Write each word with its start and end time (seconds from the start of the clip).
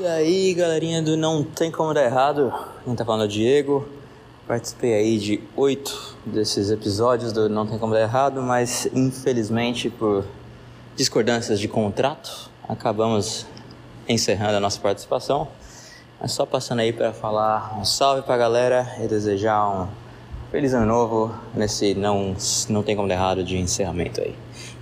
E 0.00 0.06
aí, 0.06 0.54
galerinha 0.54 1.02
do 1.02 1.16
Não 1.16 1.42
Tem 1.42 1.72
Como 1.72 1.92
Dar 1.92 2.04
Errado, 2.04 2.54
quem 2.84 2.94
tá 2.94 3.04
falando 3.04 3.22
é 3.22 3.24
o 3.24 3.28
Diego. 3.28 3.88
Participei 4.46 4.94
aí 4.94 5.18
de 5.18 5.42
oito 5.56 6.16
desses 6.24 6.70
episódios 6.70 7.32
do 7.32 7.48
Não 7.48 7.66
Tem 7.66 7.76
Como 7.80 7.92
Dar 7.92 8.02
Errado, 8.02 8.40
mas 8.40 8.88
infelizmente 8.94 9.90
por 9.90 10.24
discordâncias 10.94 11.58
de 11.58 11.66
contrato, 11.66 12.48
acabamos 12.68 13.44
encerrando 14.08 14.58
a 14.58 14.60
nossa 14.60 14.78
participação. 14.80 15.48
Mas 16.20 16.30
só 16.30 16.46
passando 16.46 16.78
aí 16.78 16.92
para 16.92 17.12
falar 17.12 17.76
um 17.76 17.84
salve 17.84 18.22
pra 18.22 18.36
galera 18.36 18.94
e 19.02 19.08
desejar 19.08 19.68
um 19.68 19.88
feliz 20.52 20.74
ano 20.74 20.86
novo 20.86 21.34
nesse 21.56 21.96
Não, 21.96 22.36
não 22.68 22.84
Tem 22.84 22.94
Como 22.94 23.08
Dar 23.08 23.14
Errado 23.14 23.42
de 23.42 23.56
encerramento 23.56 24.20
aí. 24.20 24.36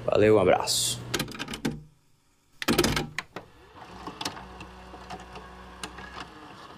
Valeu, 0.04 0.36
um 0.36 0.40
abraço. 0.40 1.00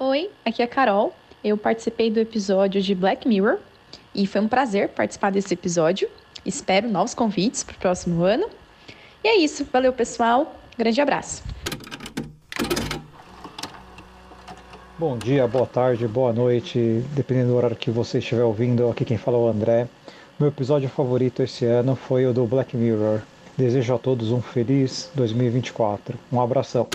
Oi, 0.00 0.30
aqui 0.48 0.62
é 0.62 0.64
a 0.64 0.68
Carol. 0.68 1.14
Eu 1.44 1.56
participei 1.56 2.10
do 2.10 2.18
episódio 2.18 2.80
de 2.80 2.94
Black 2.94 3.28
Mirror 3.28 3.58
e 4.14 4.26
foi 4.26 4.40
um 4.40 4.48
prazer 4.48 4.88
participar 4.88 5.30
desse 5.30 5.54
episódio. 5.54 6.08
Espero 6.44 6.88
novos 6.88 7.14
convites 7.14 7.62
para 7.62 7.76
o 7.76 7.78
próximo 7.78 8.24
ano. 8.24 8.48
E 9.22 9.28
é 9.28 9.36
isso. 9.36 9.66
Valeu, 9.72 9.92
pessoal. 9.92 10.54
Grande 10.76 11.00
abraço. 11.00 11.42
Bom 14.98 15.16
dia, 15.16 15.46
boa 15.46 15.66
tarde, 15.66 16.08
boa 16.08 16.32
noite, 16.32 17.04
dependendo 17.12 17.50
do 17.50 17.56
horário 17.56 17.76
que 17.76 17.90
você 17.90 18.18
estiver 18.18 18.42
ouvindo. 18.42 18.88
Aqui 18.88 19.04
quem 19.04 19.16
fala 19.16 19.36
é 19.36 19.40
o 19.40 19.48
André. 19.48 19.86
Meu 20.40 20.48
episódio 20.48 20.88
favorito 20.88 21.42
esse 21.42 21.64
ano 21.64 21.94
foi 21.94 22.26
o 22.26 22.32
do 22.32 22.44
Black 22.46 22.76
Mirror. 22.76 23.20
Desejo 23.56 23.94
a 23.94 23.98
todos 23.98 24.32
um 24.32 24.40
feliz 24.40 25.10
2024. 25.14 26.18
Um 26.32 26.40
abração. 26.40 26.88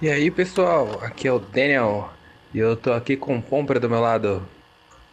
E 0.00 0.10
aí 0.10 0.30
pessoal, 0.30 1.00
aqui 1.02 1.26
é 1.26 1.32
o 1.32 1.38
Daniel 1.38 2.10
e 2.52 2.58
eu 2.58 2.76
tô 2.76 2.92
aqui 2.92 3.16
com 3.16 3.38
o 3.38 3.40
Pompra 3.40 3.80
do 3.80 3.88
meu 3.88 3.98
lado. 3.98 4.42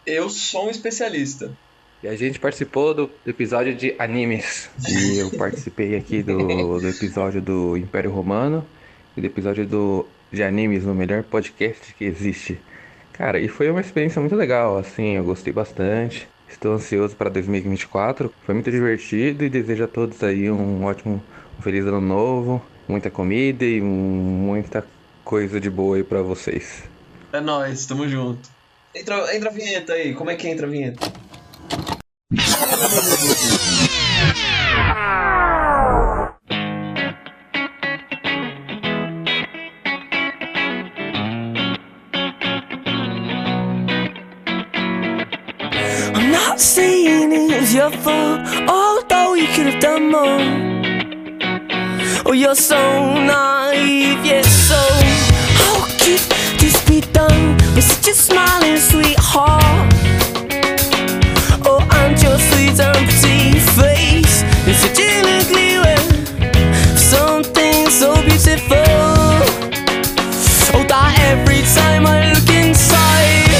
Eu 0.05 0.29
sou 0.29 0.67
um 0.67 0.69
especialista. 0.69 1.49
E 2.03 2.07
a 2.09 2.17
gente 2.17 2.37
participou 2.37 2.93
do 2.93 3.09
episódio 3.25 3.73
de 3.73 3.95
animes. 3.97 4.69
E 4.89 5.19
eu 5.19 5.31
participei 5.31 5.95
aqui 5.95 6.21
do, 6.21 6.79
do 6.81 6.89
episódio 6.89 7.41
do 7.41 7.77
Império 7.77 8.11
Romano 8.11 8.65
e 9.15 9.21
do 9.21 9.27
episódio 9.27 9.65
do, 9.65 10.05
de 10.29 10.43
animes 10.43 10.83
no 10.83 10.93
melhor 10.93 11.23
podcast 11.23 11.93
que 11.93 12.03
existe. 12.03 12.59
Cara, 13.13 13.39
e 13.39 13.47
foi 13.47 13.71
uma 13.71 13.79
experiência 13.79 14.19
muito 14.19 14.35
legal, 14.35 14.77
assim, 14.77 15.15
eu 15.15 15.23
gostei 15.23 15.53
bastante. 15.53 16.27
Estou 16.49 16.73
ansioso 16.73 17.15
para 17.15 17.29
2024. 17.29 18.33
Foi 18.45 18.53
muito 18.53 18.69
divertido 18.69 19.45
e 19.45 19.49
desejo 19.49 19.85
a 19.85 19.87
todos 19.87 20.21
aí 20.21 20.51
um 20.51 20.83
ótimo, 20.83 21.23
um 21.57 21.61
feliz 21.61 21.85
ano 21.85 22.01
novo 22.01 22.61
muita 22.87 23.09
comida 23.09 23.65
e 23.65 23.81
muita 23.81 24.85
coisa 25.23 25.59
de 25.59 25.69
boa 25.69 25.97
aí 25.97 26.03
pra 26.03 26.21
vocês. 26.21 26.83
É 27.31 27.39
nóis, 27.39 27.85
tamo 27.85 28.07
junto. 28.07 28.49
Entra, 28.95 29.35
entra 29.35 29.49
a 29.49 29.53
vinheta 29.53 29.93
aí, 29.93 30.13
como 30.13 30.29
é 30.29 30.35
que 30.35 30.47
entra 30.47 30.67
a 30.67 30.69
vinheta? 30.69 31.11
I'm 46.15 46.31
not 46.31 46.59
saying 46.59 47.31
it 47.31 47.59
was 47.59 47.73
your 47.73 47.89
fault, 47.89 48.41
although 48.67 49.33
you 49.33 49.47
could 49.47 49.65
have 49.65 49.79
done 49.79 50.11
more. 50.11 50.82
Oh, 52.33 52.35
you're 52.35 52.55
so 52.55 53.13
naive, 53.13 54.25
yes, 54.25 54.47
so 54.67 54.73
oh, 54.75 55.05
how 55.61 55.85
could 56.01 56.19
this 56.59 56.83
be 56.85 56.99
done 57.13 57.57
with 57.75 57.83
such 57.83 58.07
a 58.07 58.15
smiling 58.15 58.77
sweetheart? 58.77 59.93
Oh, 61.63 61.87
and 61.91 62.19
your 62.23 62.39
sweet 62.39 62.73
pretty 62.73 63.59
face 63.77 64.41
is 64.65 64.77
such 64.81 64.99
an 64.99 65.29
ugly 65.37 65.77
way. 65.77 66.01
Something 66.97 67.87
so 67.91 68.15
beautiful. 68.25 68.81
Oh, 70.73 70.83
that 70.89 71.13
every 71.29 71.61
time 71.77 72.07
I 72.07 72.33
look 72.33 72.49
inside, 72.49 73.53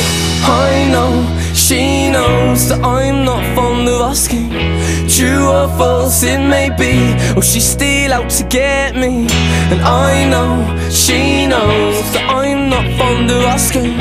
I 0.50 0.90
know 0.90 1.14
she 1.54 2.10
knows 2.10 2.70
that 2.70 2.84
I'm 2.84 3.24
not 3.24 3.44
fond 3.56 3.88
of 3.88 4.02
asking. 4.02 4.43
True 5.14 5.48
or 5.48 5.68
false 5.78 6.24
it 6.24 6.40
may 6.40 6.72
be, 6.72 7.14
still 7.40 8.14
out 8.14 8.32
to 8.32 8.44
get 8.46 8.96
me. 8.96 9.28
And 9.70 9.80
I 9.84 10.28
know 10.28 10.66
she 10.90 11.46
knows 11.46 12.02
that 12.14 12.28
I'm 12.32 12.68
not 12.68 12.98
fond 12.98 13.30
of 13.30 13.44
asking. 13.46 13.94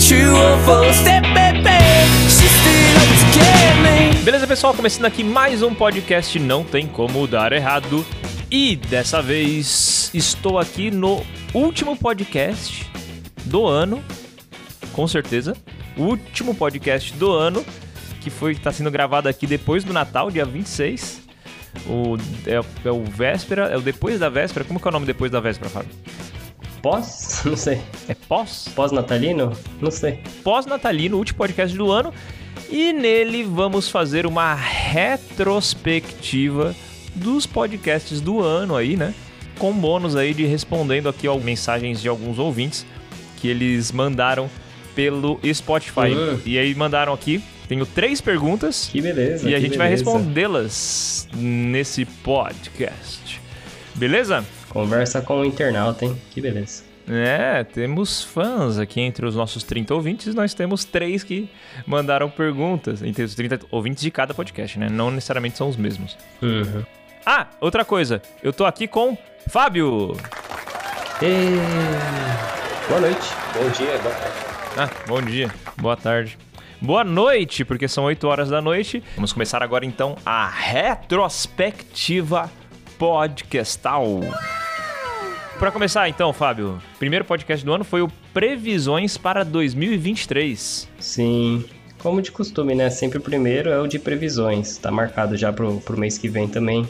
True 0.00 0.34
or 0.34 0.58
false, 0.66 1.00
baby, 1.04 1.78
she's 2.26 2.50
still 2.50 2.98
out 2.98 3.06
to 3.06 3.38
get 3.38 3.76
me. 3.84 4.24
Beleza, 4.24 4.48
pessoal? 4.48 4.74
Começando 4.74 5.04
aqui 5.04 5.22
mais 5.22 5.62
um 5.62 5.72
podcast 5.72 6.36
Não 6.40 6.64
Tem 6.64 6.88
Como 6.88 7.28
Dar 7.28 7.52
Errado. 7.52 8.04
E 8.50 8.74
dessa 8.74 9.22
vez 9.22 10.10
estou 10.12 10.58
aqui 10.58 10.90
no 10.90 11.24
último 11.54 11.96
podcast 11.96 12.84
do 13.44 13.64
ano, 13.64 14.02
com 14.92 15.06
certeza. 15.06 15.56
Último 15.96 16.52
podcast 16.52 17.12
do 17.14 17.32
ano, 17.32 17.64
que 18.18 18.30
foi 18.30 18.52
está 18.52 18.72
sendo 18.72 18.90
gravado 18.90 19.28
aqui 19.28 19.46
depois 19.46 19.84
do 19.84 19.92
Natal, 19.92 20.30
dia 20.30 20.44
26. 20.44 21.28
O, 21.86 22.16
é, 22.46 22.88
é 22.88 22.90
o 22.90 23.04
véspera, 23.04 23.66
é 23.66 23.76
o 23.76 23.80
depois 23.80 24.18
da 24.18 24.28
véspera. 24.28 24.64
Como 24.64 24.80
que 24.80 24.86
é 24.86 24.90
o 24.90 24.92
nome 24.92 25.06
depois 25.06 25.30
da 25.30 25.40
véspera, 25.40 25.70
Fábio? 25.70 25.90
Pós? 26.82 27.42
Não 27.44 27.56
sei. 27.56 27.80
É 28.08 28.14
pós? 28.14 28.68
Pós-natalino? 28.74 29.52
Não 29.80 29.90
sei. 29.90 30.20
Pós-natalino, 30.42 31.16
último 31.16 31.38
podcast 31.38 31.76
do 31.76 31.90
ano. 31.90 32.12
E 32.70 32.92
nele 32.92 33.44
vamos 33.44 33.88
fazer 33.88 34.26
uma 34.26 34.54
retrospectiva 34.54 36.74
dos 37.14 37.46
podcasts 37.46 38.20
do 38.20 38.42
ano 38.42 38.76
aí, 38.76 38.96
né? 38.96 39.14
Com 39.58 39.72
bônus 39.72 40.14
aí 40.14 40.34
de 40.34 40.44
respondendo 40.44 41.08
aqui 41.08 41.26
ó, 41.26 41.36
mensagens 41.36 42.00
de 42.00 42.08
alguns 42.08 42.38
ouvintes 42.38 42.86
que 43.38 43.48
eles 43.48 43.90
mandaram 43.90 44.50
pelo 44.94 45.40
Spotify. 45.52 46.12
Uhum. 46.12 46.40
E 46.44 46.58
aí 46.58 46.74
mandaram 46.74 47.12
aqui, 47.12 47.42
tenho 47.68 47.84
três 47.84 48.20
perguntas. 48.20 48.88
Que 48.90 49.00
beleza. 49.02 49.48
E 49.48 49.54
a 49.54 49.60
gente 49.60 49.76
vai 49.76 49.88
beleza. 49.88 50.04
respondê-las 50.04 51.28
nesse 51.34 52.06
podcast. 52.06 53.40
Beleza? 53.94 54.44
Conversa 54.70 55.20
com 55.20 55.40
o 55.40 55.44
internauta, 55.44 56.04
hein? 56.04 56.16
Que 56.30 56.40
beleza. 56.40 56.88
É, 57.10 57.64
temos 57.64 58.22
fãs 58.22 58.78
aqui 58.78 59.00
entre 59.00 59.24
os 59.26 59.34
nossos 59.34 59.62
30 59.62 59.94
ouvintes. 59.94 60.34
Nós 60.34 60.54
temos 60.54 60.84
três 60.84 61.22
que 61.22 61.48
mandaram 61.86 62.30
perguntas. 62.30 63.02
Entre 63.02 63.22
os 63.22 63.34
30 63.34 63.60
ouvintes 63.70 64.02
de 64.02 64.10
cada 64.10 64.32
podcast, 64.32 64.78
né? 64.78 64.88
Não 64.90 65.10
necessariamente 65.10 65.56
são 65.56 65.68
os 65.68 65.76
mesmos. 65.76 66.16
Uhum. 66.42 66.84
Ah, 67.24 67.48
outra 67.60 67.84
coisa. 67.84 68.22
Eu 68.42 68.52
tô 68.52 68.64
aqui 68.64 68.86
com 68.86 69.16
Fábio. 69.48 70.16
E... 71.22 72.88
Boa 72.88 73.00
noite. 73.00 73.28
Bom 73.54 73.70
dia, 73.70 73.98
boa 73.98 74.14
tarde. 74.14 74.38
Ah, 74.76 74.90
bom 75.06 75.22
dia. 75.22 75.50
Boa 75.76 75.96
tarde. 75.96 76.47
Boa 76.80 77.02
noite, 77.02 77.64
porque 77.64 77.88
são 77.88 78.04
8 78.04 78.24
horas 78.28 78.48
da 78.48 78.62
noite. 78.62 79.02
Vamos 79.16 79.32
começar 79.32 79.64
agora 79.64 79.84
então 79.84 80.16
a 80.24 80.48
retrospectiva 80.48 82.48
podcastal. 82.96 84.20
Para 85.58 85.72
começar 85.72 86.08
então, 86.08 86.32
Fábio, 86.32 86.80
primeiro 86.96 87.24
podcast 87.24 87.66
do 87.66 87.72
ano 87.72 87.82
foi 87.82 88.00
o 88.00 88.08
Previsões 88.32 89.18
para 89.18 89.44
2023. 89.44 90.88
Sim. 91.00 91.64
Como 91.98 92.22
de 92.22 92.30
costume, 92.30 92.76
né? 92.76 92.90
Sempre 92.90 93.18
o 93.18 93.20
primeiro 93.20 93.70
é 93.70 93.80
o 93.80 93.88
de 93.88 93.98
previsões. 93.98 94.78
Tá 94.78 94.92
marcado 94.92 95.36
já 95.36 95.52
pro, 95.52 95.80
pro 95.80 95.98
mês 95.98 96.16
que 96.16 96.28
vem 96.28 96.46
também 96.46 96.88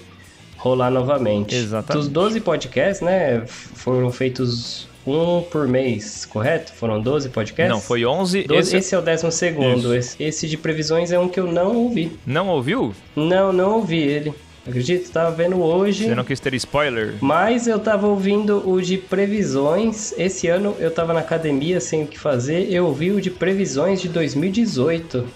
rolar 0.58 0.90
novamente. 0.90 1.54
Exatamente. 1.54 2.04
Dos 2.04 2.12
12 2.12 2.40
podcasts, 2.40 3.00
né? 3.00 3.42
Foram 3.46 4.12
feitos 4.12 4.88
um 5.06 5.42
por 5.42 5.66
mês, 5.66 6.26
correto? 6.26 6.72
Foram 6.72 7.00
12 7.00 7.30
podcasts? 7.30 7.74
Não, 7.74 7.80
foi 7.80 8.04
11. 8.04 8.44
12, 8.44 8.60
Esse... 8.60 8.76
esse... 8.76 8.94
é 8.94 8.98
o 8.98 9.02
décimo 9.02 9.32
segundo. 9.32 9.94
Isso. 9.94 10.16
Esse, 10.18 10.24
esse 10.24 10.48
de 10.48 10.56
previsões 10.56 11.12
é 11.12 11.18
um 11.18 11.28
que 11.28 11.40
eu 11.40 11.46
não 11.50 11.76
ouvi. 11.76 12.18
Não 12.26 12.48
ouviu? 12.48 12.94
Não, 13.16 13.52
não 13.52 13.76
ouvi 13.76 13.98
ele. 13.98 14.34
Acredito, 14.66 15.10
tava 15.10 15.30
vendo 15.30 15.62
hoje. 15.62 16.04
Você 16.04 16.14
não 16.14 16.24
quis 16.24 16.38
ter 16.38 16.52
spoiler? 16.54 17.14
Mas 17.22 17.66
eu 17.66 17.78
tava 17.78 18.06
ouvindo 18.06 18.68
o 18.68 18.82
de 18.82 18.98
previsões. 18.98 20.12
Esse 20.18 20.46
ano 20.48 20.76
eu 20.78 20.90
tava 20.90 21.14
na 21.14 21.20
academia 21.20 21.80
sem 21.80 22.02
o 22.02 22.06
que 22.06 22.18
fazer. 22.18 22.70
Eu 22.70 22.84
ouvi 22.84 23.10
o 23.10 23.20
de 23.20 23.30
previsões 23.30 23.98
de 23.98 24.10
2018. 24.10 25.26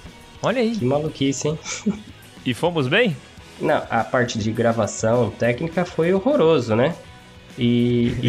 Olha 0.42 0.60
aí. 0.60 0.76
Que 0.76 0.84
maluquice, 0.84 1.48
hein? 1.48 1.58
E 2.44 2.52
fomos 2.52 2.88
bem? 2.88 3.16
Não, 3.60 3.80
a 3.88 4.02
parte 4.02 4.36
de 4.36 4.50
gravação 4.50 5.30
técnica 5.30 5.84
foi 5.84 6.12
horroroso, 6.12 6.74
né? 6.74 6.92
E, 7.58 8.16
e, 8.22 8.28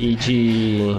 e, 0.00 0.12
e 0.12 0.16
de, 0.16 0.96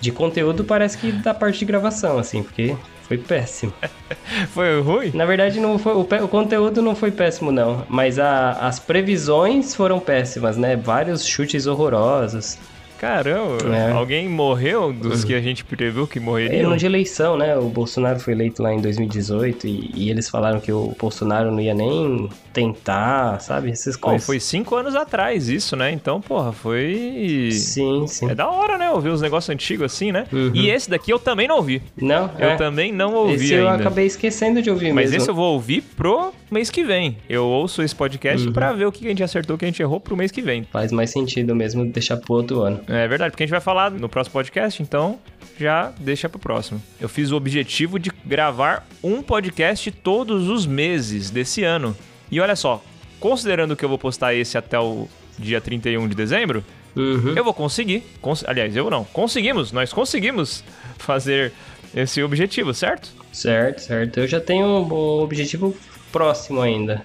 de 0.00 0.12
conteúdo 0.12 0.64
parece 0.64 0.96
que 0.98 1.12
da 1.12 1.34
parte 1.34 1.58
de 1.60 1.64
gravação, 1.66 2.18
assim, 2.18 2.42
porque 2.42 2.76
Foi 3.02 3.18
péssimo. 3.18 3.72
Foi 4.52 4.80
ruim? 4.80 5.10
Na 5.14 5.24
verdade, 5.26 5.60
não 5.60 5.78
foi, 5.78 5.94
o, 5.94 6.00
o 6.24 6.28
conteúdo 6.28 6.80
não 6.82 6.94
foi 6.94 7.10
péssimo, 7.10 7.50
não. 7.52 7.84
Mas 7.88 8.18
a- 8.18 8.52
as 8.52 8.78
previsões 8.78 9.74
foram 9.74 9.98
péssimas, 10.00 10.56
né? 10.56 10.76
Vários 10.76 11.24
chutes 11.26 11.66
horrorosos. 11.66 12.56
Caramba, 13.00 13.74
É. 13.74 13.92
alguém 13.92 14.28
morreu 14.28 14.92
dos 14.92 15.24
que 15.24 15.34
a 15.34 15.40
gente 15.40 15.64
previu 15.64 16.06
que 16.06 16.18
É 16.18 16.22
morreriam? 16.22 16.66
ano 16.70 16.76
de 16.76 16.84
eleição, 16.86 17.36
né? 17.36 17.56
O 17.56 17.68
Bolsonaro 17.70 18.20
foi 18.20 18.34
eleito 18.34 18.62
lá 18.62 18.72
em 18.74 18.80
2018 18.80 19.66
e, 19.66 19.90
e 19.94 20.10
eles 20.10 20.28
falaram 20.28 20.60
que 20.60 20.70
o 20.70 20.94
Bolsonaro 20.98 21.50
não 21.50 21.60
ia 21.60 21.72
nem 21.74 22.28
tentar, 22.52 23.40
sabe? 23.40 23.70
Essas 23.70 23.96
Pô, 23.96 24.08
coisas. 24.08 24.26
foi 24.26 24.38
cinco 24.38 24.76
anos 24.76 24.94
atrás 24.94 25.48
isso, 25.48 25.74
né? 25.76 25.90
Então, 25.90 26.20
porra, 26.20 26.52
foi... 26.52 27.48
Sim, 27.52 28.06
sim. 28.06 28.30
É 28.30 28.34
da 28.34 28.50
hora, 28.50 28.76
né? 28.76 28.90
Ouvir 28.90 29.08
os 29.08 29.20
negócios 29.22 29.48
antigos 29.52 29.86
assim, 29.92 30.12
né? 30.12 30.26
Uhum. 30.32 30.50
E 30.54 30.68
esse 30.70 30.90
daqui 30.90 31.12
eu 31.12 31.18
também 31.18 31.48
não 31.48 31.56
ouvi. 31.56 31.80
Não, 31.96 32.30
Eu 32.38 32.50
é. 32.50 32.56
também 32.56 32.92
não 32.92 33.14
ouvi 33.14 33.34
Esse 33.34 33.54
eu 33.54 33.68
ainda. 33.68 33.80
acabei 33.82 34.06
esquecendo 34.06 34.60
de 34.60 34.70
ouvir 34.70 34.92
Mas 34.92 35.06
mesmo. 35.10 35.16
esse 35.22 35.30
eu 35.30 35.34
vou 35.34 35.54
ouvir 35.54 35.80
pro 35.96 36.32
mês 36.50 36.70
que 36.70 36.84
vem. 36.84 37.16
Eu 37.28 37.44
ouço 37.46 37.82
esse 37.82 37.94
podcast 37.94 38.46
Uhum. 38.46 38.52
pra 38.52 38.72
ver 38.72 38.84
o 38.86 38.92
que 38.92 39.06
a 39.06 39.08
gente 39.08 39.22
acertou, 39.22 39.56
o 39.56 39.58
que 39.58 39.64
a 39.64 39.68
gente 39.68 39.80
errou 39.80 40.00
pro 40.00 40.16
mês 40.16 40.30
que 40.30 40.42
vem. 40.42 40.64
Faz 40.72 40.90
mais 40.92 41.10
sentido 41.10 41.54
mesmo 41.54 41.84
deixar 41.86 42.16
pro 42.16 42.34
outro 42.34 42.60
ano. 42.62 42.80
É 42.90 43.06
verdade, 43.06 43.30
porque 43.30 43.44
a 43.44 43.46
gente 43.46 43.52
vai 43.52 43.60
falar 43.60 43.90
no 43.90 44.08
próximo 44.08 44.32
podcast, 44.32 44.82
então 44.82 45.18
já 45.58 45.92
deixa 45.98 46.28
pro 46.28 46.38
próximo. 46.38 46.82
Eu 47.00 47.08
fiz 47.08 47.30
o 47.30 47.36
objetivo 47.36 47.98
de 47.98 48.10
gravar 48.24 48.86
um 49.02 49.22
podcast 49.22 49.90
todos 49.90 50.48
os 50.48 50.66
meses 50.66 51.30
desse 51.30 51.62
ano. 51.62 51.96
E 52.30 52.40
olha 52.40 52.56
só, 52.56 52.82
considerando 53.20 53.76
que 53.76 53.84
eu 53.84 53.88
vou 53.88 53.98
postar 53.98 54.34
esse 54.34 54.56
até 54.58 54.78
o 54.78 55.06
dia 55.38 55.60
31 55.60 56.08
de 56.08 56.14
dezembro, 56.14 56.64
Uhum. 56.96 57.34
eu 57.36 57.44
vou 57.44 57.54
conseguir. 57.54 58.02
cons- 58.20 58.44
aliás, 58.46 58.74
eu 58.74 58.90
não. 58.90 59.04
Conseguimos, 59.04 59.70
nós 59.70 59.92
conseguimos 59.92 60.64
fazer 60.98 61.52
esse 61.94 62.22
objetivo, 62.22 62.74
certo? 62.74 63.10
Certo, 63.32 63.80
certo. 63.80 64.18
Eu 64.20 64.26
já 64.26 64.40
tenho 64.40 64.66
um 64.66 65.20
objetivo 65.22 65.76
próximo 66.10 66.60
ainda. 66.60 67.02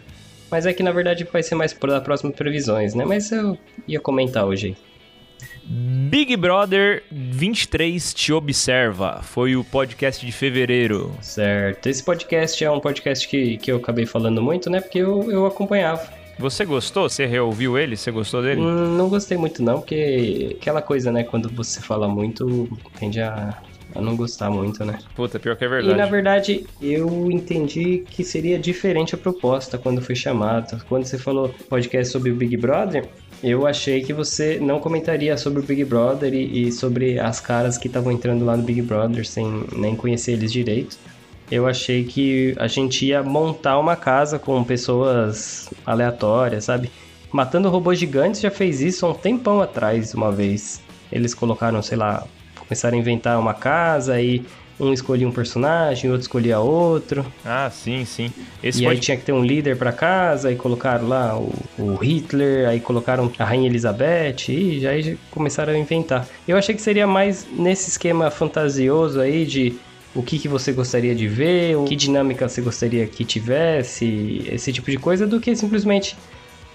Mas 0.50 0.66
é 0.66 0.74
que 0.74 0.82
na 0.82 0.92
verdade 0.92 1.24
vai 1.32 1.44
ser 1.44 1.54
mais 1.56 1.74
para 1.74 2.00
próximas 2.02 2.36
previsões, 2.36 2.96
né? 2.96 3.04
Mas 3.06 3.32
eu 3.32 3.58
ia 3.88 4.00
comentar 4.00 4.46
hoje 4.46 4.68
aí. 4.68 4.78
Big 5.68 6.36
Brother 6.38 7.04
23 7.12 8.14
Te 8.14 8.32
Observa 8.32 9.22
foi 9.24 9.56
o 9.56 9.64
podcast 9.64 10.24
de 10.24 10.32
fevereiro. 10.32 11.12
Certo. 11.22 11.88
Esse 11.88 12.04
podcast 12.04 12.64
é 12.64 12.70
um 12.70 12.80
podcast 12.80 13.28
que, 13.28 13.58
que 13.58 13.72
eu 13.72 13.78
acabei 13.78 14.06
falando 14.06 14.42
muito, 14.44 14.70
né? 14.70 14.80
Porque 14.80 15.00
eu, 15.00 15.32
eu 15.32 15.46
acompanhava. 15.48 16.08
Você 16.38 16.66
gostou? 16.66 17.10
Você 17.10 17.26
reouviu 17.26 17.78
ele? 17.80 17.98
Você 17.98 18.12
gostou 18.12 18.42
dele? 18.44 18.62
Hum, 18.62 18.96
Não 18.96 19.10
gostei 19.10 19.38
muito 19.38 19.64
não, 19.64 19.80
porque 19.80 20.56
aquela 20.60 20.82
coisa, 20.82 21.12
né? 21.12 21.24
Quando 21.24 21.50
você 21.50 21.82
fala 21.82 22.08
muito, 22.08 22.70
tende 23.00 23.20
a, 23.22 23.58
a 23.96 24.02
não 24.02 24.16
gostar 24.16 24.52
muito, 24.52 24.84
né? 24.86 25.00
Puta, 25.16 25.40
pior 25.40 25.56
que 25.56 25.64
é 25.64 25.68
E 25.68 25.70
verdade. 25.70 25.98
na 25.98 26.06
verdade, 26.06 26.68
eu 26.82 27.32
entendi 27.32 28.04
que 28.08 28.24
seria 28.24 28.60
diferente 28.60 29.16
a 29.16 29.18
proposta 29.18 29.78
quando 29.78 30.02
foi 30.02 30.14
chamado. 30.14 30.84
Quando 30.90 31.06
você 31.06 31.18
falou 31.18 31.50
podcast 31.70 32.12
sobre 32.12 32.30
o 32.32 32.36
Big 32.36 32.56
Brother, 32.58 33.08
eu 33.44 33.68
achei 33.68 34.02
que 34.02 34.14
você 34.14 34.60
não 34.60 34.80
comentaria 34.80 35.38
sobre 35.38 35.60
o 35.60 35.64
Big 35.64 35.84
Brother 35.86 36.34
e, 36.34 36.68
e 36.68 36.72
sobre 36.72 37.20
as 37.20 37.40
caras 37.40 37.78
que 37.78 37.88
estavam 37.88 38.12
entrando 38.12 38.46
lá 38.46 38.56
no 38.56 38.64
Big 38.64 38.82
Brother 38.82 39.26
sem 39.26 39.64
nem 39.76 39.96
conhecer 39.96 40.34
eles 40.34 40.52
direito. 40.52 40.98
Eu 41.52 41.68
achei 41.68 42.04
que 42.04 42.56
a 42.58 42.68
gente 42.68 43.06
ia 43.06 43.22
montar 43.22 43.78
uma 43.78 43.96
casa 43.96 44.40
com 44.40 44.64
pessoas 44.64 45.70
aleatórias, 45.86 46.64
sabe? 46.64 46.90
Matando 47.32 47.70
Robôs 47.70 48.00
Gigantes 48.00 48.42
já 48.42 48.50
fez 48.50 48.82
isso 48.82 49.06
há 49.06 49.10
um 49.10 49.14
tempão 49.14 49.62
atrás, 49.62 50.14
uma 50.14 50.32
vez. 50.32 50.82
Eles 51.12 51.34
colocaram, 51.34 51.82
sei 51.84 51.98
lá, 51.98 52.26
começaram 52.58 52.98
a 52.98 53.00
inventar 53.00 53.40
uma 53.40 53.54
casa 53.54 54.20
e 54.20 54.44
um 54.80 54.92
escolhia 54.92 55.28
um 55.28 55.32
personagem, 55.32 56.10
outro 56.10 56.24
escolhia 56.24 56.60
outro. 56.60 57.26
Ah, 57.46 57.70
sim, 57.72 58.04
sim. 58.06 58.30
Esse 58.62 58.84
e 58.84 58.88
aí 58.88 58.96
pod- 58.96 59.02
tinha 59.06 59.16
que 59.18 59.24
ter 59.24 59.32
um 59.32 59.44
líder 59.44 59.78
pra 59.78 59.92
casa, 59.92 60.52
e 60.52 60.56
colocaram 60.56 61.08
lá 61.08 61.38
o, 61.38 61.52
o 61.78 61.96
Hitler, 61.96 62.68
aí 62.68 62.80
colocaram 62.80 63.32
a 63.40 63.44
Rainha 63.46 63.68
Elizabeth, 63.68 64.50
e 64.50 64.80
já, 64.82 64.90
aí 64.90 65.02
já 65.02 65.14
começaram 65.32 65.74
a 65.74 65.78
inventar. 65.78 66.28
Eu 66.48 66.58
achei 66.58 66.76
que 66.76 66.82
seria 66.82 67.08
mais 67.08 67.48
nesse 67.52 67.90
esquema 67.90 68.30
fantasioso 68.30 69.20
aí 69.22 69.46
de 69.46 69.76
o 70.14 70.22
que, 70.24 70.40
que 70.40 70.48
você 70.48 70.72
gostaria 70.72 71.14
de 71.14 71.28
ver, 71.28 71.76
que 71.86 71.96
dinâmica 71.96 72.48
você 72.48 72.62
gostaria 72.62 73.06
que 73.06 73.26
tivesse, 73.26 74.46
esse 74.50 74.72
tipo 74.72 74.90
de 74.90 74.98
coisa, 74.98 75.28
do 75.28 75.40
que 75.42 75.56
simplesmente 75.56 76.16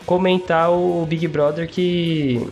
comentar 0.06 0.70
o 0.70 1.04
Big 1.06 1.26
Brother 1.28 1.68
que, 1.68 2.46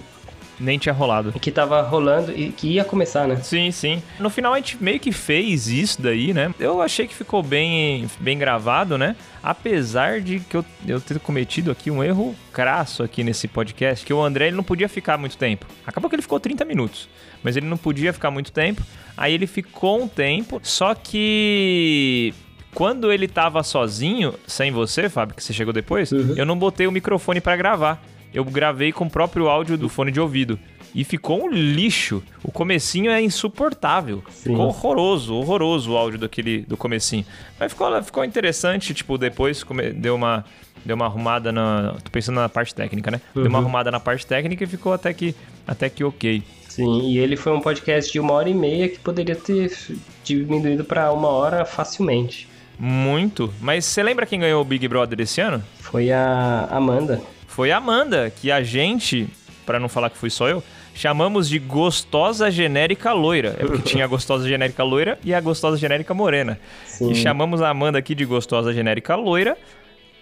nem 0.60 0.78
tinha 0.78 0.92
rolado. 0.92 1.32
que 1.40 1.50
tava 1.50 1.80
rolando 1.82 2.32
e 2.32 2.50
que 2.50 2.68
ia 2.68 2.84
começar, 2.84 3.26
né? 3.26 3.36
Sim, 3.36 3.70
sim. 3.70 4.02
No 4.18 4.30
final 4.30 4.52
a 4.52 4.56
gente 4.56 4.82
meio 4.82 4.98
que 5.00 5.12
fez 5.12 5.68
isso 5.68 6.00
daí, 6.02 6.32
né? 6.32 6.52
Eu 6.58 6.82
achei 6.82 7.06
que 7.06 7.14
ficou 7.14 7.42
bem, 7.42 8.08
bem 8.20 8.38
gravado, 8.38 8.98
né? 8.98 9.16
Apesar 9.42 10.20
de 10.20 10.40
que 10.40 10.56
eu, 10.56 10.64
eu 10.86 11.00
ter 11.00 11.18
cometido 11.20 11.70
aqui 11.70 11.90
um 11.90 12.02
erro 12.02 12.34
crasso 12.52 13.02
aqui 13.02 13.22
nesse 13.22 13.46
podcast, 13.48 14.04
que 14.04 14.12
o 14.12 14.22
André 14.22 14.48
ele 14.48 14.56
não 14.56 14.64
podia 14.64 14.88
ficar 14.88 15.16
muito 15.16 15.36
tempo. 15.36 15.66
Acabou 15.86 16.08
que 16.10 16.16
ele 16.16 16.22
ficou 16.22 16.40
30 16.40 16.64
minutos, 16.64 17.08
mas 17.42 17.56
ele 17.56 17.66
não 17.66 17.76
podia 17.76 18.12
ficar 18.12 18.30
muito 18.30 18.52
tempo. 18.52 18.82
Aí 19.16 19.32
ele 19.34 19.46
ficou 19.46 20.02
um 20.02 20.08
tempo, 20.08 20.60
só 20.62 20.94
que 20.94 22.34
quando 22.74 23.10
ele 23.10 23.26
tava 23.26 23.62
sozinho, 23.62 24.34
sem 24.46 24.70
você, 24.70 25.08
Fábio, 25.08 25.34
que 25.34 25.42
você 25.42 25.52
chegou 25.52 25.72
depois, 25.72 26.12
eu 26.12 26.44
não 26.44 26.56
botei 26.56 26.86
o 26.86 26.92
microfone 26.92 27.40
pra 27.40 27.56
gravar. 27.56 28.02
Eu 28.32 28.44
gravei 28.44 28.92
com 28.92 29.04
o 29.04 29.10
próprio 29.10 29.48
áudio 29.48 29.76
do 29.76 29.88
fone 29.88 30.12
de 30.12 30.20
ouvido. 30.20 30.58
E 30.94 31.04
ficou 31.04 31.44
um 31.44 31.50
lixo. 31.50 32.22
O 32.42 32.50
comecinho 32.50 33.10
é 33.10 33.20
insuportável. 33.20 34.22
Sim. 34.30 34.50
Ficou 34.50 34.66
horroroso, 34.66 35.34
horroroso 35.34 35.92
o 35.92 35.96
áudio 35.96 36.18
daquele, 36.18 36.62
do 36.62 36.76
comecinho. 36.76 37.24
Mas 37.58 37.72
ficou, 37.72 38.02
ficou 38.02 38.24
interessante, 38.24 38.94
tipo, 38.94 39.18
depois 39.18 39.64
deu 39.94 40.14
uma 40.14 40.44
deu 40.84 40.94
uma 40.96 41.06
arrumada 41.06 41.52
na, 41.52 41.96
tô 42.02 42.10
pensando 42.10 42.36
na 42.36 42.48
parte 42.48 42.74
técnica, 42.74 43.10
né? 43.10 43.20
Deu 43.34 43.46
uma 43.46 43.58
arrumada 43.58 43.90
na 43.90 44.00
parte 44.00 44.26
técnica 44.26 44.64
e 44.64 44.66
ficou 44.66 44.92
até 44.92 45.12
que 45.12 45.34
até 45.66 45.90
que 45.90 46.02
OK. 46.02 46.42
Sim, 46.68 47.00
e 47.00 47.18
ele 47.18 47.36
foi 47.36 47.52
um 47.52 47.60
podcast 47.60 48.10
de 48.12 48.20
uma 48.20 48.32
hora 48.32 48.48
e 48.48 48.54
meia 48.54 48.88
que 48.88 48.98
poderia 48.98 49.34
ter 49.34 49.76
diminuído 50.22 50.84
pra 50.84 51.12
uma 51.12 51.28
hora 51.28 51.64
facilmente. 51.64 52.48
Muito. 52.78 53.52
Mas 53.60 53.84
você 53.84 54.02
lembra 54.02 54.24
quem 54.24 54.38
ganhou 54.38 54.62
o 54.62 54.64
Big 54.64 54.86
Brother 54.86 55.20
esse 55.20 55.40
ano? 55.40 55.62
Foi 55.80 56.12
a 56.12 56.68
Amanda. 56.70 57.20
Foi 57.58 57.72
a 57.72 57.78
Amanda, 57.78 58.30
que 58.30 58.52
a 58.52 58.62
gente, 58.62 59.26
pra 59.66 59.80
não 59.80 59.88
falar 59.88 60.10
que 60.10 60.16
fui 60.16 60.30
só 60.30 60.48
eu, 60.48 60.62
chamamos 60.94 61.48
de 61.48 61.58
gostosa 61.58 62.52
genérica 62.52 63.12
loira. 63.12 63.56
É 63.58 63.66
porque 63.66 63.82
tinha 63.82 64.04
a 64.04 64.06
gostosa 64.06 64.48
genérica 64.48 64.84
loira 64.84 65.18
e 65.24 65.34
a 65.34 65.40
gostosa 65.40 65.76
genérica 65.76 66.14
morena. 66.14 66.56
Sim. 66.86 67.10
E 67.10 67.16
chamamos 67.16 67.60
a 67.60 67.68
Amanda 67.68 67.98
aqui 67.98 68.14
de 68.14 68.24
gostosa 68.24 68.72
genérica 68.72 69.16
loira, 69.16 69.58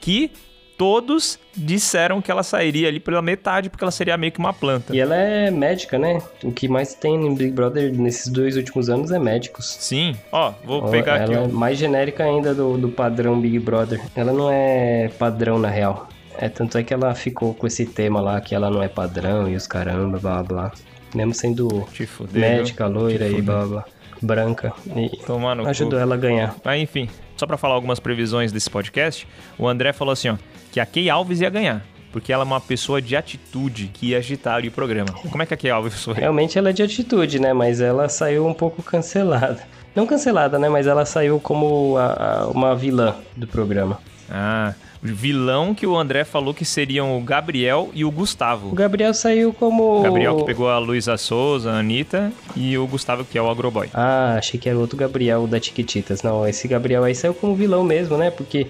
que 0.00 0.30
todos 0.78 1.38
disseram 1.54 2.22
que 2.22 2.30
ela 2.30 2.42
sairia 2.42 2.88
ali 2.88 2.98
pela 2.98 3.20
metade, 3.20 3.68
porque 3.68 3.84
ela 3.84 3.90
seria 3.90 4.16
meio 4.16 4.32
que 4.32 4.38
uma 4.38 4.54
planta. 4.54 4.96
E 4.96 4.98
ela 4.98 5.14
é 5.14 5.50
médica, 5.50 5.98
né? 5.98 6.22
O 6.42 6.50
que 6.50 6.66
mais 6.66 6.94
tem 6.94 7.18
no 7.18 7.34
Big 7.34 7.50
Brother 7.50 7.92
nesses 7.92 8.32
dois 8.32 8.56
últimos 8.56 8.88
anos 8.88 9.10
é 9.10 9.18
médicos. 9.18 9.76
Sim, 9.78 10.16
ó, 10.32 10.54
vou 10.64 10.82
Ó, 10.84 10.88
pegar 10.88 11.16
ela 11.16 11.24
aqui. 11.24 11.34
é 11.34 11.40
ó. 11.40 11.48
mais 11.48 11.76
genérica 11.76 12.24
ainda 12.24 12.54
do, 12.54 12.78
do 12.78 12.88
padrão 12.88 13.38
Big 13.38 13.58
Brother. 13.58 14.00
Ela 14.16 14.32
não 14.32 14.50
é 14.50 15.10
padrão 15.18 15.58
na 15.58 15.68
real. 15.68 16.08
É 16.38 16.48
tanto 16.48 16.76
é 16.78 16.82
que 16.82 16.92
ela 16.92 17.14
ficou 17.14 17.54
com 17.54 17.66
esse 17.66 17.86
tema 17.86 18.20
lá 18.20 18.40
que 18.40 18.54
ela 18.54 18.70
não 18.70 18.82
é 18.82 18.88
padrão 18.88 19.48
e 19.48 19.56
os 19.56 19.66
caramba, 19.66 20.18
blá 20.18 20.42
blá. 20.42 20.72
Mesmo 21.14 21.32
sendo 21.34 21.68
fuder, 22.06 22.40
médica, 22.40 22.86
loira 22.86 23.26
e 23.28 23.40
blá 23.40 23.64
blá. 23.66 23.84
Branca. 24.20 24.72
E 24.96 25.08
Tomar 25.26 25.54
no 25.54 25.62
cu. 25.64 25.68
ajudou 25.68 25.98
ela 25.98 26.14
a 26.14 26.18
ganhar. 26.18 26.54
Mas 26.64 26.80
enfim, 26.80 27.08
só 27.36 27.46
pra 27.46 27.56
falar 27.56 27.74
algumas 27.74 28.00
previsões 28.00 28.50
desse 28.52 28.68
podcast, 28.70 29.26
o 29.58 29.68
André 29.68 29.92
falou 29.92 30.12
assim, 30.12 30.30
ó, 30.30 30.36
que 30.72 30.80
a 30.80 30.86
Kay 30.86 31.08
Alves 31.10 31.40
ia 31.40 31.50
ganhar. 31.50 31.84
Porque 32.12 32.32
ela 32.32 32.44
é 32.44 32.46
uma 32.46 32.60
pessoa 32.60 33.00
de 33.02 33.14
atitude 33.14 33.90
que 33.92 34.08
ia 34.10 34.18
agitar 34.18 34.54
ali 34.54 34.68
o 34.68 34.72
programa. 34.72 35.12
Como 35.30 35.42
é 35.42 35.46
que 35.46 35.52
a 35.52 35.56
Kay 35.56 35.70
Alves 35.70 36.02
foi? 36.02 36.14
Realmente 36.14 36.58
ela 36.58 36.70
é 36.70 36.72
de 36.72 36.82
atitude, 36.82 37.38
né? 37.38 37.52
Mas 37.52 37.80
ela 37.80 38.08
saiu 38.08 38.46
um 38.46 38.54
pouco 38.54 38.82
cancelada. 38.82 39.58
Não 39.94 40.06
cancelada, 40.06 40.58
né? 40.58 40.66
Mas 40.68 40.86
ela 40.86 41.04
saiu 41.04 41.38
como 41.38 41.96
a- 41.98 42.42
a- 42.42 42.46
uma 42.48 42.74
vilã 42.74 43.14
do 43.36 43.46
programa. 43.46 43.98
Ah, 44.30 44.72
vilão 45.06 45.74
que 45.74 45.86
o 45.86 45.96
André 45.96 46.24
falou 46.24 46.52
que 46.54 46.64
seriam 46.64 47.16
o 47.16 47.20
Gabriel 47.20 47.90
e 47.94 48.04
o 48.04 48.08
O 48.08 48.10
Gustavo. 48.10 48.70
Gabriel 48.74 49.12
saiu 49.14 49.52
como. 49.52 50.00
O 50.00 50.02
Gabriel 50.02 50.36
que 50.36 50.44
pegou 50.44 50.68
a 50.68 50.78
Luísa 50.78 51.16
Souza, 51.16 51.70
a 51.72 51.78
Anitta, 51.78 52.32
e 52.54 52.76
o 52.78 52.86
Gustavo 52.86 53.24
que 53.24 53.36
é 53.38 53.42
o 53.42 53.50
Agroboy. 53.50 53.88
Ah, 53.94 54.34
achei 54.38 54.58
que 54.58 54.68
era 54.68 54.78
outro 54.78 54.96
Gabriel 54.96 55.46
da 55.46 55.58
Tiquititas. 55.60 56.22
Não, 56.22 56.46
esse 56.46 56.66
Gabriel 56.68 57.04
aí 57.04 57.14
saiu 57.14 57.34
como 57.34 57.54
vilão 57.54 57.82
mesmo, 57.84 58.16
né? 58.16 58.30
Porque 58.30 58.66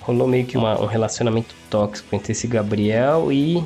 rolou 0.00 0.26
meio 0.28 0.46
que 0.46 0.56
uma- 0.56 0.80
um 0.80 0.86
relacionamento 0.86 1.54
tóxico 1.68 2.14
entre 2.14 2.32
esse 2.32 2.46
Gabriel 2.46 3.30
e. 3.32 3.62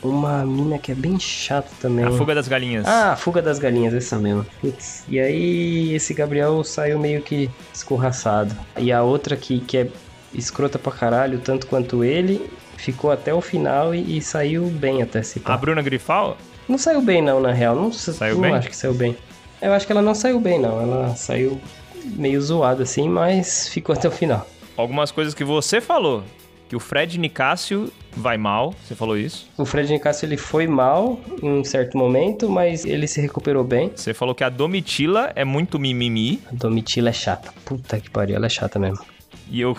Uma 0.00 0.44
mina 0.46 0.78
que 0.78 0.92
é 0.92 0.94
bem 0.94 1.18
chata 1.18 1.70
também. 1.80 2.04
A 2.04 2.12
Fuga 2.12 2.32
das 2.32 2.46
Galinhas. 2.46 2.86
Ah, 2.86 3.14
a 3.14 3.16
Fuga 3.16 3.42
das 3.42 3.58
Galinhas, 3.58 3.92
essa 3.92 4.16
mesmo. 4.16 4.46
Putz. 4.60 5.02
E 5.08 5.18
aí, 5.18 5.92
esse 5.92 6.14
Gabriel 6.14 6.62
saiu 6.62 7.00
meio 7.00 7.20
que 7.20 7.50
escorraçado. 7.74 8.54
E 8.78 8.92
a 8.92 9.02
outra 9.02 9.36
que, 9.36 9.58
que 9.58 9.76
é 9.76 9.88
escrota 10.34 10.78
pra 10.78 10.92
caralho, 10.92 11.38
tanto 11.38 11.66
quanto 11.66 12.02
ele, 12.04 12.50
ficou 12.76 13.10
até 13.10 13.32
o 13.32 13.40
final 13.40 13.94
e, 13.94 14.18
e 14.18 14.20
saiu 14.22 14.66
bem 14.66 15.02
até 15.02 15.22
se. 15.22 15.40
A 15.44 15.56
Bruna 15.56 15.82
Grifal? 15.82 16.36
Não 16.68 16.76
saiu 16.78 17.00
bem 17.00 17.22
não, 17.22 17.40
na 17.40 17.52
real. 17.52 17.74
Não, 17.74 17.90
sa- 17.92 18.12
Saiu 18.12 18.34
não 18.34 18.42
bem? 18.42 18.54
acho 18.54 18.68
que 18.68 18.76
saiu 18.76 18.94
bem. 18.94 19.16
Eu 19.60 19.72
acho 19.72 19.86
que 19.86 19.92
ela 19.92 20.02
não 20.02 20.14
saiu 20.14 20.38
bem, 20.38 20.58
não. 20.60 20.80
Ela 20.80 21.14
saiu 21.16 21.60
meio 22.04 22.40
zoado 22.40 22.82
assim, 22.82 23.08
mas 23.08 23.68
ficou 23.68 23.94
até 23.94 24.06
o 24.06 24.10
final. 24.10 24.46
Algumas 24.76 25.10
coisas 25.10 25.34
que 25.34 25.42
você 25.44 25.80
falou. 25.80 26.22
Que 26.68 26.76
o 26.76 26.80
Fred 26.80 27.18
Nicásio 27.18 27.90
vai 28.14 28.36
mal, 28.36 28.74
você 28.84 28.94
falou 28.94 29.16
isso. 29.16 29.48
O 29.56 29.64
Fred 29.64 29.90
Nicásio 29.90 30.26
ele 30.26 30.36
foi 30.36 30.66
mal 30.66 31.18
em 31.42 31.48
um 31.48 31.64
certo 31.64 31.96
momento, 31.96 32.46
mas 32.46 32.84
ele 32.84 33.06
se 33.06 33.22
recuperou 33.22 33.64
bem. 33.64 33.90
Você 33.96 34.12
falou 34.12 34.34
que 34.34 34.44
a 34.44 34.50
Domitila 34.50 35.32
é 35.34 35.46
muito 35.46 35.78
mimimi. 35.78 36.42
A 36.52 36.54
Domitila 36.54 37.08
é 37.08 37.12
chata. 37.14 37.54
Puta 37.64 37.98
que 37.98 38.10
pariu, 38.10 38.36
ela 38.36 38.44
é 38.44 38.50
chata 38.50 38.78
mesmo. 38.78 39.02
E 39.50 39.60
eu. 39.60 39.76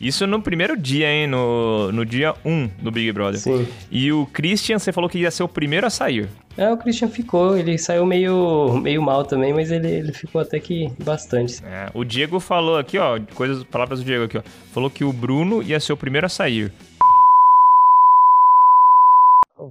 Isso 0.00 0.26
no 0.26 0.40
primeiro 0.42 0.76
dia, 0.76 1.10
hein? 1.10 1.26
No, 1.26 1.90
no 1.92 2.04
dia 2.04 2.34
1 2.44 2.68
do 2.82 2.90
Big 2.90 3.10
Brother. 3.12 3.40
Sim. 3.40 3.66
E 3.90 4.12
o 4.12 4.26
Christian, 4.26 4.78
você 4.78 4.92
falou 4.92 5.08
que 5.08 5.18
ia 5.18 5.30
ser 5.30 5.42
o 5.42 5.48
primeiro 5.48 5.86
a 5.86 5.90
sair. 5.90 6.28
É, 6.56 6.72
o 6.72 6.76
Christian 6.76 7.08
ficou, 7.08 7.56
ele 7.56 7.78
saiu 7.78 8.04
meio, 8.04 8.72
meio 8.82 9.00
mal 9.00 9.24
também, 9.24 9.52
mas 9.54 9.70
ele, 9.70 9.88
ele 9.88 10.12
ficou 10.12 10.40
até 10.40 10.58
que 10.58 10.92
bastante. 11.02 11.64
É, 11.64 11.88
o 11.94 12.02
Diego 12.02 12.40
falou 12.40 12.76
aqui, 12.76 12.98
ó, 12.98 13.18
coisas, 13.34 13.62
palavras 13.62 14.00
do 14.00 14.04
Diego 14.04 14.24
aqui, 14.24 14.38
ó. 14.38 14.42
Falou 14.72 14.90
que 14.90 15.04
o 15.04 15.12
Bruno 15.12 15.62
ia 15.62 15.78
ser 15.78 15.92
o 15.92 15.96
primeiro 15.96 16.26
a 16.26 16.28
sair. 16.28 16.72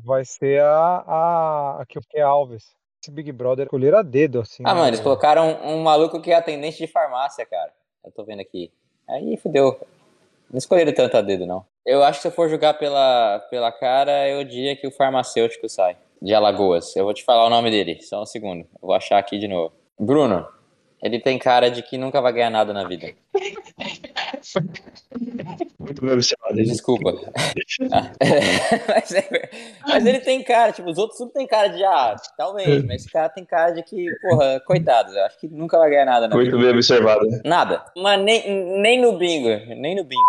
Vai 0.05 0.23
ser 0.23 0.61
a, 0.61 1.03
a, 1.07 1.81
a 1.81 1.85
que 1.85 1.99
é 2.15 2.21
Alves. 2.21 2.63
Esse 3.01 3.11
Big 3.11 3.31
Brother 3.31 3.65
escolheram 3.65 3.99
a 3.99 4.01
dedo, 4.01 4.39
assim. 4.39 4.63
Ah, 4.65 4.73
né? 4.73 4.75
mano, 4.75 4.89
eles 4.89 4.99
colocaram 4.99 5.59
um, 5.63 5.75
um 5.75 5.83
maluco 5.83 6.21
que 6.21 6.31
é 6.31 6.35
atendente 6.35 6.77
de 6.77 6.87
farmácia, 6.87 7.45
cara. 7.45 7.71
Eu 8.03 8.11
tô 8.11 8.23
vendo 8.23 8.41
aqui. 8.41 8.71
Aí 9.09 9.37
fudeu. 9.37 9.79
Não 10.49 10.57
escolheram 10.57 10.93
tanto 10.93 11.17
a 11.17 11.21
dedo, 11.21 11.45
não. 11.45 11.65
Eu 11.85 12.03
acho 12.03 12.19
que 12.19 12.21
se 12.23 12.27
eu 12.27 12.31
for 12.31 12.49
jogar 12.49 12.73
pela, 12.75 13.39
pela 13.49 13.71
cara, 13.71 14.11
é 14.11 14.37
o 14.37 14.43
dia 14.43 14.75
que 14.75 14.87
o 14.87 14.91
farmacêutico 14.91 15.69
sai. 15.69 15.97
De 16.21 16.33
Alagoas. 16.33 16.95
Eu 16.95 17.05
vou 17.05 17.13
te 17.13 17.23
falar 17.23 17.45
o 17.45 17.49
nome 17.49 17.69
dele. 17.69 18.01
Só 18.01 18.21
um 18.21 18.25
segundo. 18.25 18.61
Eu 18.61 18.87
vou 18.87 18.93
achar 18.93 19.17
aqui 19.17 19.37
de 19.37 19.47
novo. 19.47 19.73
Bruno. 19.99 20.47
Ele 21.01 21.19
tem 21.19 21.37
cara 21.37 21.69
de 21.69 21.83
que 21.83 21.97
nunca 21.97 22.19
vai 22.21 22.33
ganhar 22.33 22.49
nada 22.49 22.73
na 22.73 22.87
vida. 22.87 23.13
Muito 25.79 26.01
bem 26.01 26.13
observado. 26.13 26.55
Desculpa. 26.55 27.13
Ah, 27.91 28.11
mas, 28.89 29.11
é- 29.13 29.49
mas 29.87 30.05
ele 30.05 30.19
tem 30.19 30.43
cara, 30.43 30.71
tipo, 30.71 30.89
os 30.89 30.97
outros 30.97 31.17
tudo 31.17 31.31
tem 31.31 31.47
cara 31.47 31.67
de, 31.69 31.83
ah, 31.83 32.15
talvez, 32.37 32.83
mas 32.85 33.01
esse 33.01 33.11
cara 33.11 33.29
tem 33.29 33.45
cara 33.45 33.71
de 33.71 33.83
que, 33.83 34.07
porra, 34.21 34.59
coitado, 34.65 35.11
eu 35.11 35.25
acho 35.25 35.39
que 35.39 35.47
nunca 35.47 35.77
vai 35.77 35.89
ganhar 35.89 36.05
nada 36.05 36.27
na 36.27 36.35
vida. 36.37 36.49
Muito 36.51 36.59
bem 36.63 36.73
observado. 36.73 37.25
Nada. 37.43 37.83
Mas 37.95 38.21
nem, 38.21 38.79
nem 38.81 39.01
no 39.01 39.17
bingo, 39.17 39.49
nem 39.75 39.95
no 39.95 40.03
bingo. 40.03 40.23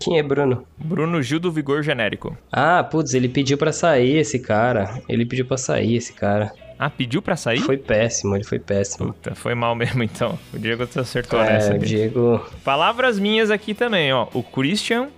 Quem 0.00 0.18
é 0.18 0.22
Bruno? 0.22 0.66
Bruno 0.76 1.22
Gil 1.22 1.40
do 1.40 1.50
Vigor 1.50 1.82
Genérico. 1.82 2.36
Ah, 2.52 2.84
putz, 2.84 3.14
ele 3.14 3.28
pediu 3.28 3.56
pra 3.56 3.72
sair 3.72 4.18
esse 4.18 4.38
cara. 4.38 5.00
Ele 5.08 5.24
pediu 5.24 5.46
pra 5.46 5.56
sair 5.56 5.96
esse 5.96 6.12
cara. 6.12 6.52
Ah, 6.78 6.90
pediu 6.90 7.22
pra 7.22 7.36
sair? 7.36 7.60
Foi 7.60 7.76
péssimo, 7.76 8.34
ele 8.36 8.44
foi 8.44 8.58
péssimo. 8.58 9.12
Puta, 9.12 9.34
foi 9.34 9.54
mal 9.54 9.74
mesmo 9.74 10.02
então. 10.02 10.38
O 10.52 10.58
Diego 10.58 10.82
acertou 10.82 11.40
É, 11.40 11.52
nessa. 11.52 11.74
o. 11.74 11.78
Diego. 11.78 12.44
Palavras 12.64 13.18
minhas 13.18 13.50
aqui 13.50 13.74
também, 13.74 14.12
ó. 14.12 14.26
O 14.34 14.42
Christian 14.42 15.08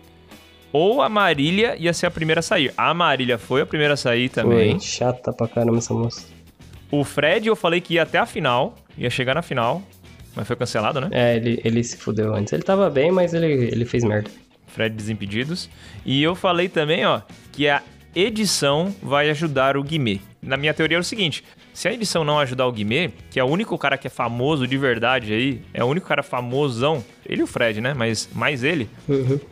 ou 0.72 1.00
a 1.00 1.08
Marília 1.08 1.74
ia 1.78 1.92
ser 1.94 2.06
a 2.06 2.10
primeira 2.10 2.40
a 2.40 2.42
sair. 2.42 2.72
A 2.76 2.92
Marília 2.92 3.38
foi 3.38 3.62
a 3.62 3.66
primeira 3.66 3.94
a 3.94 3.96
sair 3.96 4.28
também. 4.28 4.72
Foi 4.72 4.80
chata 4.80 5.32
pra 5.32 5.48
caramba 5.48 5.78
essa 5.78 5.94
moça. 5.94 6.26
O 6.90 7.02
Fred, 7.04 7.48
eu 7.48 7.56
falei 7.56 7.80
que 7.80 7.94
ia 7.94 8.02
até 8.02 8.18
a 8.18 8.26
final, 8.26 8.74
ia 8.96 9.08
chegar 9.10 9.34
na 9.34 9.42
final, 9.42 9.82
mas 10.34 10.46
foi 10.46 10.54
cancelado, 10.56 11.00
né? 11.00 11.08
É, 11.10 11.36
ele, 11.36 11.60
ele 11.64 11.82
se 11.82 11.96
fudeu 11.96 12.34
antes. 12.34 12.52
Ele 12.52 12.62
tava 12.62 12.88
bem, 12.90 13.10
mas 13.10 13.32
ele, 13.34 13.46
ele 13.46 13.84
fez 13.84 14.04
merda. 14.04 14.30
Fred 14.68 14.94
Desimpedidos. 14.94 15.70
E 16.04 16.22
eu 16.22 16.34
falei 16.34 16.68
também, 16.68 17.04
ó, 17.06 17.22
que 17.52 17.66
a 17.68 17.82
edição 18.16 18.94
vai 19.02 19.28
ajudar 19.28 19.76
o 19.76 19.82
Guimê. 19.82 20.20
Na 20.40 20.56
minha 20.56 20.72
teoria 20.72 20.96
é 20.96 21.00
o 21.00 21.04
seguinte: 21.04 21.44
se 21.74 21.86
a 21.86 21.92
edição 21.92 22.24
não 22.24 22.38
ajudar 22.38 22.66
o 22.66 22.72
Guimê, 22.72 23.10
que 23.30 23.38
é 23.38 23.44
o 23.44 23.46
único 23.46 23.76
cara 23.76 23.98
que 23.98 24.06
é 24.06 24.10
famoso 24.10 24.66
de 24.66 24.78
verdade 24.78 25.32
aí, 25.32 25.60
é 25.74 25.84
o 25.84 25.86
único 25.86 26.08
cara 26.08 26.22
famosão, 26.22 27.04
ele 27.28 27.42
e 27.42 27.44
o 27.44 27.46
Fred, 27.46 27.80
né? 27.80 27.92
Mas 27.92 28.28
mais 28.32 28.64
ele. 28.64 28.88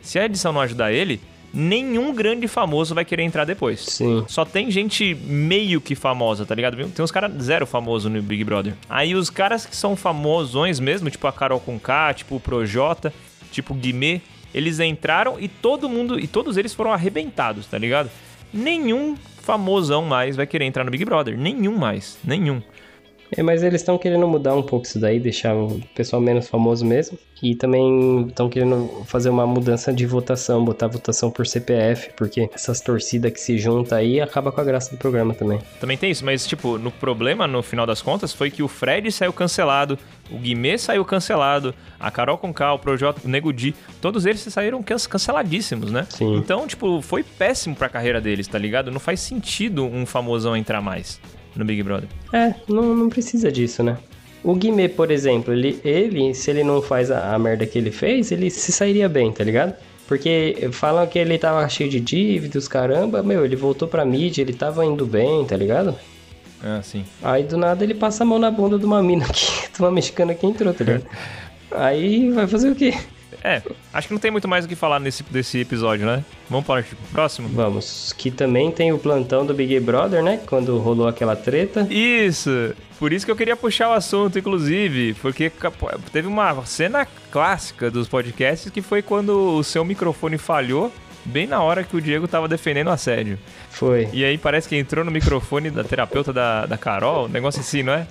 Se 0.01 0.17
a 0.17 0.25
edição 0.25 0.51
não 0.51 0.61
ajudar 0.61 0.91
ele, 0.91 1.21
nenhum 1.53 2.13
grande 2.13 2.47
famoso 2.47 2.95
vai 2.95 3.05
querer 3.05 3.23
entrar 3.23 3.45
depois. 3.45 3.79
Sim. 3.81 4.25
Só 4.27 4.43
tem 4.43 4.71
gente 4.71 5.13
meio 5.13 5.79
que 5.79 5.93
famosa, 5.93 6.45
tá 6.45 6.55
ligado? 6.55 6.75
Tem 6.89 7.05
uns 7.05 7.11
caras 7.11 7.31
zero 7.41 7.65
famoso 7.67 8.09
no 8.09 8.21
Big 8.21 8.43
Brother. 8.43 8.73
Aí 8.89 9.13
os 9.13 9.29
caras 9.29 9.65
que 9.65 9.75
são 9.75 9.95
famosões 9.95 10.79
mesmo, 10.79 11.09
tipo 11.09 11.27
a 11.27 11.31
Carol 11.31 11.59
Conká, 11.59 12.13
tipo 12.13 12.35
o 12.35 12.39
Projota, 12.39 13.13
tipo 13.51 13.73
o 13.73 13.77
Guimê, 13.77 14.21
eles 14.53 14.79
entraram 14.79 15.39
e 15.39 15.47
todo 15.47 15.87
mundo, 15.87 16.19
e 16.19 16.27
todos 16.27 16.57
eles 16.57 16.73
foram 16.73 16.91
arrebentados, 16.91 17.67
tá 17.67 17.77
ligado? 17.77 18.09
Nenhum 18.55 19.17
famosão 19.41 20.05
mais 20.05 20.37
vai 20.37 20.47
querer 20.47 20.63
entrar 20.63 20.85
no 20.85 20.89
Big 20.89 21.03
Brother. 21.03 21.37
Nenhum 21.37 21.77
mais. 21.77 22.17
Nenhum. 22.23 22.63
É, 23.35 23.41
mas 23.41 23.63
eles 23.63 23.81
estão 23.81 23.97
querendo 23.97 24.27
mudar 24.27 24.53
um 24.55 24.61
pouco 24.61 24.85
isso 24.85 24.99
daí, 24.99 25.19
deixar 25.19 25.55
o 25.55 25.81
pessoal 25.95 26.21
menos 26.21 26.47
famoso 26.47 26.85
mesmo. 26.85 27.17
E 27.43 27.55
também 27.55 28.27
estão 28.27 28.47
querendo 28.49 29.03
fazer 29.05 29.29
uma 29.29 29.45
mudança 29.45 29.91
de 29.91 30.05
votação, 30.05 30.63
botar 30.63 30.87
votação 30.87 31.29
por 31.29 31.45
CPF, 31.45 32.11
porque 32.15 32.49
essas 32.53 32.79
torcidas 32.79 33.31
que 33.33 33.39
se 33.41 33.57
juntam 33.57 33.97
aí 33.97 34.21
acaba 34.21 34.51
com 34.51 34.61
a 34.61 34.63
graça 34.63 34.91
do 34.91 34.97
programa 34.97 35.33
também. 35.33 35.59
Também 35.79 35.97
tem 35.97 36.11
isso, 36.11 36.23
mas, 36.23 36.45
tipo, 36.47 36.77
no 36.77 36.91
problema, 36.91 37.45
no 37.45 37.61
final 37.61 37.85
das 37.85 38.01
contas, 38.01 38.31
foi 38.31 38.49
que 38.49 38.63
o 38.63 38.67
Fred 38.67 39.11
saiu 39.11 39.33
cancelado, 39.33 39.99
o 40.31 40.37
Guimê 40.37 40.77
saiu 40.77 41.03
cancelado, 41.03 41.73
a 41.99 42.09
Carol 42.09 42.37
Conká, 42.37 42.73
o 42.73 42.79
Projota, 42.79 43.21
o 43.25 43.27
Nego 43.27 43.51
Di, 43.51 43.75
todos 43.99 44.25
eles 44.25 44.39
saíram 44.41 44.81
can- 44.81 44.95
canceladíssimos, 45.09 45.91
né? 45.91 46.07
Sim. 46.09 46.37
Então, 46.37 46.65
tipo, 46.67 47.01
foi 47.01 47.21
péssimo 47.23 47.75
pra 47.75 47.89
carreira 47.89 48.21
deles, 48.21 48.47
tá 48.47 48.57
ligado? 48.57 48.91
Não 48.91 48.99
faz 48.99 49.19
sentido 49.19 49.83
um 49.83 50.05
famosão 50.05 50.55
entrar 50.55 50.79
mais 50.81 51.19
no 51.55 51.65
Big 51.65 51.81
Brother. 51.83 52.09
É, 52.33 52.53
não, 52.67 52.95
não 52.95 53.09
precisa 53.09 53.51
disso, 53.51 53.83
né? 53.83 53.97
O 54.43 54.53
Guimê, 54.53 54.87
por 54.87 55.09
exemplo, 55.09 55.53
ele, 55.53 55.79
ele 55.83 56.33
se 56.33 56.51
ele 56.51 56.63
não 56.63 56.81
faz 56.81 57.09
a, 57.09 57.33
a 57.33 57.39
merda 57.39 57.65
que 57.65 57.77
ele 57.77 57.91
fez, 57.91 58.31
ele 58.31 58.49
se 58.49 58.71
sairia 58.71 59.09
bem, 59.09 59.31
tá 59.31 59.43
ligado? 59.43 59.73
Porque 60.07 60.69
falam 60.71 61.07
que 61.07 61.17
ele 61.17 61.37
tava 61.37 61.67
cheio 61.67 61.89
de 61.89 61.99
dívidas, 61.99 62.67
caramba, 62.67 63.23
meu, 63.23 63.43
ele 63.43 63.55
voltou 63.55 63.87
pra 63.87 64.05
mídia, 64.05 64.43
ele 64.43 64.53
tava 64.53 64.85
indo 64.85 65.05
bem, 65.05 65.43
tá 65.45 65.57
ligado? 65.57 65.95
Ah, 66.63 66.79
sim. 66.83 67.03
Aí 67.23 67.43
do 67.43 67.57
nada 67.57 67.83
ele 67.83 67.95
passa 67.95 68.23
a 68.23 68.25
mão 68.25 68.37
na 68.37 68.51
bunda 68.51 68.77
de 68.77 68.85
uma 68.85 69.01
mina 69.01 69.25
que 69.25 69.69
de 69.73 69.79
uma 69.79 69.91
mexicana 69.91 70.35
que 70.35 70.45
entrou, 70.45 70.73
tá 70.73 70.83
ligado? 70.83 71.05
Aí 71.71 72.31
vai 72.31 72.47
fazer 72.47 72.69
o 72.69 72.75
quê? 72.75 72.93
É, 73.43 73.61
acho 73.93 74.07
que 74.07 74.13
não 74.13 74.19
tem 74.19 74.31
muito 74.31 74.47
mais 74.47 74.65
o 74.65 74.67
que 74.67 74.75
falar 74.75 74.99
nesse 74.99 75.23
desse 75.23 75.59
episódio, 75.59 76.05
né? 76.05 76.23
Vamos 76.49 76.65
partir 76.65 76.95
pro 76.95 77.07
próximo? 77.07 77.49
Vamos, 77.49 78.13
que 78.17 78.31
também 78.31 78.71
tem 78.71 78.91
o 78.91 78.97
plantão 78.97 79.45
do 79.45 79.53
Big 79.53 79.79
Brother, 79.79 80.23
né? 80.23 80.39
Quando 80.47 80.77
rolou 80.77 81.07
aquela 81.07 81.35
treta. 81.35 81.87
Isso! 81.89 82.73
Por 82.97 83.11
isso 83.11 83.25
que 83.25 83.31
eu 83.31 83.35
queria 83.35 83.57
puxar 83.57 83.89
o 83.89 83.93
assunto, 83.93 84.39
inclusive, 84.39 85.15
porque 85.15 85.51
teve 86.13 86.27
uma 86.27 86.65
cena 86.65 87.05
clássica 87.29 87.91
dos 87.91 88.07
podcasts 88.07 88.71
que 88.71 88.81
foi 88.81 89.01
quando 89.01 89.57
o 89.57 89.63
seu 89.63 89.83
microfone 89.83 90.37
falhou 90.37 90.91
bem 91.25 91.47
na 91.47 91.61
hora 91.61 91.83
que 91.83 91.95
o 91.95 92.01
Diego 92.01 92.27
tava 92.27 92.47
defendendo 92.47 92.87
o 92.87 92.91
assédio. 92.91 93.37
Foi. 93.69 94.07
E 94.13 94.23
aí 94.23 94.37
parece 94.37 94.69
que 94.69 94.77
entrou 94.77 95.03
no 95.03 95.11
microfone 95.11 95.69
da 95.69 95.83
terapeuta 95.83 96.31
da, 96.31 96.65
da 96.65 96.77
Carol, 96.77 97.25
um 97.25 97.29
negócio 97.29 97.59
assim, 97.59 97.83
não 97.83 97.93
é? 97.93 98.07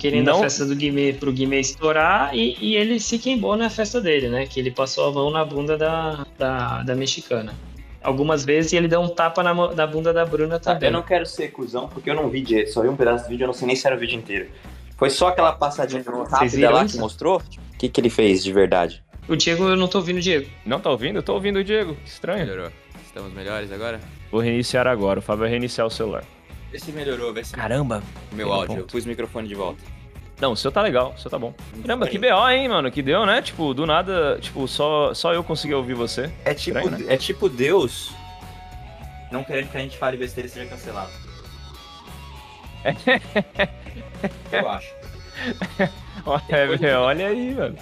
Querendo 0.00 0.26
Não- 0.26 0.38
a 0.38 0.40
festa 0.40 0.64
do 0.64 0.74
Guimê 0.74 1.12
pro 1.12 1.30
Guimê 1.30 1.60
estourar 1.60 2.34
e, 2.34 2.56
e 2.58 2.74
ele 2.74 2.98
se 2.98 3.18
queimou 3.18 3.54
na 3.56 3.68
festa 3.68 4.00
dele, 4.00 4.28
né? 4.30 4.46
Que 4.46 4.58
ele 4.58 4.70
passou 4.70 5.08
a 5.08 5.12
mão 5.12 5.30
na 5.30 5.44
bunda 5.44 5.76
da, 5.76 6.26
da, 6.38 6.82
da 6.82 6.94
mexicana. 6.94 7.54
Algumas 8.02 8.44
vezes 8.46 8.72
e 8.72 8.76
ele 8.76 8.88
deu 8.88 9.00
um 9.02 9.08
tapa 9.10 9.42
na, 9.42 9.52
na 9.52 9.86
bunda 9.86 10.10
da 10.10 10.24
Bruna 10.24 10.58
também. 10.58 10.88
Eu 10.88 10.92
não 10.92 11.02
quero 11.02 11.26
ser 11.26 11.48
cuzão, 11.48 11.86
porque 11.86 12.08
eu 12.08 12.14
não 12.14 12.30
vi 12.30 12.40
direito, 12.40 12.72
só 12.72 12.80
vi 12.80 12.88
um 12.88 12.96
pedaço 12.96 13.24
do 13.24 13.28
vídeo, 13.28 13.44
eu 13.44 13.48
não 13.48 13.54
sei 13.54 13.66
nem 13.66 13.76
se 13.76 13.86
era 13.86 13.94
o 13.94 13.98
vídeo 13.98 14.16
inteiro. 14.16 14.48
Foi 14.96 15.10
só 15.10 15.28
aquela 15.28 15.52
passadinha 15.52 16.02
rápida 16.30 16.70
lá 16.70 16.86
que 16.86 16.96
mostrou? 16.96 17.38
O 17.38 17.78
que, 17.78 17.88
que 17.90 18.00
ele 18.00 18.08
fez 18.10 18.42
de 18.42 18.52
verdade? 18.52 19.02
O 19.28 19.36
Diego, 19.36 19.68
eu 19.68 19.76
não 19.76 19.86
tô 19.86 19.98
ouvindo 19.98 20.16
o 20.16 20.20
Diego. 20.20 20.48
Não 20.64 20.80
tá 20.80 20.90
ouvindo? 20.90 21.18
Eu 21.18 21.22
tô 21.22 21.34
ouvindo 21.34 21.58
o 21.58 21.64
Diego. 21.64 21.94
Que 21.94 22.08
estranho. 22.08 22.40
Melhorou. 22.40 22.70
Estamos 23.04 23.32
melhores 23.32 23.70
agora? 23.70 24.00
Vou 24.30 24.40
reiniciar 24.40 24.86
agora. 24.86 25.18
O 25.18 25.22
Fábio 25.22 25.40
vai 25.42 25.50
reiniciar 25.50 25.86
o 25.86 25.90
celular. 25.90 26.24
Vê 26.70 26.78
se 26.78 26.92
melhorou, 26.92 27.32
vê 27.32 27.44
se 27.44 27.52
Caramba! 27.52 28.02
o 28.32 28.34
meu 28.34 28.52
áudio. 28.52 28.78
Eu 28.78 28.86
pus 28.86 29.04
o 29.04 29.08
microfone 29.08 29.48
de 29.48 29.54
volta. 29.54 29.82
Não, 30.40 30.52
o 30.52 30.56
seu 30.56 30.72
tá 30.72 30.80
legal, 30.80 31.14
o 31.16 31.20
seu 31.20 31.30
tá 31.30 31.38
bom. 31.38 31.52
Caramba, 31.82 32.06
que 32.08 32.18
BO, 32.18 32.48
hein, 32.48 32.68
mano? 32.68 32.90
Que 32.90 33.02
deu, 33.02 33.26
né? 33.26 33.42
Tipo, 33.42 33.74
do 33.74 33.84
nada, 33.84 34.38
tipo, 34.40 34.66
só, 34.66 35.12
só 35.12 35.34
eu 35.34 35.44
consegui 35.44 35.74
ouvir 35.74 35.94
você. 35.94 36.30
É 36.44 36.54
tipo, 36.54 36.78
Estranho, 36.78 37.10
é 37.10 37.16
tipo 37.16 37.48
Deus 37.48 38.10
não 39.30 39.44
querendo 39.44 39.70
que 39.70 39.76
a 39.76 39.80
gente 39.80 39.96
fale 39.96 40.16
besteira 40.16 40.48
e 40.48 40.50
seja 40.50 40.68
cancelado. 40.68 41.10
Eu 44.52 44.68
acho. 44.68 44.92
Olha, 46.26 47.00
olha 47.00 47.28
aí, 47.28 47.54
mano. 47.54 47.78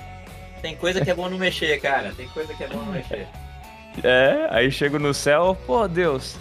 Tem 0.61 0.76
coisa 0.76 1.04
que 1.04 1.11
é 1.11 1.14
bom 1.14 1.28
não 1.28 1.38
mexer, 1.38 1.80
cara. 1.80 2.12
Tem 2.16 2.28
coisa 2.28 2.52
que 2.54 2.64
é 2.64 2.68
bom 2.68 2.78
não 2.78 2.92
mexer. 2.92 3.26
É, 4.04 4.47
aí 4.50 4.71
chego 4.71 4.99
no 4.99 5.12
céu, 5.14 5.57
pô, 5.66 5.88
Deus, 5.88 6.37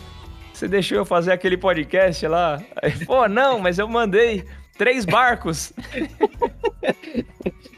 você 0.58 0.68
deixou 0.68 0.98
eu 0.98 1.06
fazer 1.06 1.32
aquele 1.32 1.58
podcast 1.58 2.26
lá? 2.28 2.62
Aí, 2.82 3.06
pô, 3.06 3.28
não, 3.28 3.60
mas 3.60 3.78
eu 3.80 3.88
mandei 3.88 4.44
três 4.78 5.06
barcos. 5.06 5.72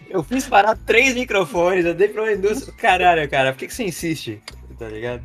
Eu 0.10 0.24
fiz 0.24 0.48
parar 0.48 0.76
três 0.76 1.14
microfones, 1.14 1.86
eu 1.86 1.94
dei 1.94 2.08
pra 2.08 2.24
uma 2.24 2.32
indústria. 2.32 2.74
Caralho, 2.76 3.30
cara, 3.30 3.52
por 3.54 3.60
que, 3.60 3.68
que 3.68 3.74
você 3.76 3.84
insiste? 3.84 4.42
Tá 4.80 4.88
ligado? 4.88 5.24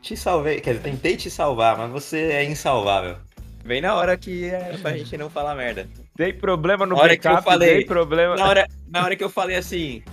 Te 0.00 0.16
salvei, 0.16 0.60
quer 0.60 0.74
dizer, 0.74 0.84
tentei 0.84 1.16
te 1.16 1.28
salvar, 1.28 1.76
mas 1.76 1.90
você 1.90 2.18
é 2.30 2.44
insalvável. 2.44 3.16
Vem 3.64 3.80
na 3.80 3.96
hora 3.96 4.16
que 4.16 4.44
é 4.48 4.76
pra 4.80 4.96
gente 4.96 5.16
não 5.18 5.28
falar 5.28 5.56
merda. 5.56 5.88
Dei 6.14 6.32
problema 6.32 6.86
no 6.86 6.94
Na 6.94 7.02
hora 7.02 7.16
que 7.16 7.26
eu 7.26 7.32
backup, 7.32 7.50
falei- 7.52 7.84
problema. 7.84 8.36
Na 8.36 8.46
hora, 8.46 8.66
na 8.88 9.02
hora 9.04 9.16
que 9.16 9.24
eu 9.24 9.28
falei 9.30 9.56
assim. 9.56 10.04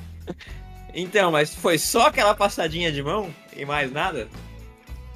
Então, 0.95 1.31
mas 1.31 1.53
foi 1.53 1.77
só 1.77 2.07
aquela 2.07 2.33
passadinha 2.33 2.91
de 2.91 3.03
mão 3.03 3.29
e 3.55 3.63
mais 3.63 3.91
nada? 3.91 4.27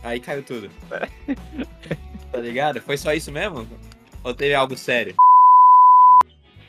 Aí 0.04 0.20
caiu 0.20 0.44
tudo. 0.44 0.70
tá 2.32 2.40
ligado? 2.40 2.82
Foi 2.82 2.98
só 2.98 3.14
isso 3.14 3.32
mesmo? 3.32 3.68
Ou 4.24 4.34
teve 4.34 4.54
algo 4.54 4.78
sério? 4.78 5.16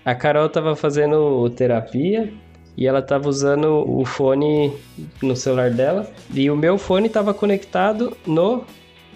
A 0.05 0.15
Carol 0.15 0.49
tava 0.49 0.75
fazendo 0.75 1.49
terapia 1.51 2.33
e 2.77 2.87
ela 2.87 3.03
tava 3.03 3.29
usando 3.29 3.85
o 3.87 4.05
fone 4.05 4.73
no 5.21 5.35
celular 5.35 5.71
dela 5.71 6.11
e 6.33 6.51
o 6.51 6.57
meu 6.57 6.79
fone 6.79 7.09
tava 7.09 7.35
conectado 7.35 8.17
no 8.27 8.65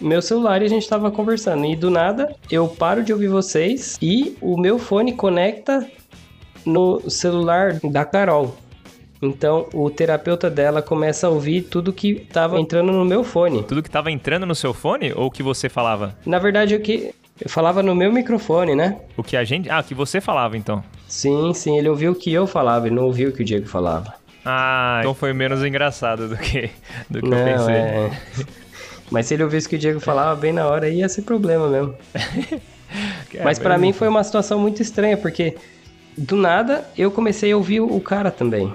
meu 0.00 0.20
celular 0.20 0.60
e 0.60 0.66
a 0.66 0.68
gente 0.68 0.88
tava 0.88 1.10
conversando. 1.10 1.64
E 1.64 1.76
do 1.76 1.88
nada 1.88 2.34
eu 2.50 2.68
paro 2.68 3.04
de 3.04 3.12
ouvir 3.12 3.28
vocês 3.28 3.96
e 4.02 4.36
o 4.40 4.58
meu 4.58 4.78
fone 4.78 5.12
conecta 5.12 5.88
no 6.66 7.08
celular 7.08 7.78
da 7.84 8.04
Carol. 8.04 8.56
Então 9.22 9.68
o 9.72 9.88
terapeuta 9.88 10.50
dela 10.50 10.82
começa 10.82 11.28
a 11.28 11.30
ouvir 11.30 11.62
tudo 11.62 11.92
que 11.92 12.16
tava 12.16 12.58
entrando 12.58 12.90
no 12.92 13.04
meu 13.04 13.22
fone. 13.22 13.62
Tudo 13.62 13.82
que 13.82 13.88
tava 13.90 14.10
entrando 14.10 14.44
no 14.44 14.54
seu 14.54 14.74
fone 14.74 15.12
ou 15.14 15.26
o 15.26 15.30
que 15.30 15.42
você 15.44 15.68
falava? 15.68 16.16
Na 16.26 16.40
verdade, 16.40 16.74
o 16.74 16.80
que 16.80 17.14
eu 17.40 17.48
falava 17.48 17.82
no 17.82 17.94
meu 17.94 18.12
microfone, 18.12 18.74
né? 18.74 18.98
O 19.16 19.22
que 19.22 19.36
a 19.36 19.44
gente. 19.44 19.70
Ah, 19.70 19.78
o 19.80 19.84
que 19.84 19.94
você 19.94 20.20
falava 20.20 20.56
então. 20.56 20.82
Sim, 21.06 21.54
sim, 21.54 21.78
ele 21.78 21.88
ouviu 21.88 22.12
o 22.12 22.14
que 22.14 22.32
eu 22.32 22.46
falava, 22.46 22.86
ele 22.88 22.96
não 22.96 23.04
ouviu 23.04 23.30
o 23.30 23.32
que 23.32 23.42
o 23.42 23.44
Diego 23.44 23.66
falava. 23.66 24.14
Ah, 24.44 24.98
então 25.00 25.14
foi 25.14 25.32
menos 25.32 25.64
engraçado 25.64 26.28
do 26.28 26.36
que, 26.36 26.68
do 27.08 27.20
que 27.20 27.26
eu 27.26 27.30
Não, 27.30 27.44
pensei. 27.44 27.74
é. 27.76 28.10
Mas 29.08 29.26
se 29.26 29.34
ele 29.34 29.44
ouvisse 29.44 29.66
o 29.68 29.70
que 29.70 29.76
o 29.76 29.78
Diego 29.78 30.00
falava 30.00 30.34
bem 30.34 30.52
na 30.52 30.66
hora, 30.66 30.88
ia 30.88 31.08
ser 31.08 31.22
problema 31.22 31.68
mesmo. 31.68 31.94
É, 33.34 33.42
Mas 33.42 33.58
pra 33.58 33.78
mim 33.78 33.90
foi 33.90 34.06
uma 34.06 34.22
situação 34.22 34.58
muito 34.58 34.82
estranha, 34.82 35.16
porque 35.16 35.56
do 36.18 36.36
nada 36.36 36.84
eu 36.98 37.10
comecei 37.10 37.50
a 37.50 37.56
ouvir 37.56 37.80
o 37.80 37.98
cara 38.00 38.30
também. 38.30 38.70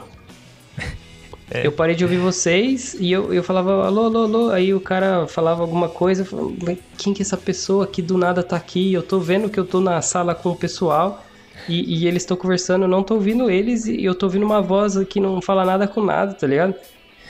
É. 1.49 1.65
Eu 1.65 1.71
parei 1.71 1.95
de 1.95 2.03
ouvir 2.03 2.17
vocês 2.17 2.95
e 2.99 3.09
eu, 3.11 3.33
eu 3.33 3.41
falava 3.41 3.85
alô, 3.85 4.03
alô, 4.05 4.23
alô. 4.23 4.49
Aí 4.49 4.73
o 4.73 4.81
cara 4.81 5.27
falava 5.27 5.61
alguma 5.61 5.87
coisa. 5.87 6.23
Eu 6.23 6.25
falava, 6.25 6.51
"Mas 6.61 6.77
quem 6.97 7.13
que 7.13 7.21
é 7.21 7.23
essa 7.23 7.37
pessoa 7.37 7.87
que 7.87 8.01
do 8.01 8.17
nada 8.17 8.43
tá 8.43 8.57
aqui? 8.57 8.91
Eu 8.93 9.01
tô 9.01 9.19
vendo 9.19 9.49
que 9.49 9.57
eu 9.59 9.65
tô 9.65 9.79
na 9.79 10.01
sala 10.01 10.35
com 10.35 10.49
o 10.49 10.55
pessoal 10.55 11.23
e, 11.69 11.99
e 12.01 12.07
eles 12.07 12.23
estão 12.23 12.35
conversando. 12.35 12.83
Eu 12.83 12.89
não 12.89 13.01
tô 13.01 13.13
ouvindo 13.15 13.49
eles 13.49 13.85
e 13.85 14.03
eu 14.03 14.13
tô 14.13 14.25
ouvindo 14.25 14.45
uma 14.45 14.61
voz 14.61 14.97
que 15.05 15.19
não 15.21 15.41
fala 15.41 15.63
nada 15.63 15.87
com 15.87 16.03
nada, 16.03 16.33
tá 16.33 16.45
ligado? 16.45 16.75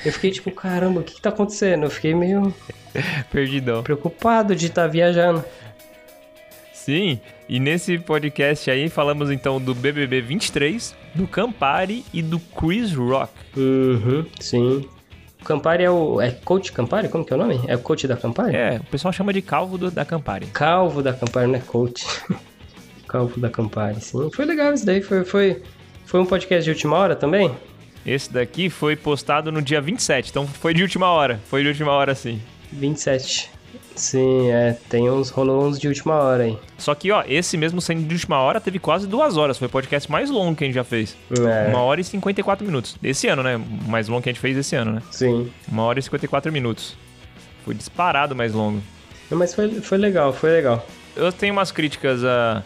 Eu 0.04 0.12
fiquei 0.12 0.32
tipo, 0.32 0.50
caramba, 0.52 1.02
o 1.02 1.04
que 1.04 1.16
que 1.16 1.22
tá 1.22 1.30
acontecendo? 1.30 1.84
Eu 1.84 1.90
fiquei 1.92 2.16
meio 2.16 2.52
Perdidão. 3.32 3.84
preocupado 3.84 4.56
de 4.56 4.66
estar 4.68 4.88
viajando. 4.88 5.44
Sim, 6.74 7.20
e 7.50 7.60
nesse 7.60 7.98
podcast 7.98 8.70
aí 8.70 8.89
falamos 8.89 9.32
então 9.32 9.60
do 9.60 9.74
BBB 9.74 10.22
23, 10.22 10.96
do 11.16 11.27
Campari 11.27 12.04
e 12.13 12.22
do 12.22 12.39
Chris 12.39 12.94
Rock. 12.94 13.32
Uhum, 13.56 14.25
sim. 14.39 14.86
O 15.42 15.46
Campari 15.46 15.84
é 15.84 15.89
o. 15.92 16.20
É 16.20 16.32
coach 16.32 16.72
Campari? 16.72 17.08
Como 17.10 17.24
que 17.24 17.32
é 17.32 17.36
o 17.36 17.39
nome? 17.39 17.62
É 17.68 17.75
o 17.75 17.80
coach 17.80 18.08
da 18.08 18.18
Campari? 18.18 18.56
É, 18.56 18.77
o 18.82 18.84
pessoal 18.86 19.13
chama 19.13 19.32
de 19.32 19.42
calvo 19.42 19.77
do- 19.77 19.92
da 19.92 20.04
Campari. 20.04 20.48
Calvo 20.48 21.01
da 21.01 21.13
Campari, 21.13 21.48
não 21.48 21.56
é 21.56 21.60
coach. 21.62 22.06
Calvo 23.08 23.39
da 23.39 23.50
Campari, 23.50 24.01
sim. 24.01 24.30
Foi 24.34 24.44
legal 24.44 24.74
isso 24.74 24.86
daí. 24.86 25.01
Foi, 25.01 25.24
foi, 25.24 25.62
foi 26.06 26.20
um 26.20 26.25
podcast 26.25 26.66
de 26.66 26.72
última 26.72 26.98
hora 26.98 27.16
também? 27.16 27.50
Esse 28.06 28.32
daqui 28.34 28.70
foi 28.70 28.98
postado 28.98 29.50
no 29.50 29.62
dia 29.62 29.80
27, 29.80 30.30
então 30.32 30.46
foi 30.46 30.74
de 30.74 30.82
última 30.82 31.08
hora. 31.10 31.39
Foi 31.50 31.62
de 31.62 31.70
última 31.70 31.92
hora 31.94 32.13
sim. 32.13 32.42
27. 32.74 33.50
Sim, 33.96 34.52
é. 34.52 34.78
Tem 34.88 35.10
uns 35.10 35.30
rolou 35.30 35.66
uns 35.66 35.80
de 35.80 35.88
última 35.88 36.16
hora 36.16 36.44
aí. 36.44 36.58
Só 36.78 36.94
que, 36.94 37.12
ó, 37.12 37.24
esse 37.28 37.58
mesmo 37.58 37.82
sendo 37.82 38.08
de 38.08 38.14
última 38.14 38.40
hora 38.40 38.62
teve 38.62 38.78
quase 38.78 39.08
duas 39.08 39.38
horas. 39.38 39.58
Foi 39.58 39.68
o 39.68 39.72
podcast 39.72 40.10
mais 40.12 40.30
longo 40.30 40.56
que 40.56 40.64
a 40.64 40.68
gente 40.68 40.76
já 40.76 40.84
fez. 40.84 41.18
É. 41.32 41.70
Uma 41.70 41.82
hora 41.82 42.00
e 42.00 42.04
54 42.04 42.66
minutos. 42.66 42.96
Esse 43.04 43.28
ano, 43.28 43.42
né? 43.42 43.56
O 43.56 43.90
mais 43.90 44.08
longo 44.08 44.22
que 44.22 44.30
a 44.30 44.32
gente 44.32 44.40
fez 44.40 44.56
esse 44.56 44.76
ano, 44.76 44.92
né? 44.92 45.02
Sim. 45.12 45.52
Uma 45.68 45.84
hora 45.84 46.00
e 46.00 46.04
54 46.04 46.52
minutos. 46.52 46.96
Foi 47.66 47.74
disparado 47.74 48.36
mais 48.36 48.53
longo. 48.53 48.82
Não, 49.32 49.38
Mas 49.38 49.53
foi, 49.53 49.70
foi 49.82 49.98
legal, 49.98 50.32
foi 50.32 50.51
legal. 50.51 50.86
Eu 51.16 51.32
tenho 51.32 51.53
umas 51.53 51.72
críticas 51.72 52.24
a, 52.24 52.64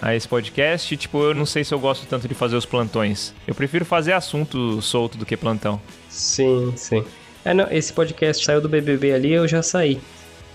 a 0.00 0.14
esse 0.16 0.26
podcast. 0.26 0.96
Tipo, 0.96 1.22
eu 1.22 1.34
não 1.34 1.44
sei 1.44 1.64
se 1.64 1.74
eu 1.74 1.78
gosto 1.78 2.06
tanto 2.06 2.26
de 2.26 2.34
fazer 2.34 2.56
os 2.56 2.64
plantões. 2.64 3.34
Eu 3.46 3.54
prefiro 3.54 3.84
fazer 3.84 4.12
assunto 4.14 4.80
solto 4.80 5.18
do 5.18 5.26
que 5.26 5.36
plantão. 5.36 5.78
Sim, 6.08 6.72
sim. 6.76 7.04
É, 7.44 7.52
não, 7.52 7.66
esse 7.70 7.92
podcast 7.92 8.42
saiu 8.44 8.60
do 8.60 8.68
BBB 8.68 9.12
ali, 9.12 9.32
eu 9.32 9.46
já 9.46 9.62
saí. 9.62 10.00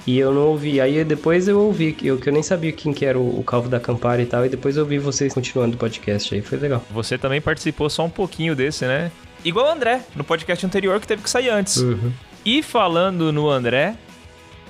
E 0.07 0.17
eu 0.17 0.33
não 0.33 0.47
ouvi. 0.47 0.79
Aí 0.79 1.03
depois 1.03 1.49
eu 1.49 1.59
ouvi, 1.59 1.91
que 1.91 2.07
eu, 2.07 2.17
que 2.17 2.29
eu 2.29 2.33
nem 2.33 2.41
sabia 2.41 2.71
quem 2.71 2.93
que 2.93 3.05
era 3.05 3.19
o, 3.19 3.39
o 3.39 3.43
Calvo 3.43 3.67
da 3.67 3.77
Campari 3.77 4.23
e 4.23 4.25
tal. 4.25 4.45
E 4.45 4.49
depois 4.49 4.77
eu 4.77 4.83
ouvi 4.83 4.97
vocês 4.97 5.33
continuando 5.33 5.75
o 5.75 5.77
podcast 5.77 6.33
aí. 6.33 6.41
Foi 6.41 6.57
legal. 6.57 6.81
Você 6.91 7.17
também 7.17 7.41
participou 7.41 7.89
só 7.89 8.05
um 8.05 8.09
pouquinho 8.09 8.55
desse, 8.55 8.85
né? 8.85 9.11
Igual 9.43 9.67
o 9.67 9.69
André, 9.69 10.01
no 10.15 10.23
podcast 10.23 10.65
anterior 10.65 10.97
que 11.01 11.07
teve 11.07 11.21
que 11.21 11.29
sair 11.29 11.49
antes. 11.49 11.75
Uhum. 11.77 12.13
E 12.45 12.63
falando 12.63 13.33
no 13.33 13.49
André, 13.49 13.97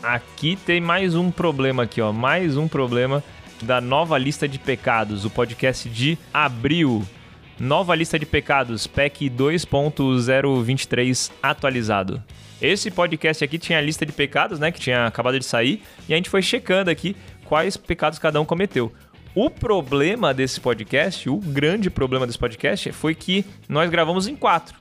aqui 0.01 0.57
tem 0.65 0.81
mais 0.81 1.13
um 1.13 1.29
problema 1.29 1.83
aqui, 1.83 2.01
ó. 2.01 2.11
Mais 2.11 2.57
um 2.57 2.67
problema 2.67 3.23
da 3.61 3.79
nova 3.79 4.17
lista 4.17 4.47
de 4.47 4.57
pecados, 4.57 5.23
o 5.23 5.29
podcast 5.29 5.87
de 5.87 6.17
abril. 6.33 7.03
Nova 7.59 7.93
lista 7.93 8.17
de 8.17 8.25
pecados, 8.25 8.87
PEC 8.87 9.29
2.023 9.29 11.29
atualizado. 11.41 12.23
Esse 12.61 12.89
podcast 12.89 13.43
aqui 13.43 13.57
tinha 13.59 13.77
a 13.77 13.81
lista 13.81 14.05
de 14.05 14.11
pecados, 14.11 14.59
né, 14.59 14.71
que 14.71 14.79
tinha 14.79 15.05
acabado 15.05 15.37
de 15.37 15.45
sair, 15.45 15.83
e 16.09 16.13
a 16.13 16.17
gente 16.17 16.29
foi 16.29 16.41
checando 16.41 16.89
aqui 16.89 17.15
quais 17.45 17.77
pecados 17.77 18.17
cada 18.17 18.41
um 18.41 18.45
cometeu. 18.45 18.91
O 19.35 19.49
problema 19.49 20.33
desse 20.33 20.59
podcast, 20.59 21.29
o 21.29 21.37
grande 21.37 21.89
problema 21.91 22.25
desse 22.25 22.39
podcast, 22.39 22.91
foi 22.91 23.13
que 23.13 23.45
nós 23.69 23.89
gravamos 23.89 24.27
em 24.27 24.35
quatro. 24.35 24.75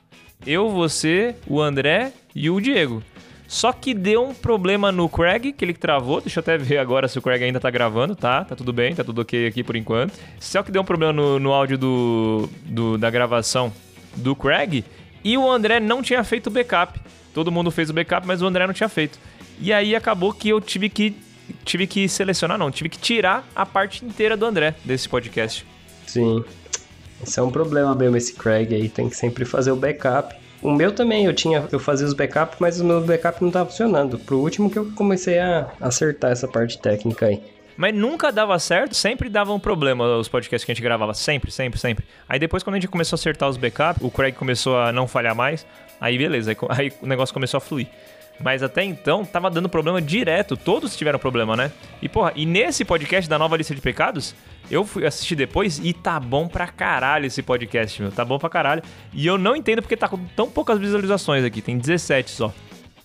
Eu, 0.45 0.69
você, 0.69 1.35
o 1.45 1.61
André 1.61 2.11
e 2.33 2.49
o 2.49 2.59
Diego. 2.59 3.03
Só 3.47 3.71
que 3.71 3.93
deu 3.93 4.27
um 4.27 4.33
problema 4.33 4.91
no 4.91 5.07
Craig, 5.07 5.53
que 5.53 5.63
ele 5.63 5.73
travou. 5.73 6.19
Deixa 6.19 6.39
eu 6.39 6.41
até 6.41 6.57
ver 6.57 6.79
agora 6.79 7.07
se 7.07 7.17
o 7.17 7.21
Craig 7.21 7.43
ainda 7.43 7.59
tá 7.59 7.69
gravando, 7.69 8.15
tá? 8.15 8.43
Tá 8.43 8.55
tudo 8.55 8.73
bem, 8.73 8.93
tá 8.93 9.03
tudo 9.03 9.21
ok 9.21 9.47
aqui 9.47 9.63
por 9.63 9.75
enquanto. 9.75 10.13
Só 10.39 10.61
que 10.63 10.71
deu 10.71 10.81
um 10.81 10.85
problema 10.85 11.13
no, 11.13 11.39
no 11.39 11.53
áudio 11.53 11.77
do, 11.77 12.49
do- 12.65 12.97
da 12.97 13.09
gravação 13.09 13.71
do 14.17 14.35
Craig. 14.35 14.83
E 15.23 15.37
o 15.37 15.49
André 15.49 15.79
não 15.79 16.01
tinha 16.01 16.23
feito 16.23 16.49
backup. 16.49 16.99
Todo 17.37 17.51
mundo 17.51 17.69
fez 17.69 17.87
o 17.91 17.93
backup, 17.93 18.25
mas 18.25 18.41
o 18.41 18.47
André 18.47 18.65
não 18.65 18.73
tinha 18.73 18.89
feito. 18.89 19.19
E 19.61 19.71
aí 19.71 19.95
acabou 19.95 20.33
que 20.33 20.49
eu 20.49 20.59
tive 20.59 20.89
que. 20.89 21.15
Tive 21.63 21.85
que 21.85 22.09
selecionar, 22.09 22.57
não, 22.57 22.71
tive 22.71 22.89
que 22.89 22.97
tirar 22.97 23.47
a 23.55 23.63
parte 23.63 24.03
inteira 24.03 24.35
do 24.35 24.43
André 24.43 24.73
desse 24.83 25.07
podcast. 25.07 25.63
Sim. 26.07 26.43
Esse 27.21 27.39
é 27.39 27.43
um 27.43 27.51
problema 27.51 27.93
mesmo, 27.93 28.17
esse 28.17 28.33
Craig 28.33 28.73
aí. 28.73 28.89
Tem 28.89 29.07
que 29.07 29.15
sempre 29.15 29.45
fazer 29.45 29.69
o 29.69 29.75
backup. 29.75 30.35
O 30.63 30.71
meu 30.71 30.91
também, 30.91 31.25
eu 31.25 31.33
tinha, 31.33 31.63
eu 31.71 31.79
fazia 31.79 32.07
os 32.07 32.15
backups, 32.15 32.57
mas 32.59 32.81
o 32.81 32.83
meu 32.83 33.01
backup 33.01 33.39
não 33.43 33.51
tava 33.51 33.69
funcionando. 33.69 34.17
Pro 34.17 34.39
último 34.39 34.67
que 34.67 34.79
eu 34.79 34.91
comecei 34.95 35.37
a 35.37 35.71
acertar 35.79 36.31
essa 36.31 36.47
parte 36.47 36.81
técnica 36.81 37.27
aí. 37.27 37.39
Mas 37.77 37.93
nunca 37.93 38.31
dava 38.31 38.57
certo, 38.57 38.95
sempre 38.95 39.29
dava 39.29 39.53
um 39.53 39.59
problema 39.59 40.17
os 40.17 40.27
podcasts 40.27 40.65
que 40.65 40.71
a 40.71 40.75
gente 40.75 40.83
gravava. 40.83 41.13
Sempre, 41.13 41.51
sempre, 41.51 41.79
sempre. 41.79 42.05
Aí 42.27 42.39
depois, 42.39 42.63
quando 42.63 42.75
a 42.75 42.79
gente 42.79 42.89
começou 42.89 43.15
a 43.15 43.19
acertar 43.19 43.47
os 43.47 43.55
backups, 43.55 44.03
o 44.03 44.09
Craig 44.09 44.35
começou 44.35 44.77
a 44.77 44.91
não 44.91 45.07
falhar 45.07 45.35
mais. 45.35 45.65
Aí 46.01 46.17
beleza, 46.17 46.51
aí, 46.51 46.57
aí 46.69 46.93
o 47.01 47.05
negócio 47.05 47.33
começou 47.33 47.59
a 47.59 47.61
fluir. 47.61 47.87
Mas 48.39 48.61
até 48.61 48.83
então, 48.83 49.25
tava 49.25 49.49
dando 49.49 49.67
problema 49.67 50.01
direto. 50.01 50.55
Todos 50.55 50.95
tiveram 50.95 51.17
problema, 51.17 51.55
né? 51.55 51.71
E 52.01 52.09
porra, 52.09 52.33
e 52.35 52.45
nesse 52.45 52.85
podcast 52.85 53.29
da 53.29 53.37
nova 53.37 53.57
lista 53.57 53.73
de 53.73 53.81
pecados, 53.81 54.35
eu 54.69 54.85
fui 54.85 55.05
assistir 55.05 55.35
depois 55.35 55.79
e 55.79 55.93
tá 55.93 56.19
bom 56.19 56.47
pra 56.47 56.67
caralho 56.67 57.25
esse 57.25 57.41
podcast, 57.41 58.01
meu. 58.01 58.11
Tá 58.11 58.23
bom 58.23 58.37
pra 58.37 58.49
caralho. 58.49 58.83
E 59.13 59.25
eu 59.25 59.37
não 59.37 59.55
entendo 59.55 59.81
porque 59.81 59.97
tá 59.97 60.07
com 60.07 60.17
tão 60.35 60.49
poucas 60.49 60.77
visualizações 60.77 61.43
aqui. 61.43 61.61
Tem 61.61 61.77
17 61.77 62.29
só. 62.29 62.53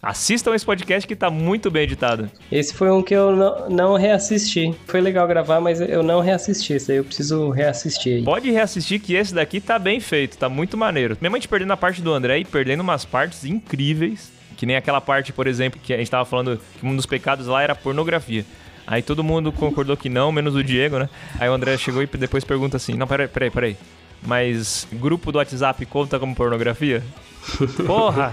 Assistam 0.05 0.53
esse 0.53 0.67
podcast 0.67 1.07
que 1.07 1.15
tá 1.15 1.31
muito 1.31 1.71
bem 1.71 1.85
editado. 1.85 2.29
Esse 2.51 2.75
foi 2.75 2.91
um 2.91 3.01
que 3.01 3.15
eu 3.15 3.37
não, 3.37 3.71
não 3.71 3.95
reassisti. 3.97 4.75
Foi 4.85 5.01
legal 5.01 5.29
gravar, 5.29 5.61
mas 5.61 5.81
eu 5.81 6.03
não 6.03 6.21
reassisti. 6.21 6.73
Esse 6.73 6.91
aí 6.91 6.99
eu 6.99 7.05
preciso 7.05 7.51
reassistir 7.51 8.17
aí. 8.17 8.25
Pode 8.25 8.51
reassistir 8.51 9.01
que 9.01 9.15
esse 9.15 9.33
daqui 9.33 9.61
tá 9.61 9.79
bem 9.79 10.01
feito, 10.01 10.37
tá 10.37 10.49
muito 10.49 10.77
maneiro. 10.77 11.17
Mesmo 11.21 11.37
a 11.37 11.39
gente 11.39 11.47
perdendo 11.47 11.73
a 11.73 11.77
parte 11.77 12.03
do 12.03 12.13
André 12.13 12.41
e 12.41 12.45
perdendo 12.45 12.81
umas 12.81 13.05
partes 13.05 13.45
incríveis, 13.45 14.33
que 14.57 14.67
nem 14.67 14.75
aquela 14.75 15.01
parte, 15.01 15.33
por 15.33 15.47
exemplo, 15.47 15.79
que 15.81 15.95
a 15.95 15.99
gente 15.99 16.11
tava 16.11 16.25
falando 16.25 16.61
que 16.81 16.85
um 16.85 16.97
dos 16.97 17.07
pecados 17.07 17.47
lá 17.47 17.63
era 17.63 17.77
pornografia. 17.77 18.45
Aí 18.85 19.03
todo 19.03 19.23
mundo 19.23 19.53
concordou 19.53 19.97
que 19.97 20.09
não, 20.09 20.33
menos 20.33 20.57
o 20.57 20.65
Diego, 20.65 20.99
né? 20.99 21.09
Aí 21.39 21.49
o 21.49 21.53
André 21.53 21.79
chegou 21.79 22.03
e 22.03 22.07
depois 22.07 22.43
pergunta 22.43 22.77
assim: 22.77 22.95
Não, 22.95 23.07
peraí, 23.07 23.29
peraí, 23.29 23.51
peraí. 23.53 23.77
Mas 24.21 24.85
grupo 24.95 25.31
do 25.31 25.39
WhatsApp 25.39 25.87
conta 25.87 26.19
como 26.19 26.35
pornografia? 26.35 27.05
Porra! 27.87 28.33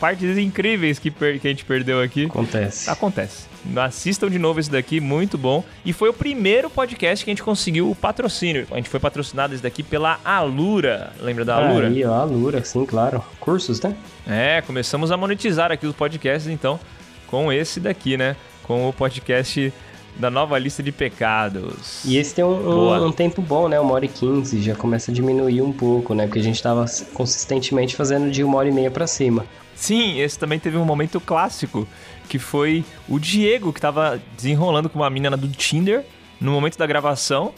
Partes 0.00 0.36
incríveis 0.36 0.98
que, 0.98 1.10
per- 1.10 1.40
que 1.40 1.46
a 1.46 1.50
gente 1.50 1.64
perdeu 1.64 2.00
aqui. 2.02 2.26
Acontece. 2.26 2.90
Acontece. 2.90 3.46
Assistam 3.76 4.28
de 4.30 4.38
novo 4.38 4.60
esse 4.60 4.70
daqui, 4.70 5.00
muito 5.00 5.36
bom. 5.38 5.64
E 5.84 5.92
foi 5.92 6.08
o 6.08 6.12
primeiro 6.12 6.68
podcast 6.70 7.24
que 7.24 7.30
a 7.30 7.32
gente 7.32 7.42
conseguiu 7.42 7.90
o 7.90 7.94
patrocínio. 7.94 8.66
A 8.70 8.76
gente 8.76 8.88
foi 8.88 9.00
patrocinado 9.00 9.54
esse 9.54 9.62
daqui 9.62 9.82
pela 9.82 10.20
Alura. 10.24 11.12
Lembra 11.20 11.44
da 11.44 11.56
Alura? 11.56 11.88
Aí, 11.88 12.04
ó, 12.04 12.12
Alura, 12.14 12.62
sim, 12.64 12.84
claro. 12.84 13.24
Cursos, 13.40 13.80
né? 13.80 13.94
É, 14.26 14.62
começamos 14.62 15.10
a 15.10 15.16
monetizar 15.16 15.72
aqui 15.72 15.86
os 15.86 15.94
podcasts, 15.96 16.48
então, 16.50 16.78
com 17.26 17.50
esse 17.52 17.80
daqui, 17.80 18.16
né? 18.16 18.36
Com 18.62 18.88
o 18.88 18.92
podcast 18.92 19.72
da 20.16 20.30
nova 20.30 20.58
lista 20.58 20.82
de 20.82 20.92
pecados. 20.92 22.02
E 22.04 22.16
esse 22.16 22.34
tem 22.34 22.44
um, 22.44 22.48
um, 22.48 23.06
um 23.06 23.12
tempo 23.12 23.42
bom, 23.42 23.68
né? 23.68 23.78
Uma 23.80 23.94
hora 23.94 24.04
e 24.04 24.08
quinze, 24.08 24.62
já 24.62 24.74
começa 24.74 25.10
a 25.10 25.14
diminuir 25.14 25.60
um 25.62 25.72
pouco, 25.72 26.14
né? 26.14 26.26
Porque 26.26 26.38
a 26.38 26.42
gente 26.42 26.62
tava 26.62 26.84
consistentemente 27.14 27.96
fazendo 27.96 28.30
de 28.30 28.44
uma 28.44 28.58
hora 28.58 28.68
e 28.68 28.72
meia 28.72 28.90
pra 28.90 29.06
cima. 29.06 29.44
Sim, 29.76 30.18
esse 30.18 30.38
também 30.38 30.58
teve 30.58 30.78
um 30.78 30.84
momento 30.84 31.20
clássico, 31.20 31.86
que 32.28 32.38
foi 32.38 32.84
o 33.06 33.20
Diego 33.20 33.72
que 33.72 33.80
tava 33.80 34.20
desenrolando 34.34 34.88
com 34.88 34.98
uma 34.98 35.10
mina 35.10 35.36
do 35.36 35.48
Tinder 35.48 36.02
no 36.40 36.50
momento 36.50 36.78
da 36.78 36.86
gravação. 36.86 37.52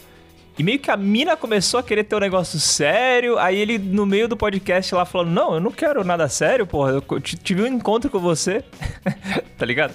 E 0.59 0.62
meio 0.64 0.81
que 0.81 0.90
a 0.90 0.96
mina 0.96 1.37
começou 1.37 1.78
a 1.78 1.83
querer 1.85 2.02
ter 2.02 2.16
um 2.16 2.18
negócio 2.18 2.59
sério, 2.59 3.38
aí 3.38 3.57
ele 3.57 3.78
no 3.78 4.04
meio 4.04 4.26
do 4.26 4.37
podcast 4.37 4.92
lá 4.92 5.04
falou: 5.04 5.24
Não, 5.24 5.54
eu 5.54 5.61
não 5.61 5.70
quero 5.70 6.02
nada 6.02 6.28
sério, 6.28 6.66
porra. 6.66 6.90
Eu 6.90 7.20
tive 7.20 7.62
um 7.62 7.66
encontro 7.68 8.11
com 8.11 8.18
você. 8.18 8.64
tá 9.57 9.64
ligado? 9.64 9.94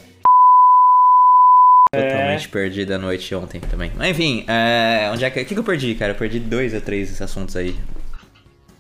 Totalmente 1.94 2.48
perdi 2.48 2.86
da 2.86 2.98
noite 2.98 3.36
ontem 3.36 3.60
também. 3.60 3.92
Mas 3.96 4.12
enfim, 4.12 4.46
é, 4.48 5.10
onde 5.12 5.26
é 5.26 5.30
que, 5.30 5.42
o 5.42 5.46
que, 5.46 5.54
que 5.54 5.60
eu 5.60 5.64
perdi, 5.64 5.94
cara? 5.96 6.14
Eu 6.14 6.16
perdi 6.16 6.40
dois 6.40 6.74
ou 6.74 6.80
três 6.80 7.22
assuntos 7.22 7.58
aí. 7.58 7.76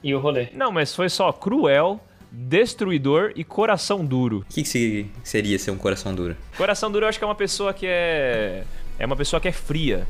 E 0.01 0.15
o 0.15 0.19
rolê? 0.19 0.47
Não, 0.53 0.71
mas 0.71 0.95
foi 0.95 1.09
só 1.09 1.31
cruel, 1.33 1.99
destruidor 2.33 3.31
e 3.35 3.43
coração 3.43 4.03
duro. 4.05 4.39
O 4.49 4.53
que, 4.53 4.63
que 4.63 4.67
se- 4.69 5.05
seria 5.23 5.57
ser 5.59 5.71
um 5.71 5.77
coração 5.77 6.13
duro? 6.13 6.35
Coração 6.57 6.91
duro 6.91 7.05
eu 7.05 7.09
acho 7.09 7.17
que 7.19 7.23
é 7.23 7.27
uma 7.27 7.35
pessoa 7.35 7.73
que 7.73 7.85
é. 7.87 8.63
É 8.99 9.05
uma 9.05 9.15
pessoa 9.15 9.39
que 9.39 9.47
é 9.47 9.51
fria. 9.51 10.07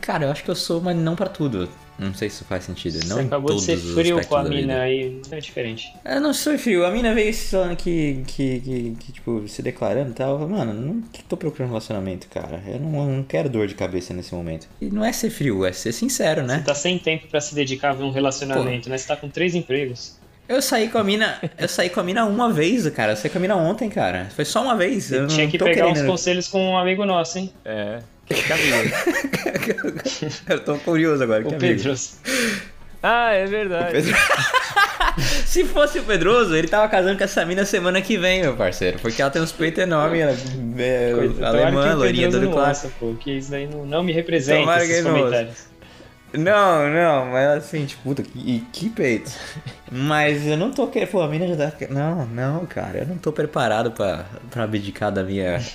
Cara, 0.00 0.26
eu 0.26 0.30
acho 0.30 0.44
que 0.44 0.50
eu 0.50 0.54
sou, 0.56 0.80
mas 0.80 0.94
não 0.96 1.16
pra 1.16 1.26
tudo. 1.28 1.68
Não 1.98 2.12
sei 2.12 2.28
se 2.28 2.36
isso 2.36 2.44
faz 2.44 2.64
sentido. 2.64 2.98
Não 3.06 3.16
Você 3.16 3.22
em 3.22 3.26
acabou 3.26 3.48
todos 3.50 3.64
de 3.66 3.76
ser 3.76 3.94
frio 3.94 4.26
com 4.26 4.36
a 4.36 4.42
mina 4.42 4.80
aí, 4.80 5.22
é 5.30 5.38
diferente. 5.40 5.86
Eu 6.04 6.20
não 6.20 6.34
sou 6.34 6.58
frio. 6.58 6.84
A 6.84 6.90
mina 6.90 7.14
veio 7.14 7.32
falando 7.32 7.76
que, 7.76 8.22
que, 8.26 8.60
que, 8.60 8.96
que, 8.98 9.12
tipo, 9.12 9.46
se 9.46 9.62
declarando 9.62 10.10
e 10.10 10.14
tal. 10.14 10.36
Mano, 10.48 10.74
não 10.74 11.00
tô 11.28 11.36
procurando 11.36 11.68
relacionamento, 11.68 12.26
cara. 12.28 12.60
Eu 12.66 12.80
não, 12.80 12.98
eu 13.08 13.16
não 13.16 13.22
quero 13.22 13.48
dor 13.48 13.68
de 13.68 13.74
cabeça 13.74 14.12
nesse 14.12 14.34
momento. 14.34 14.66
E 14.80 14.86
não 14.86 15.04
é 15.04 15.12
ser 15.12 15.30
frio, 15.30 15.64
é 15.64 15.72
ser 15.72 15.92
sincero, 15.92 16.42
né? 16.42 16.58
Você 16.58 16.64
tá 16.64 16.74
sem 16.74 16.98
tempo 16.98 17.28
pra 17.28 17.40
se 17.40 17.54
dedicar 17.54 17.90
a 17.92 18.04
um 18.04 18.10
relacionamento, 18.10 18.88
né? 18.90 18.98
Você 18.98 19.06
tá 19.06 19.16
com 19.16 19.28
três 19.28 19.54
empregos. 19.54 20.16
Eu 20.48 20.60
saí 20.60 20.88
com 20.88 20.98
a 20.98 21.04
mina. 21.04 21.38
Eu 21.56 21.68
saí 21.68 21.88
com 21.88 22.00
a 22.00 22.02
mina 22.02 22.24
uma 22.26 22.52
vez, 22.52 22.88
cara. 22.90 23.12
Eu 23.12 23.16
saí 23.16 23.30
com 23.30 23.38
a 23.38 23.40
mina 23.40 23.56
ontem, 23.56 23.88
cara. 23.88 24.28
Foi 24.36 24.44
só 24.44 24.62
uma 24.62 24.76
vez. 24.76 25.10
Eu 25.10 25.26
tinha 25.26 25.44
não 25.44 25.50
que 25.50 25.58
tô 25.58 25.64
pegar 25.64 25.86
uns 25.86 25.94
querendo... 25.94 26.10
conselhos 26.10 26.48
com 26.48 26.72
um 26.72 26.76
amigo 26.76 27.04
nosso, 27.06 27.38
hein? 27.38 27.52
É. 27.64 28.00
Que 28.26 28.52
amigo. 28.52 28.94
Eu 30.48 30.60
tô 30.60 30.76
curioso 30.78 31.22
agora. 31.22 31.42
O 31.42 31.48
que 31.48 31.54
amigo. 31.54 31.74
Pedros. 31.76 32.16
ah, 33.02 33.32
é 33.32 33.46
verdade. 33.46 33.92
Pedro- 33.92 34.16
Se 35.46 35.64
fosse 35.64 35.98
o 36.00 36.02
Pedroso, 36.02 36.56
ele 36.56 36.66
tava 36.66 36.88
casando 36.88 37.16
com 37.16 37.24
essa 37.24 37.44
mina 37.44 37.64
semana 37.64 38.00
que 38.02 38.18
vem, 38.18 38.42
meu 38.42 38.56
parceiro. 38.56 38.98
Porque 38.98 39.22
ela 39.22 39.30
tem 39.30 39.40
uns 39.40 39.52
peitos 39.52 39.82
enormes, 39.82 40.20
ela 40.20 40.32
é 40.82 41.64
alemã, 41.64 41.94
loirinha, 41.94 42.26
Pedroso 42.26 42.46
todo 42.46 42.54
classe. 42.54 42.88
pô, 42.98 43.14
que 43.14 43.38
isso 43.38 43.50
daí 43.50 43.66
não, 43.66 43.86
não 43.86 44.02
me 44.02 44.12
representa 44.12 44.60
Tomara 44.60 44.84
esses 44.84 45.04
não 45.04 45.12
comentários. 45.14 45.66
Não, 46.36 46.88
não, 46.90 47.26
mas 47.26 47.48
assim, 47.58 47.86
tipo, 47.86 48.02
puta, 48.02 48.22
que, 48.22 48.64
que 48.72 48.88
peito. 48.90 49.30
Mas 49.90 50.46
eu 50.46 50.56
não 50.56 50.70
tô 50.70 50.86
querendo. 50.88 51.10
Pô, 51.10 51.20
a 51.22 51.28
mina 51.28 51.46
já 51.46 51.70
tá. 51.70 51.72
Não, 51.90 52.26
não, 52.26 52.66
cara, 52.66 52.98
eu 52.98 53.06
não 53.06 53.16
tô 53.16 53.32
preparado 53.32 53.92
pra, 53.92 54.24
pra 54.50 54.64
abdicar 54.64 55.12
da 55.12 55.22
minha. 55.22 55.60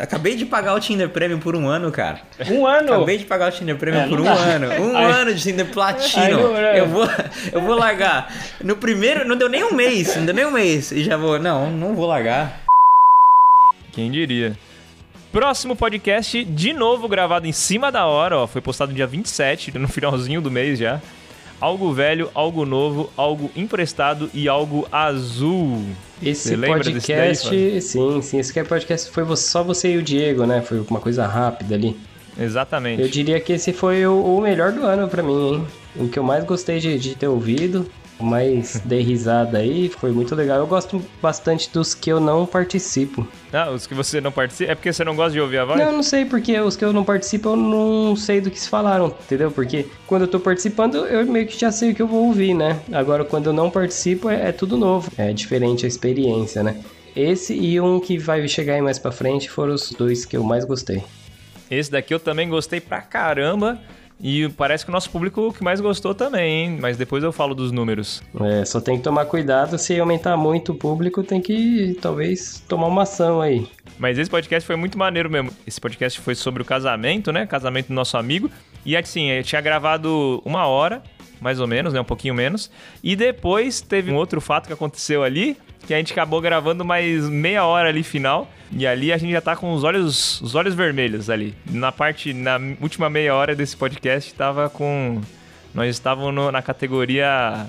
Acabei 0.00 0.36
de 0.36 0.46
pagar 0.46 0.74
o 0.74 0.78
Tinder 0.80 1.08
Premium 1.08 1.40
por 1.40 1.56
um 1.56 1.66
ano, 1.66 1.90
cara. 1.90 2.20
Um 2.48 2.64
ano! 2.64 2.94
Acabei 2.94 3.18
de 3.18 3.24
pagar 3.24 3.48
o 3.48 3.52
Tinder 3.56 3.76
Premium 3.76 4.02
É, 4.02 4.08
por 4.08 4.20
um 4.20 4.24
dá. 4.24 4.32
ano. 4.34 4.66
Um 4.84 4.96
Aí- 4.96 5.04
ano 5.12 5.34
de 5.34 5.42
Tinder 5.42 5.66
Platino. 5.66 6.52
Né? 6.52 6.78
eu, 6.78 6.86
vou, 6.86 7.08
eu 7.52 7.60
vou 7.60 7.74
largar. 7.74 8.32
No 8.62 8.76
primeiro, 8.76 9.26
não 9.26 9.36
deu 9.36 9.48
nem 9.48 9.64
um 9.64 9.74
mês, 9.74 10.14
não 10.14 10.24
deu 10.24 10.34
nem 10.34 10.46
um 10.46 10.52
mês. 10.52 10.92
E 10.92 11.02
já 11.02 11.16
vou. 11.16 11.40
Não, 11.40 11.70
não 11.72 11.96
vou 11.96 12.06
largar. 12.06 12.60
Quem 13.90 14.10
diria? 14.12 14.56
Próximo 15.32 15.76
podcast, 15.76 16.44
de 16.44 16.72
novo 16.72 17.06
gravado 17.06 17.46
em 17.46 17.52
cima 17.52 17.92
da 17.92 18.04
hora, 18.04 18.36
ó. 18.36 18.46
Foi 18.48 18.60
postado 18.60 18.90
no 18.90 18.96
dia 18.96 19.06
27, 19.06 19.78
no 19.78 19.86
finalzinho 19.86 20.40
do 20.40 20.50
mês 20.50 20.76
já. 20.76 21.00
Algo 21.60 21.92
velho, 21.92 22.28
algo 22.34 22.66
novo, 22.66 23.12
algo 23.16 23.48
emprestado 23.54 24.28
e 24.34 24.48
algo 24.48 24.88
azul. 24.90 25.84
Esse 26.20 26.48
Você 26.48 26.56
lembra 26.56 26.78
desse 26.78 26.92
podcast, 26.92 27.48
daí, 27.48 27.80
sim, 27.80 28.22
sim, 28.22 28.38
esse 28.40 28.64
podcast 28.64 29.10
foi 29.10 29.36
só 29.36 29.62
você 29.62 29.92
e 29.92 29.98
o 29.98 30.02
Diego, 30.02 30.46
né? 30.46 30.62
Foi 30.62 30.84
uma 30.90 30.98
coisa 30.98 31.24
rápida 31.26 31.76
ali. 31.76 31.96
Exatamente. 32.36 33.02
Eu 33.02 33.08
diria 33.08 33.38
que 33.38 33.52
esse 33.52 33.72
foi 33.72 34.04
o, 34.06 34.40
melhor 34.40 34.72
do 34.72 34.84
ano 34.84 35.06
pra 35.06 35.22
mim, 35.22 35.52
hein? 35.52 35.66
O 35.94 36.08
que 36.08 36.18
eu 36.18 36.24
mais 36.24 36.42
gostei 36.42 36.80
de, 36.80 36.98
de 36.98 37.14
ter 37.14 37.28
ouvido, 37.28 37.88
o 38.20 38.24
mais 38.24 38.80
dei 38.84 39.02
risada 39.02 39.58
aí, 39.58 39.88
foi 39.88 40.12
muito 40.12 40.34
legal. 40.34 40.58
Eu 40.58 40.66
gosto 40.66 41.02
bastante 41.20 41.70
dos 41.72 41.94
que 41.94 42.10
eu 42.10 42.20
não 42.20 42.46
participo. 42.46 43.26
Ah, 43.52 43.70
os 43.70 43.86
que 43.86 43.94
você 43.94 44.20
não 44.20 44.30
participa. 44.30 44.72
É 44.72 44.74
porque 44.74 44.92
você 44.92 45.04
não 45.04 45.16
gosta 45.16 45.32
de 45.32 45.40
ouvir 45.40 45.58
a 45.58 45.64
voz? 45.64 45.78
Não, 45.78 45.86
eu 45.86 45.92
não 45.92 46.02
sei, 46.02 46.24
porque 46.24 46.58
os 46.60 46.76
que 46.76 46.84
eu 46.84 46.92
não 46.92 47.04
participo 47.04 47.50
eu 47.50 47.56
não 47.56 48.14
sei 48.16 48.40
do 48.40 48.50
que 48.50 48.60
se 48.60 48.68
falaram, 48.68 49.06
entendeu? 49.06 49.50
Porque 49.50 49.86
quando 50.06 50.22
eu 50.22 50.28
tô 50.28 50.38
participando, 50.38 51.06
eu 51.06 51.26
meio 51.26 51.46
que 51.46 51.58
já 51.58 51.72
sei 51.72 51.92
o 51.92 51.94
que 51.94 52.02
eu 52.02 52.06
vou 52.06 52.26
ouvir, 52.26 52.54
né? 52.54 52.80
Agora, 52.92 53.24
quando 53.24 53.46
eu 53.46 53.52
não 53.52 53.70
participo, 53.70 54.28
é, 54.28 54.48
é 54.48 54.52
tudo 54.52 54.76
novo. 54.76 55.10
É 55.16 55.32
diferente 55.32 55.84
a 55.84 55.88
experiência, 55.88 56.62
né? 56.62 56.80
Esse 57.14 57.54
e 57.54 57.80
um 57.80 57.98
que 57.98 58.18
vai 58.18 58.46
chegar 58.46 58.74
aí 58.74 58.82
mais 58.82 58.98
pra 58.98 59.10
frente 59.10 59.50
foram 59.50 59.74
os 59.74 59.90
dois 59.90 60.24
que 60.24 60.36
eu 60.36 60.44
mais 60.44 60.64
gostei. 60.64 61.02
Esse 61.70 61.90
daqui 61.90 62.12
eu 62.12 62.20
também 62.20 62.48
gostei 62.48 62.80
pra 62.80 63.00
caramba. 63.00 63.80
E 64.22 64.48
parece 64.50 64.84
que 64.84 64.90
o 64.90 64.92
nosso 64.92 65.10
público 65.10 65.52
que 65.52 65.64
mais 65.64 65.80
gostou 65.80 66.14
também, 66.14 66.64
hein? 66.64 66.78
Mas 66.80 66.96
depois 66.96 67.24
eu 67.24 67.32
falo 67.32 67.54
dos 67.54 67.72
números. 67.72 68.22
É, 68.40 68.64
só 68.64 68.80
tem 68.80 68.98
que 68.98 69.02
tomar 69.02 69.24
cuidado, 69.24 69.78
se 69.78 69.98
aumentar 69.98 70.36
muito 70.36 70.72
o 70.72 70.74
público, 70.74 71.22
tem 71.22 71.40
que 71.40 71.96
talvez 72.00 72.62
tomar 72.68 72.86
uma 72.86 73.02
ação 73.02 73.40
aí. 73.40 73.66
Mas 73.98 74.18
esse 74.18 74.30
podcast 74.30 74.66
foi 74.66 74.76
muito 74.76 74.98
maneiro 74.98 75.30
mesmo. 75.30 75.50
Esse 75.66 75.80
podcast 75.80 76.20
foi 76.20 76.34
sobre 76.34 76.62
o 76.62 76.64
casamento, 76.64 77.32
né? 77.32 77.46
Casamento 77.46 77.88
do 77.88 77.94
nosso 77.94 78.16
amigo. 78.16 78.50
E 78.84 78.96
assim, 78.96 79.30
eu 79.30 79.42
tinha 79.42 79.60
gravado 79.60 80.42
uma 80.44 80.66
hora, 80.66 81.02
mais 81.40 81.60
ou 81.60 81.66
menos, 81.66 81.92
né? 81.92 82.00
Um 82.00 82.04
pouquinho 82.04 82.34
menos. 82.34 82.70
E 83.02 83.16
depois 83.16 83.80
teve 83.80 84.10
um 84.10 84.16
outro 84.16 84.40
fato 84.40 84.66
que 84.66 84.72
aconteceu 84.72 85.22
ali, 85.22 85.56
que 85.86 85.94
a 85.94 85.96
gente 85.96 86.12
acabou 86.12 86.40
gravando 86.40 86.84
mais 86.84 87.28
meia 87.28 87.64
hora 87.64 87.88
ali 87.88 88.02
final. 88.02 88.48
E 88.72 88.86
ali 88.86 89.12
a 89.12 89.18
gente 89.18 89.32
já 89.32 89.40
tá 89.40 89.56
com 89.56 89.72
os 89.72 89.82
olhos, 89.82 90.40
os 90.40 90.54
olhos 90.54 90.74
vermelhos 90.74 91.28
ali. 91.28 91.54
Na 91.68 91.90
parte, 91.90 92.32
na 92.32 92.58
última 92.80 93.10
meia 93.10 93.34
hora 93.34 93.54
desse 93.54 93.76
podcast, 93.76 94.32
tava 94.34 94.68
com. 94.70 95.20
Nós 95.74 95.90
estávamos 95.90 96.32
no- 96.32 96.52
na 96.52 96.62
categoria 96.62 97.66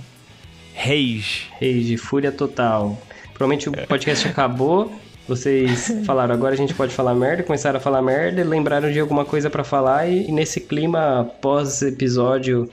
Rage. 0.76 1.50
Rage, 1.60 1.98
fúria 1.98 2.32
total. 2.32 3.02
Provavelmente 3.34 3.68
o 3.70 3.72
podcast 3.88 4.28
acabou. 4.28 4.92
Vocês 5.28 5.92
falaram, 6.06 6.36
agora 6.36 6.54
a 6.54 6.58
gente 6.58 6.74
pode 6.76 6.94
falar 6.94 7.16
merda, 7.16 7.42
começaram 7.42 7.78
a 7.78 7.80
falar 7.82 8.02
merda, 8.04 8.44
lembraram 8.44 8.92
de 8.92 9.00
alguma 9.00 9.26
coisa 9.26 9.50
pra 9.50 9.64
falar 9.64 10.08
e, 10.08 10.28
e 10.28 10.32
nesse 10.32 10.60
clima 10.62 11.32
pós-episódio 11.42 12.70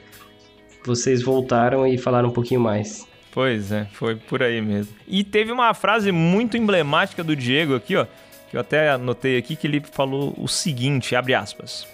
vocês 0.85 1.23
voltaram 1.23 1.87
e 1.87 1.97
falaram 1.97 2.29
um 2.29 2.33
pouquinho 2.33 2.61
mais. 2.61 3.08
Pois 3.33 3.71
é, 3.71 3.87
foi 3.93 4.17
por 4.17 4.43
aí 4.43 4.61
mesmo. 4.61 4.95
E 5.07 5.23
teve 5.23 5.53
uma 5.53 5.73
frase 5.75 6.11
muito 6.11 6.57
emblemática 6.57 7.23
do 7.23 7.37
Diego 7.37 7.75
aqui, 7.77 7.95
ó, 7.97 8.07
que 8.51 8.57
eu 8.57 8.61
até 8.61 8.91
anotei 8.91 9.37
aqui, 9.37 9.55
que 9.55 9.67
ele 9.67 9.81
falou 9.81 10.35
o 10.39 10.49
seguinte, 10.49 11.15
abre 11.15 11.35
aspas. 11.35 11.87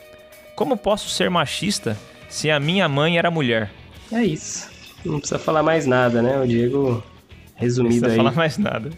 Como 0.57 0.77
posso 0.77 1.09
ser 1.11 1.29
machista 1.29 1.99
se 2.29 2.51
a 2.51 2.61
minha 2.61 2.89
mãe 2.89 3.19
era 3.19 3.31
mulher? 3.31 3.71
É 4.13 4.23
isso. 4.25 4.71
Não 5.05 5.19
precisa 5.19 5.39
falar 5.39 5.63
mais 5.63 5.85
nada, 5.87 6.23
né? 6.23 6.41
O 6.41 6.47
Diego 6.47 6.91
Não 6.91 7.03
resumido 7.57 8.01
precisa 8.01 8.13
aí. 8.13 8.17
falar 8.17 8.33
mais 8.33 8.57
nada. 8.57 8.91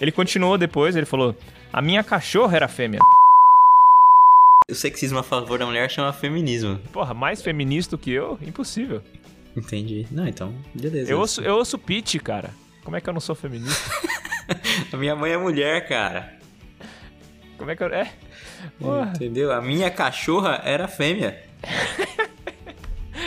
Ele 0.00 0.10
continuou 0.10 0.56
depois, 0.58 0.96
ele 0.96 1.06
falou, 1.06 1.36
a 1.72 1.80
minha 1.82 2.02
cachorra 2.02 2.56
era 2.56 2.66
fêmea. 2.66 3.00
O 4.70 4.74
sexismo 4.74 5.18
a 5.18 5.22
favor 5.22 5.58
da 5.58 5.66
mulher 5.66 5.90
chama 5.90 6.12
feminismo. 6.12 6.78
Porra, 6.92 7.12
mais 7.12 7.42
feminista 7.42 7.98
que 7.98 8.10
eu? 8.10 8.38
Impossível. 8.40 9.02
Entendi. 9.56 10.06
Não, 10.10 10.26
então, 10.26 10.54
beleza. 10.74 11.10
Eu 11.10 11.18
ouço, 11.18 11.40
eu 11.40 11.54
ouço 11.56 11.78
Pitch, 11.78 12.16
cara. 12.16 12.50
Como 12.82 12.96
é 12.96 13.00
que 13.00 13.08
eu 13.08 13.12
não 13.12 13.20
sou 13.20 13.34
feminista? 13.34 13.90
A 14.92 14.96
minha 14.96 15.16
mãe 15.16 15.32
é 15.32 15.36
mulher, 15.36 15.88
cara. 15.88 16.34
Como 17.56 17.70
é 17.70 17.76
que 17.76 17.82
eu... 17.82 17.86
É? 17.88 18.12
Porra. 18.78 19.12
Entendeu? 19.14 19.52
A 19.52 19.60
minha 19.60 19.90
cachorra 19.90 20.60
era 20.64 20.88
fêmea. 20.88 21.42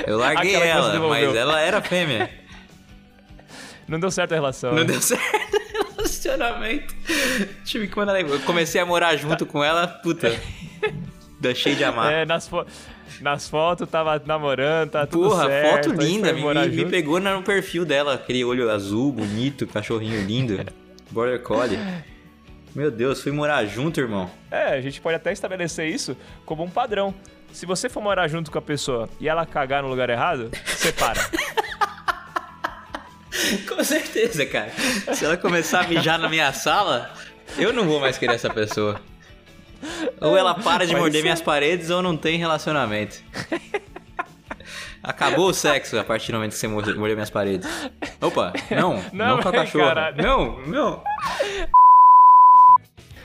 Eu 0.05 0.17
larguei 0.17 0.55
Aquela 0.55 0.65
ela, 0.65 1.09
mas 1.09 1.35
ela 1.35 1.59
era 1.59 1.81
fêmea. 1.81 2.29
Não 3.87 3.99
deu 3.99 4.11
certo 4.11 4.33
a 4.33 4.35
relação. 4.35 4.71
Não 4.71 4.83
né? 4.83 4.85
deu 4.85 5.01
certo 5.01 5.23
o 5.23 5.95
relacionamento. 5.95 6.93
Tive 7.63 7.87
que 7.87 7.97
mandar. 7.97 8.19
Eu 8.19 8.39
comecei 8.41 8.79
a 8.81 8.85
morar 8.85 9.15
junto 9.15 9.45
com 9.45 9.63
ela, 9.63 9.87
puta. 9.87 10.29
Deixei 11.39 11.75
de 11.75 11.83
amar. 11.83 12.11
É, 12.11 12.25
nas, 12.25 12.47
fo... 12.47 12.65
nas 13.21 13.47
fotos 13.49 13.89
tava 13.89 14.21
namorando, 14.25 14.91
tá 14.91 15.05
tudo 15.07 15.29
Porra, 15.29 15.45
certo. 15.47 15.89
foto 15.89 16.01
linda. 16.01 16.31
Me, 16.33 16.43
me- 16.69 16.85
pegou 16.85 17.19
no 17.19 17.41
perfil 17.43 17.85
dela, 17.85 18.13
aquele 18.15 18.43
olho 18.43 18.69
azul, 18.69 19.11
bonito, 19.11 19.65
cachorrinho 19.67 20.25
lindo. 20.25 20.59
Border 21.11 21.41
Collie. 21.41 21.79
Meu 22.75 22.91
Deus, 22.91 23.21
fui 23.21 23.31
morar 23.31 23.65
junto, 23.65 23.99
irmão. 23.99 24.29
É, 24.51 24.73
a 24.75 24.81
gente 24.81 24.99
pode 25.01 25.15
até 25.15 25.31
estabelecer 25.31 25.87
isso 25.87 26.15
como 26.45 26.63
um 26.63 26.69
padrão. 26.69 27.13
Se 27.51 27.65
você 27.65 27.89
for 27.89 28.01
morar 28.03 28.27
junto 28.27 28.51
com 28.51 28.57
a 28.59 28.61
pessoa 28.61 29.09
e 29.19 29.27
ela 29.27 29.45
cagar 29.45 29.81
no 29.81 29.89
lugar 29.89 30.09
errado, 30.09 30.51
separa. 30.65 31.19
Com 33.67 33.83
certeza, 33.83 34.45
cara. 34.45 34.71
Se 35.13 35.23
ela 35.25 35.37
começar 35.37 35.81
a 35.85 35.87
mijar 35.87 36.17
na 36.19 36.27
minha 36.27 36.51
sala, 36.53 37.11
eu 37.57 37.71
não 37.71 37.85
vou 37.85 37.99
mais 37.99 38.17
querer 38.17 38.33
essa 38.35 38.49
pessoa. 38.49 38.99
Ou 40.19 40.35
ela 40.37 40.53
para 40.55 40.85
de 40.85 40.91
Pode 40.93 41.01
morder 41.01 41.19
ser. 41.19 41.23
minhas 41.23 41.41
paredes 41.41 41.89
ou 41.89 42.01
não 42.01 42.17
tem 42.17 42.37
relacionamento. 42.37 43.21
Acabou 45.03 45.49
o 45.49 45.53
sexo 45.53 45.97
a 45.97 46.03
partir 46.03 46.31
do 46.31 46.35
momento 46.37 46.51
que 46.51 46.57
você 46.57 46.67
morde- 46.67 46.93
mordeu 46.95 47.15
minhas 47.15 47.29
paredes. 47.29 47.67
Opa, 48.19 48.51
não, 48.71 48.95
não, 49.13 49.27
Não, 49.37 49.41
com 49.41 49.49
a 49.49 49.51
mas, 49.51 49.61
cachorra. 49.71 49.85
caralho. 49.87 50.21
Não, 50.23 50.59
não. 50.67 51.03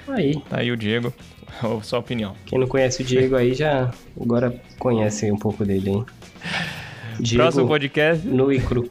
Aí, 0.08 0.40
Tá 0.48 0.58
aí 0.60 0.70
o 0.70 0.76
Diego. 0.76 1.12
Sua 1.82 1.98
opinião. 1.98 2.34
quem 2.46 2.58
não 2.58 2.66
conhece 2.66 3.02
o 3.02 3.04
Diego 3.04 3.36
aí 3.36 3.54
já 3.54 3.90
agora 4.20 4.54
conhece 4.78 5.30
um 5.30 5.36
pouco 5.36 5.64
dele, 5.64 5.90
hein? 5.90 6.06
Diego 7.20 7.42
Próximo 7.42 7.66
podcast. 7.68 8.26
nu 8.26 8.52
e 8.52 8.60
cru. 8.60 8.90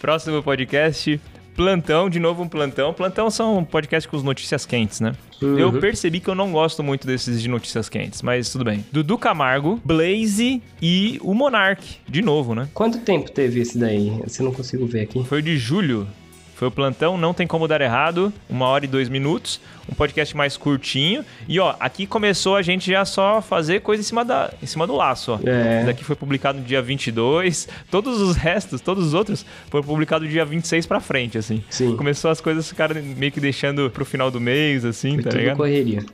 Próximo 0.00 0.42
podcast. 0.42 1.20
Plantão, 1.54 2.10
de 2.10 2.18
novo 2.18 2.42
um 2.42 2.48
plantão. 2.48 2.92
Plantão 2.92 3.30
são 3.30 3.58
um 3.58 3.64
podcast 3.64 4.08
com 4.08 4.16
as 4.16 4.22
notícias 4.22 4.66
quentes, 4.66 5.00
né? 5.00 5.12
Uhum. 5.40 5.58
Eu 5.58 5.72
percebi 5.72 6.20
que 6.20 6.28
eu 6.28 6.34
não 6.34 6.50
gosto 6.52 6.82
muito 6.82 7.06
desses 7.06 7.40
de 7.40 7.48
notícias 7.48 7.88
quentes, 7.88 8.22
mas 8.22 8.50
tudo 8.50 8.64
bem. 8.64 8.84
Dudu 8.90 9.18
Camargo, 9.18 9.80
Blaze 9.84 10.62
e 10.80 11.18
o 11.22 11.34
Monark, 11.34 11.98
de 12.08 12.22
novo, 12.22 12.54
né? 12.54 12.68
Quanto 12.74 12.98
tempo 12.98 13.30
teve 13.30 13.60
esse 13.60 13.78
daí? 13.78 14.20
Você 14.26 14.42
não 14.42 14.52
consigo 14.52 14.86
ver 14.86 15.02
aqui. 15.02 15.24
Foi 15.24 15.42
de 15.42 15.56
julho. 15.56 16.06
Foi 16.54 16.68
o 16.68 16.70
plantão, 16.70 17.18
não 17.18 17.34
tem 17.34 17.46
como 17.46 17.66
dar 17.66 17.80
errado. 17.80 18.32
Uma 18.48 18.66
hora 18.66 18.84
e 18.84 18.88
dois 18.88 19.08
minutos. 19.08 19.60
Um 19.90 19.94
podcast 19.94 20.36
mais 20.36 20.56
curtinho. 20.56 21.24
E 21.48 21.58
ó, 21.60 21.74
aqui 21.80 22.06
começou 22.06 22.56
a 22.56 22.62
gente 22.62 22.90
já 22.90 23.04
só 23.04 23.42
fazer 23.42 23.80
coisa 23.80 24.00
em 24.00 24.04
cima, 24.04 24.24
da, 24.24 24.52
em 24.62 24.66
cima 24.66 24.86
do 24.86 24.94
laço, 24.94 25.32
ó. 25.32 25.38
É. 25.48 25.78
Esse 25.78 25.86
daqui 25.86 26.04
foi 26.04 26.16
publicado 26.16 26.58
no 26.58 26.64
dia 26.64 26.80
22. 26.80 27.68
Todos 27.90 28.20
os 28.20 28.36
restos, 28.36 28.80
todos 28.80 29.04
os 29.06 29.14
outros, 29.14 29.44
foram 29.68 29.84
publicados 29.84 30.26
do 30.28 30.30
dia 30.32 30.44
26 30.44 30.86
pra 30.86 31.00
frente, 31.00 31.36
assim. 31.36 31.62
Sim. 31.68 31.96
Começou 31.96 32.30
as 32.30 32.40
coisas 32.40 32.68
ficaram 32.68 32.94
meio 33.02 33.32
que 33.32 33.40
deixando 33.40 33.90
pro 33.90 34.04
final 34.04 34.30
do 34.30 34.40
mês, 34.40 34.84
assim, 34.84 35.14
Foi 35.14 35.22
tá 35.24 35.30
tudo 35.30 35.40
ligado? 35.40 35.56
correria. 35.56 36.04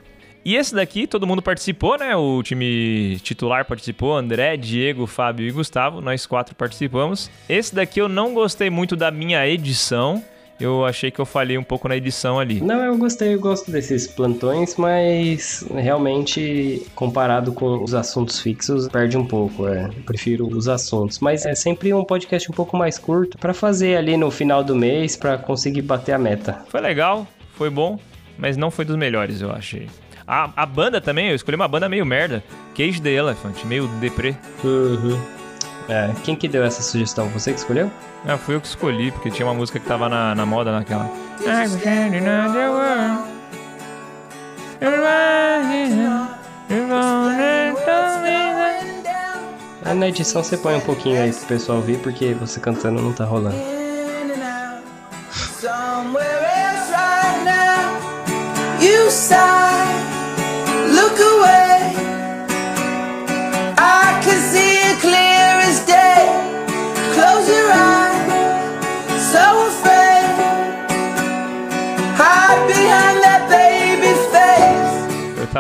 E 0.45 0.57
esse 0.57 0.75
daqui, 0.75 1.07
todo 1.07 1.27
mundo 1.27 1.43
participou, 1.43 1.99
né? 1.99 2.17
O 2.17 2.43
time 2.43 3.19
titular 3.23 3.65
participou, 3.65 4.17
André, 4.17 4.57
Diego, 4.57 5.07
Fábio 5.07 5.47
e 5.47 5.51
Gustavo, 5.51 6.01
nós 6.01 6.25
quatro 6.25 6.55
participamos. 6.55 7.31
Esse 7.49 7.75
daqui 7.75 8.01
eu 8.01 8.09
não 8.09 8.33
gostei 8.33 8.71
muito 8.71 8.97
da 8.97 9.11
minha 9.11 9.47
edição. 9.47 10.23
Eu 10.59 10.85
achei 10.85 11.11
que 11.11 11.19
eu 11.19 11.25
falhei 11.25 11.57
um 11.57 11.63
pouco 11.63 11.89
na 11.89 11.97
edição 11.97 12.39
ali. 12.39 12.61
Não, 12.61 12.85
eu 12.85 12.97
gostei, 12.99 13.35
eu 13.35 13.41
gosto 13.41 13.71
desses 13.71 14.07
plantões, 14.07 14.77
mas 14.77 15.65
realmente, 15.75 16.87
comparado 16.95 17.51
com 17.53 17.83
os 17.83 17.95
assuntos 17.95 18.39
fixos, 18.39 18.87
perde 18.87 19.17
um 19.17 19.25
pouco. 19.25 19.67
É. 19.67 19.87
Eu 19.87 20.03
prefiro 20.05 20.47
os 20.47 20.69
assuntos. 20.69 21.19
Mas 21.19 21.47
é 21.47 21.55
sempre 21.55 21.95
um 21.95 22.05
podcast 22.05 22.51
um 22.51 22.55
pouco 22.55 22.77
mais 22.77 22.99
curto 22.99 23.39
pra 23.39 23.55
fazer 23.55 23.97
ali 23.97 24.19
no 24.19 24.31
final 24.31 24.63
do 24.63 24.77
mês 24.77 25.17
pra 25.17 25.39
conseguir 25.39 25.81
bater 25.81 26.13
a 26.13 26.19
meta. 26.19 26.63
Foi 26.69 26.81
legal, 26.81 27.27
foi 27.55 27.71
bom, 27.71 27.99
mas 28.37 28.59
não 28.59 28.71
foi 28.71 28.85
dos 28.85 28.97
melhores, 28.97 29.41
eu 29.41 29.51
achei. 29.51 29.89
A, 30.31 30.49
a 30.59 30.65
banda 30.65 31.01
também, 31.01 31.31
eu 31.31 31.35
escolhi 31.35 31.57
uma 31.57 31.67
banda 31.67 31.89
meio 31.89 32.07
merda. 32.07 32.45
Cage 32.77 33.03
the 33.03 33.11
Elephant, 33.11 33.65
meio 33.65 33.89
deprê. 33.99 34.37
Uhum. 34.63 35.21
É, 35.89 36.09
quem 36.23 36.37
que 36.37 36.47
deu 36.47 36.63
essa 36.63 36.81
sugestão? 36.83 37.29
Você 37.31 37.53
que 37.53 37.59
escolheu? 37.59 37.91
Ah, 38.25 38.39
fui 38.39 38.55
eu 38.55 38.61
que 38.61 38.69
escolhi, 38.69 39.11
porque 39.11 39.29
tinha 39.29 39.45
uma 39.45 39.55
música 39.55 39.81
que 39.81 39.87
tava 39.87 40.09
na, 40.09 40.33
na 40.37 40.47
moda 40.47 40.71
naquela. 40.71 41.11
Ah, 49.85 49.95
na 49.95 50.09
edição 50.09 50.45
você 50.45 50.57
põe 50.57 50.77
um 50.77 50.81
pouquinho 50.81 51.21
aí 51.21 51.33
pro 51.33 51.47
pessoal 51.47 51.79
ouvir, 51.79 51.99
porque 51.99 52.35
você 52.35 52.61
cantando 52.61 53.03
não 53.03 53.13
tá 53.13 53.25
rolando. 53.25 53.57
Somewhere 55.33 56.23
else 56.23 56.93
right 56.93 57.45
now, 57.45 57.99
you 58.81 59.11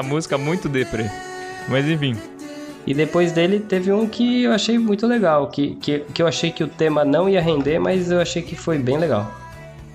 Essa 0.00 0.08
música 0.08 0.38
muito 0.38 0.66
deprê. 0.66 1.04
Mas 1.68 1.86
enfim, 1.86 2.16
E 2.86 2.94
depois 2.94 3.32
dele 3.32 3.60
teve 3.60 3.92
um 3.92 4.08
que 4.08 4.44
eu 4.44 4.52
achei 4.52 4.78
muito 4.78 5.06
legal, 5.06 5.48
que, 5.48 5.74
que, 5.76 6.00
que 6.00 6.22
eu 6.22 6.26
achei 6.26 6.50
que 6.50 6.64
o 6.64 6.68
tema 6.68 7.04
não 7.04 7.28
ia 7.28 7.42
render, 7.42 7.78
mas 7.78 8.10
eu 8.10 8.18
achei 8.18 8.40
que 8.40 8.56
foi 8.56 8.78
bem 8.78 8.96
legal. 8.96 9.30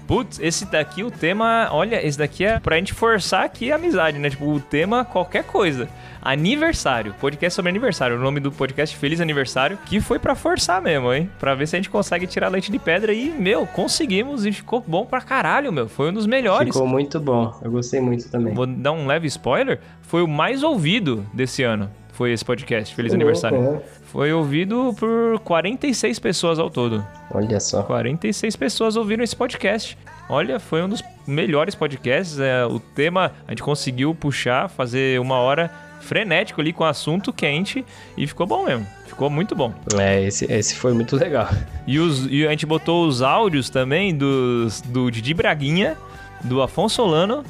Putz, 0.07 0.39
esse 0.39 0.65
daqui, 0.65 1.03
o 1.03 1.09
tema, 1.09 1.67
olha, 1.71 2.05
esse 2.05 2.17
daqui 2.17 2.45
é 2.45 2.59
pra 2.59 2.75
gente 2.77 2.93
forçar 2.93 3.43
aqui 3.43 3.71
a 3.71 3.75
amizade, 3.75 4.19
né? 4.19 4.29
Tipo, 4.29 4.45
o 4.45 4.59
tema, 4.59 5.03
qualquer 5.03 5.43
coisa. 5.43 5.89
Aniversário, 6.21 7.13
podcast 7.19 7.55
sobre 7.55 7.69
aniversário. 7.69 8.15
O 8.15 8.19
nome 8.19 8.39
do 8.39 8.51
podcast, 8.51 8.95
Feliz 8.97 9.19
Aniversário, 9.21 9.77
que 9.85 9.99
foi 9.99 10.19
pra 10.19 10.35
forçar 10.35 10.81
mesmo, 10.81 11.11
hein? 11.13 11.29
Pra 11.39 11.55
ver 11.55 11.67
se 11.67 11.75
a 11.75 11.79
gente 11.79 11.89
consegue 11.89 12.27
tirar 12.27 12.49
leite 12.49 12.71
de 12.71 12.77
pedra 12.77 13.13
e, 13.13 13.29
meu, 13.31 13.65
conseguimos 13.65 14.45
e 14.45 14.51
ficou 14.51 14.83
bom 14.85 15.05
pra 15.05 15.21
caralho, 15.21 15.71
meu. 15.71 15.87
Foi 15.87 16.09
um 16.09 16.13
dos 16.13 16.27
melhores. 16.27 16.73
Ficou 16.73 16.87
muito 16.87 17.19
bom, 17.19 17.57
eu 17.63 17.71
gostei 17.71 17.99
muito 18.01 18.29
também. 18.29 18.53
Vou 18.53 18.67
dar 18.67 18.91
um 18.91 19.07
leve 19.07 19.27
spoiler, 19.27 19.79
foi 20.01 20.21
o 20.21 20.27
mais 20.27 20.61
ouvido 20.61 21.25
desse 21.33 21.63
ano. 21.63 21.89
Foi 22.11 22.31
esse 22.31 22.45
podcast, 22.45 22.93
Feliz 22.95 23.13
Aniversário. 23.13 23.59
né? 23.61 23.81
Foi 24.15 24.31
ouvido 24.31 24.95
por 24.97 25.37
46 25.43 26.19
pessoas 26.19 26.57
ao 26.57 26.69
todo. 26.69 27.05
Olha 27.33 27.59
só. 27.59 27.83
46 27.83 28.55
pessoas 28.55 28.95
ouviram 28.95 29.21
esse 29.25 29.35
podcast. 29.35 29.97
Olha, 30.29 30.57
foi 30.57 30.81
um 30.81 30.87
dos 30.87 31.03
melhores 31.27 31.75
podcasts. 31.75 32.39
É, 32.39 32.65
o 32.65 32.79
tema 32.79 33.33
a 33.45 33.51
gente 33.51 33.61
conseguiu 33.61 34.15
puxar, 34.15 34.69
fazer 34.69 35.19
uma 35.19 35.35
hora 35.39 35.69
frenético 35.99 36.61
ali 36.61 36.71
com 36.71 36.85
assunto 36.85 37.33
quente 37.33 37.83
e 38.17 38.25
ficou 38.25 38.47
bom 38.47 38.63
mesmo. 38.63 38.87
Ficou 39.05 39.29
muito 39.29 39.53
bom. 39.53 39.73
É, 39.99 40.23
esse, 40.23 40.45
esse 40.49 40.75
foi 40.75 40.93
muito 40.93 41.17
legal. 41.17 41.49
E, 41.85 41.99
os- 41.99 42.25
e 42.31 42.47
a 42.47 42.51
gente 42.51 42.65
botou 42.65 43.05
os 43.05 43.21
áudios 43.21 43.69
também 43.69 44.15
dos, 44.15 44.79
do 44.79 45.11
Didi 45.11 45.33
Braguinha, 45.33 45.97
do 46.41 46.61
Afonso 46.61 46.95
Solano 46.95 47.43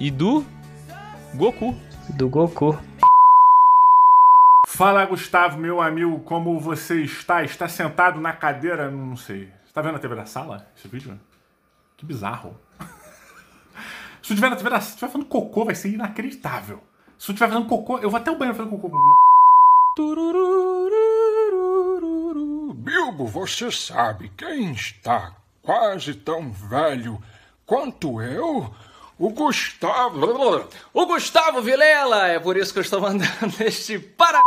e 0.00 0.10
do 0.10 0.46
Goku. 1.34 1.74
Do 2.08 2.26
Goku. 2.26 2.78
Fala, 4.80 5.04
Gustavo, 5.04 5.58
meu 5.58 5.78
amigo, 5.78 6.20
como 6.20 6.58
você 6.58 7.02
está? 7.02 7.44
Está 7.44 7.68
sentado 7.68 8.18
na 8.18 8.32
cadeira? 8.32 8.90
Não 8.90 9.14
sei. 9.14 9.52
Você 9.62 9.74
tá 9.74 9.82
vendo 9.82 9.96
a 9.96 9.98
TV 9.98 10.14
da 10.14 10.24
sala? 10.24 10.66
Esse 10.74 10.88
vídeo? 10.88 11.20
Que 11.98 12.06
bizarro. 12.06 12.58
Se 14.22 14.32
eu 14.32 14.36
tiver 14.36 14.48
na 14.48 14.56
TV 14.56 14.70
da 14.70 14.80
se 14.80 14.88
estiver 14.88 15.08
fazendo 15.08 15.26
cocô, 15.26 15.66
vai 15.66 15.74
ser 15.74 15.90
inacreditável. 15.90 16.82
Se 17.18 17.30
eu 17.30 17.34
estiver 17.34 17.50
fazendo 17.50 17.68
cocô, 17.68 17.98
eu 17.98 18.08
vou 18.08 18.18
até 18.18 18.30
o 18.30 18.38
banheiro 18.38 18.56
fazer 18.56 18.70
cocô. 18.70 18.90
Bilbo, 22.74 23.26
você 23.26 23.70
sabe 23.70 24.32
quem 24.34 24.72
está 24.72 25.36
quase 25.60 26.14
tão 26.14 26.50
velho 26.50 27.22
quanto 27.66 28.22
eu? 28.22 28.74
O 29.18 29.28
Gustavo. 29.28 30.70
O 30.94 31.04
Gustavo 31.04 31.60
Vilela, 31.60 32.28
é 32.28 32.40
por 32.40 32.56
isso 32.56 32.72
que 32.72 32.78
eu 32.78 32.82
estou 32.82 33.02
mandando 33.02 33.54
este 33.60 33.98
para. 33.98 34.40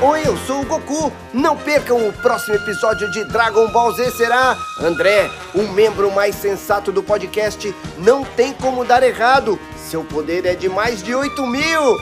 Oi, 0.00 0.22
eu 0.24 0.36
sou 0.38 0.62
o 0.62 0.64
Goku. 0.64 1.12
Não 1.34 1.56
percam 1.56 2.08
o 2.08 2.12
próximo 2.12 2.54
episódio 2.54 3.10
de 3.10 3.24
Dragon 3.24 3.66
Ball 3.72 3.92
Z 3.92 4.12
será 4.12 4.56
André, 4.80 5.28
o 5.54 5.62
membro 5.72 6.10
mais 6.12 6.36
sensato 6.36 6.92
do 6.92 7.02
podcast. 7.02 7.74
Não 7.98 8.24
tem 8.24 8.52
como 8.52 8.84
dar 8.84 9.02
errado. 9.02 9.58
Seu 9.76 10.04
poder 10.04 10.46
é 10.46 10.54
de 10.54 10.68
mais 10.68 11.02
de 11.02 11.14
8 11.14 11.44
mil. 11.46 11.96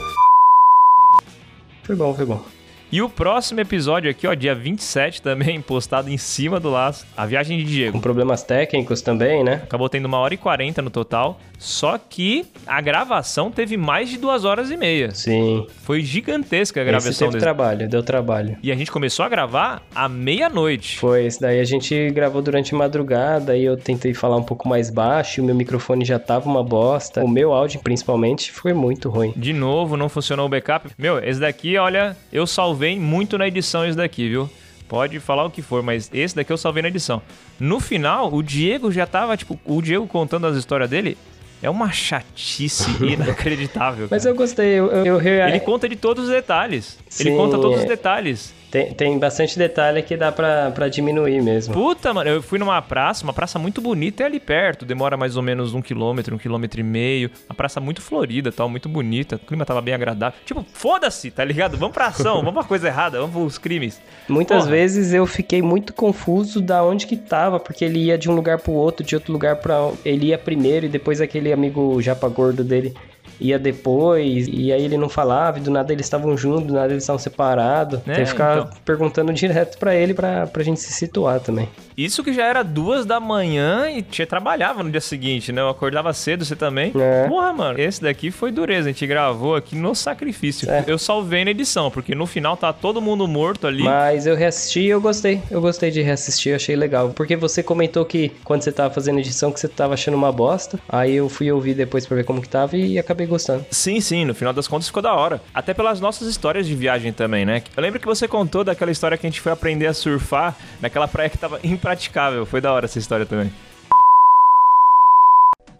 Foi 1.83 1.95
bom, 1.95 2.13
foi 2.13 2.25
bom. 2.25 2.56
E 2.91 3.01
o 3.01 3.09
próximo 3.09 3.59
episódio 3.59 4.09
aqui, 4.09 4.25
ó, 4.25 4.33
dia 4.33 4.55
27 4.55 5.21
também, 5.21 5.59
postado 5.61 6.09
em 6.09 6.17
cima 6.17 6.59
do 6.59 6.69
laço. 6.69 7.05
A 7.17 7.25
viagem 7.25 7.57
de 7.57 7.63
Diego. 7.65 7.93
Com 7.93 7.99
problemas 7.99 8.43
técnicos 8.43 9.01
também, 9.01 9.43
né? 9.43 9.61
Acabou 9.63 9.89
tendo 9.89 10.05
uma 10.05 10.17
hora 10.19 10.33
e 10.33 10.37
40 10.37 10.81
no 10.81 10.89
total. 10.89 11.39
Só 11.59 11.97
que 11.97 12.45
a 12.67 12.79
gravação 12.79 13.49
teve 13.49 13.77
mais 13.77 14.09
de 14.09 14.17
duas 14.19 14.45
horas 14.45 14.69
e 14.69 14.77
meia. 14.77 15.09
Sim. 15.11 15.65
Foi 15.83 16.01
gigantesca 16.01 16.79
a 16.79 16.83
Esse 16.83 16.89
gravação 16.91 17.27
teve 17.27 17.31
desse. 17.31 17.43
trabalho, 17.43 17.89
deu 17.89 18.03
trabalho. 18.03 18.57
E 18.61 18.71
a 18.71 18.75
gente 18.75 18.91
começou 18.91 19.25
a 19.25 19.29
gravar 19.29 19.81
à 19.93 20.07
meia-noite. 20.07 20.99
Foi, 20.99 21.25
esse 21.25 21.41
daí 21.41 21.59
a 21.59 21.63
gente 21.63 22.11
gravou 22.11 22.43
durante 22.43 22.75
a 22.75 22.77
madrugada 22.77 23.57
e 23.57 23.65
eu 23.65 23.75
tentei 23.75 24.13
falar 24.13 24.37
um 24.37 24.43
pouco 24.43 24.69
mais 24.69 24.91
baixo, 24.91 25.41
o 25.41 25.45
meu 25.45 25.55
microfone 25.55 26.05
já 26.05 26.19
tava 26.19 26.47
uma 26.47 26.63
bosta. 26.63 27.23
O 27.23 27.27
meu 27.27 27.51
áudio, 27.51 27.79
principalmente, 27.79 28.51
foi 28.51 28.71
muito 28.73 29.09
ruim. 29.09 29.33
De 29.35 29.51
novo, 29.51 29.97
não 29.97 30.09
funcionou 30.09 30.45
o 30.45 30.49
backup. 30.49 30.89
Meu, 30.95 31.17
esse 31.17 31.39
daqui, 31.39 31.75
olha, 31.75 32.15
eu 32.31 32.45
salvei 32.45 32.76
muito 32.99 33.37
na 33.37 33.47
edição 33.47 33.85
esse 33.85 33.97
daqui, 33.97 34.29
viu? 34.29 34.49
Pode 34.87 35.19
falar 35.19 35.43
o 35.45 35.49
que 35.51 35.61
for, 35.61 35.83
mas 35.83 36.09
esse 36.13 36.35
daqui 36.35 36.51
eu 36.51 36.57
salvei 36.57 36.81
na 36.81 36.87
edição. 36.87 37.21
No 37.59 37.79
final, 37.79 38.33
o 38.33 38.41
Diego 38.41 38.91
já 38.91 39.05
tava, 39.05 39.35
tipo, 39.35 39.59
o 39.65 39.81
Diego 39.81 40.07
contando 40.07 40.47
as 40.47 40.55
histórias 40.55 40.89
dele. 40.89 41.17
É 41.61 41.69
uma 41.69 41.91
chatice 41.91 42.85
inacreditável. 43.03 44.07
Mas 44.09 44.25
eu 44.25 44.35
gostei, 44.35 44.79
eu, 44.79 44.87
eu, 44.87 45.19
eu 45.19 45.47
Ele 45.47 45.59
conta 45.59 45.89
de 45.89 45.95
todos 45.95 46.25
os 46.25 46.29
detalhes. 46.29 46.97
Ele 47.19 47.31
Sim, 47.31 47.35
conta 47.35 47.57
todos 47.57 47.79
os 47.79 47.85
detalhes. 47.85 48.53
Tem, 48.69 48.93
tem 48.93 49.17
bastante 49.17 49.57
detalhe 49.57 50.01
que 50.01 50.17
dá 50.17 50.31
pra, 50.31 50.71
pra 50.71 50.89
diminuir 50.89 51.41
mesmo. 51.41 51.73
Puta, 51.73 52.13
mano, 52.13 52.29
eu 52.29 52.41
fui 52.41 52.59
numa 52.59 52.81
praça, 52.81 53.23
uma 53.23 53.33
praça 53.33 53.57
muito 53.57 53.81
bonita, 53.81 54.23
é 54.23 54.25
ali 54.25 54.39
perto, 54.39 54.85
demora 54.85 55.15
mais 55.15 55.37
ou 55.37 55.43
menos 55.43 55.73
um 55.73 55.81
quilômetro, 55.81 56.35
um 56.35 56.37
quilômetro 56.37 56.79
e 56.79 56.83
meio. 56.83 57.31
Uma 57.49 57.55
praça 57.55 57.79
muito 57.79 58.01
florida, 58.01 58.51
tal, 58.51 58.67
muito 58.67 58.89
bonita, 58.89 59.37
o 59.37 59.39
clima 59.39 59.65
tava 59.65 59.81
bem 59.81 59.93
agradável. 59.93 60.37
Tipo, 60.45 60.65
foda-se, 60.73 61.31
tá 61.31 61.45
ligado? 61.45 61.77
Vamos 61.77 61.93
pra 61.93 62.07
ação, 62.07 62.37
vamos 62.37 62.53
pra 62.53 62.63
coisa 62.63 62.87
errada, 62.87 63.19
vamos 63.19 63.33
pros 63.33 63.57
crimes. 63.57 64.01
Muitas 64.27 64.63
Porra. 64.63 64.71
vezes 64.71 65.13
eu 65.13 65.25
fiquei 65.25 65.61
muito 65.61 65.93
confuso 65.93 66.59
da 66.61 66.83
onde 66.83 67.07
que 67.07 67.15
tava, 67.15 67.59
porque 67.59 67.85
ele 67.85 67.99
ia 67.99 68.17
de 68.17 68.29
um 68.29 68.35
lugar 68.35 68.59
pro 68.59 68.73
outro, 68.73 69.05
de 69.05 69.15
outro 69.15 69.31
lugar 69.31 69.55
pra. 69.57 69.91
Ele 70.03 70.27
ia 70.27 70.37
primeiro 70.37 70.85
e 70.85 70.89
depois 70.89 71.21
aquele 71.21 71.53
amigo 71.53 72.01
japa 72.01 72.27
gordo 72.27 72.63
dele 72.63 72.93
ia 73.39 73.57
depois, 73.59 74.47
e 74.47 74.71
aí 74.71 74.83
ele 74.83 74.97
não 74.97 75.09
falava, 75.09 75.57
e 75.57 75.61
do 75.61 75.71
nada 75.71 75.93
eles 75.93 76.05
estavam 76.05 76.35
juntos, 76.37 76.67
do 76.67 76.73
nada 76.73 76.91
eles 76.93 77.03
estavam 77.03 77.19
separados. 77.19 77.99
É, 78.07 78.13
Tem 78.15 78.23
que 78.23 78.29
ficar 78.29 78.57
então. 78.57 78.69
perguntando 78.85 79.33
direto 79.33 79.77
pra 79.77 79.95
ele 79.95 80.13
pra, 80.13 80.47
pra 80.47 80.63
gente 80.63 80.79
se 80.79 80.93
situar 80.93 81.39
também. 81.39 81.69
Isso 81.97 82.23
que 82.23 82.31
já 82.31 82.45
era 82.45 82.63
duas 82.63 83.05
da 83.05 83.19
manhã 83.19 83.89
e 83.89 84.01
tinha 84.03 84.27
trabalhava 84.27 84.83
no 84.83 84.91
dia 84.91 85.01
seguinte, 85.01 85.51
né? 85.51 85.61
Eu 85.61 85.69
acordava 85.69 86.13
cedo, 86.13 86.45
você 86.45 86.55
também. 86.55 86.91
É. 86.95 87.27
Porra, 87.27 87.51
mano, 87.51 87.79
esse 87.79 88.01
daqui 88.01 88.29
foi 88.29 88.51
dureza. 88.51 88.89
A 88.89 88.91
gente 88.91 89.07
gravou 89.07 89.55
aqui 89.55 89.75
no 89.75 89.95
sacrifício. 89.95 90.69
É. 90.69 90.83
Eu 90.85 90.99
salvei 90.99 91.43
na 91.43 91.51
edição, 91.51 91.89
porque 91.89 92.13
no 92.13 92.27
final 92.27 92.55
tá 92.55 92.71
todo 92.71 93.01
mundo 93.01 93.27
morto 93.27 93.65
ali. 93.65 93.81
Mas 93.83 94.27
eu 94.27 94.35
reassisti 94.35 94.81
e 94.81 94.89
eu 94.89 95.01
gostei. 95.01 95.41
Eu 95.49 95.59
gostei 95.59 95.89
de 95.89 96.01
reassistir, 96.01 96.51
eu 96.51 96.55
achei 96.57 96.75
legal. 96.75 97.09
Porque 97.09 97.35
você 97.35 97.63
comentou 97.63 98.05
que 98.05 98.31
quando 98.43 98.61
você 98.61 98.71
tava 98.71 98.93
fazendo 98.93 99.19
edição 99.19 99.51
que 99.51 99.59
você 99.59 99.67
tava 99.67 99.95
achando 99.95 100.15
uma 100.15 100.31
bosta. 100.31 100.79
Aí 100.87 101.15
eu 101.15 101.27
fui 101.27 101.51
ouvir 101.51 101.73
depois 101.73 102.05
pra 102.05 102.15
ver 102.17 102.23
como 102.25 102.41
que 102.41 102.49
tava 102.49 102.77
e 102.77 102.99
acabei 102.99 103.26
gostando. 103.27 103.65
Sim, 103.69 103.99
sim, 103.99 104.25
no 104.25 104.33
final 104.33 104.53
das 104.53 104.67
contas 104.67 104.87
ficou 104.87 105.03
da 105.03 105.13
hora. 105.13 105.41
Até 105.53 105.73
pelas 105.73 105.99
nossas 106.01 106.27
histórias 106.27 106.65
de 106.65 106.75
viagem 106.75 107.13
também, 107.13 107.45
né? 107.45 107.61
Eu 107.75 107.83
lembro 107.83 107.99
que 107.99 108.05
você 108.05 108.27
contou 108.27 108.63
daquela 108.63 108.91
história 108.91 109.17
que 109.17 109.27
a 109.27 109.29
gente 109.29 109.41
foi 109.41 109.51
aprender 109.51 109.87
a 109.87 109.93
surfar 109.93 110.55
naquela 110.81 111.07
praia 111.07 111.29
que 111.29 111.37
tava 111.37 111.59
impraticável. 111.63 112.45
Foi 112.45 112.61
da 112.61 112.73
hora 112.73 112.85
essa 112.85 112.99
história 112.99 113.25
também. 113.25 113.51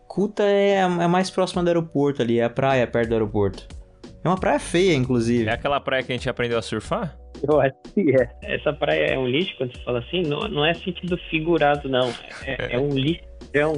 Kuta 0.07 0.43
é, 0.43 0.79
é 0.79 1.07
mais 1.07 1.29
próxima 1.29 1.63
do 1.63 1.67
aeroporto 1.67 2.21
ali, 2.21 2.39
é 2.39 2.43
a 2.43 2.49
praia 2.49 2.87
perto 2.87 3.09
do 3.09 3.13
aeroporto. 3.13 3.67
É 4.23 4.27
uma 4.27 4.37
praia 4.37 4.59
feia, 4.59 4.95
inclusive. 4.95 5.47
É 5.47 5.53
aquela 5.53 5.79
praia 5.79 6.03
que 6.03 6.11
a 6.11 6.15
gente 6.15 6.29
aprendeu 6.29 6.57
a 6.57 6.61
surfar? 6.61 7.15
Eu 7.47 7.61
acho 7.61 7.75
que 7.93 8.15
é. 8.15 8.29
Essa 8.41 8.73
praia 8.73 9.13
é 9.13 9.17
um 9.17 9.27
lixo, 9.27 9.55
quando 9.57 9.75
você 9.75 9.83
fala 9.83 9.99
assim, 9.99 10.23
não, 10.23 10.39
não 10.47 10.65
é 10.65 10.73
sentido 10.73 11.17
figurado, 11.29 11.87
não. 11.87 12.11
É, 12.43 12.75
é 12.75 12.79
um 12.79 12.89
lixo. 12.89 13.26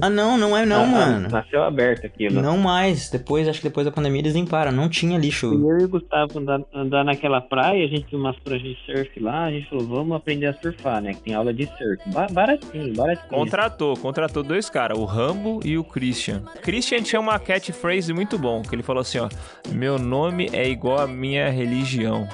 Ah, 0.01 0.09
não, 0.09 0.37
não 0.37 0.55
é 0.57 0.65
não, 0.65 0.83
Ah, 0.83 0.87
mano. 0.87 1.29
Nasceu 1.29 1.63
aberto 1.63 2.05
aquilo. 2.05 2.41
Não 2.41 2.57
mais. 2.57 3.09
Depois, 3.09 3.47
acho 3.47 3.59
que 3.61 3.67
depois 3.67 3.85
da 3.85 3.91
pandemia 3.91 4.21
eles 4.21 4.33
limparam. 4.33 4.71
Não 4.71 4.89
tinha 4.89 5.17
lixo. 5.17 5.47
Eu 5.53 5.79
e 5.79 5.83
o 5.85 5.89
Gustavo 5.89 6.39
andar, 6.39 6.59
andar 6.73 7.03
naquela 7.03 7.39
praia, 7.41 7.85
a 7.85 7.87
gente 7.87 8.07
viu 8.09 8.19
umas 8.19 8.37
pranchas 8.39 8.67
de 8.67 8.77
surf 8.85 9.19
lá, 9.19 9.45
a 9.45 9.51
gente 9.51 9.69
falou, 9.69 9.85
vamos 9.87 10.15
aprender 10.17 10.47
a 10.47 10.53
surfar, 10.53 11.01
né? 11.01 11.13
Que 11.13 11.21
tem 11.21 11.33
aula 11.33 11.53
de 11.53 11.65
surf. 11.77 12.01
Ba- 12.07 12.27
baratinho, 12.31 12.93
baratinho. 12.95 13.29
Contratou, 13.29 13.95
contratou 13.97 14.43
dois 14.43 14.69
caras, 14.69 14.97
o 14.97 15.05
Rambo 15.05 15.59
e 15.63 15.77
o 15.77 15.83
Christian. 15.83 16.41
Christian 16.61 17.01
tinha 17.01 17.19
uma 17.19 17.37
catchphrase 17.39 18.11
muito 18.13 18.37
bom, 18.37 18.61
que 18.61 18.73
ele 18.75 18.83
falou 18.83 19.01
assim, 19.01 19.19
ó, 19.19 19.29
meu 19.71 19.97
nome 19.99 20.49
é 20.53 20.67
igual 20.67 20.99
a 20.99 21.07
minha 21.07 21.49
religião. 21.49 22.27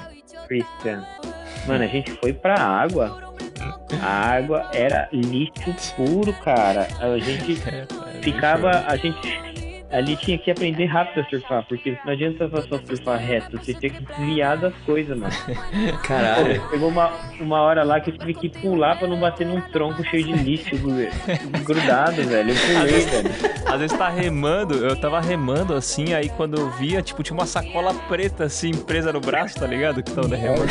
Christian. 0.48 1.04
Mano, 1.68 1.84
a 1.84 1.88
gente 1.88 2.12
foi 2.12 2.34
pra 2.34 2.56
água. 2.60 3.24
A 4.02 4.36
água 4.36 4.70
era 4.74 5.08
lixo 5.12 5.74
puro, 5.96 6.34
cara. 6.44 6.88
A 7.00 7.18
gente 7.18 7.56
ficava. 8.22 8.84
A 8.88 8.96
gente. 8.96 9.55
Ali 9.96 10.16
tinha 10.18 10.38
que 10.38 10.52
aprender 10.52 10.86
rápido 10.86 11.26
a 11.26 11.30
surfar, 11.30 11.66
porque 11.68 11.98
não 12.06 12.12
adianta 12.14 12.50
só 12.50 12.78
surfar 12.86 13.18
reto, 13.20 13.58
você 13.58 13.74
tinha 13.74 13.90
que 13.92 14.02
desviar 14.04 14.58
das 14.58 14.74
coisas, 14.86 15.18
mano. 15.18 15.34
Caralho. 16.04 16.60
Pô, 16.62 16.68
Pegou 16.70 16.90
uma, 16.90 17.12
uma 17.40 17.62
hora 17.62 17.84
lá 17.84 18.00
que 18.00 18.10
eu 18.12 18.18
tive 18.18 18.34
que 18.34 18.50
pular 18.50 18.98
pra 19.00 19.08
não 19.08 19.20
bater 19.20 19.48
num 19.48 19.62
tronco 19.62 20.04
cheio 20.04 20.26
de 20.26 20.34
lixo 20.34 20.76
gru- 20.78 21.08
grudado, 21.64 22.24
velho. 22.24 22.50
Eu 22.52 22.56
pulei, 22.56 23.02
velho. 23.06 23.30
Às 23.66 23.80
vezes 23.80 23.98
tá 23.98 24.10
remando, 24.10 24.76
eu 24.86 24.96
tava 24.96 25.20
remando 25.22 25.74
assim, 25.74 26.14
aí 26.14 26.30
quando 26.30 26.58
eu 26.60 26.70
via, 26.72 27.02
tipo, 27.02 27.24
tinha 27.24 27.38
uma 27.38 27.46
sacola 27.46 27.94
preta 28.08 28.44
assim, 28.46 28.72
presa 28.74 29.14
no 29.14 29.20
braço, 29.22 29.56
tá 29.60 29.66
ligado? 29.68 30.04
Que 30.04 30.12
tava 30.12 30.36
remando. 30.36 30.66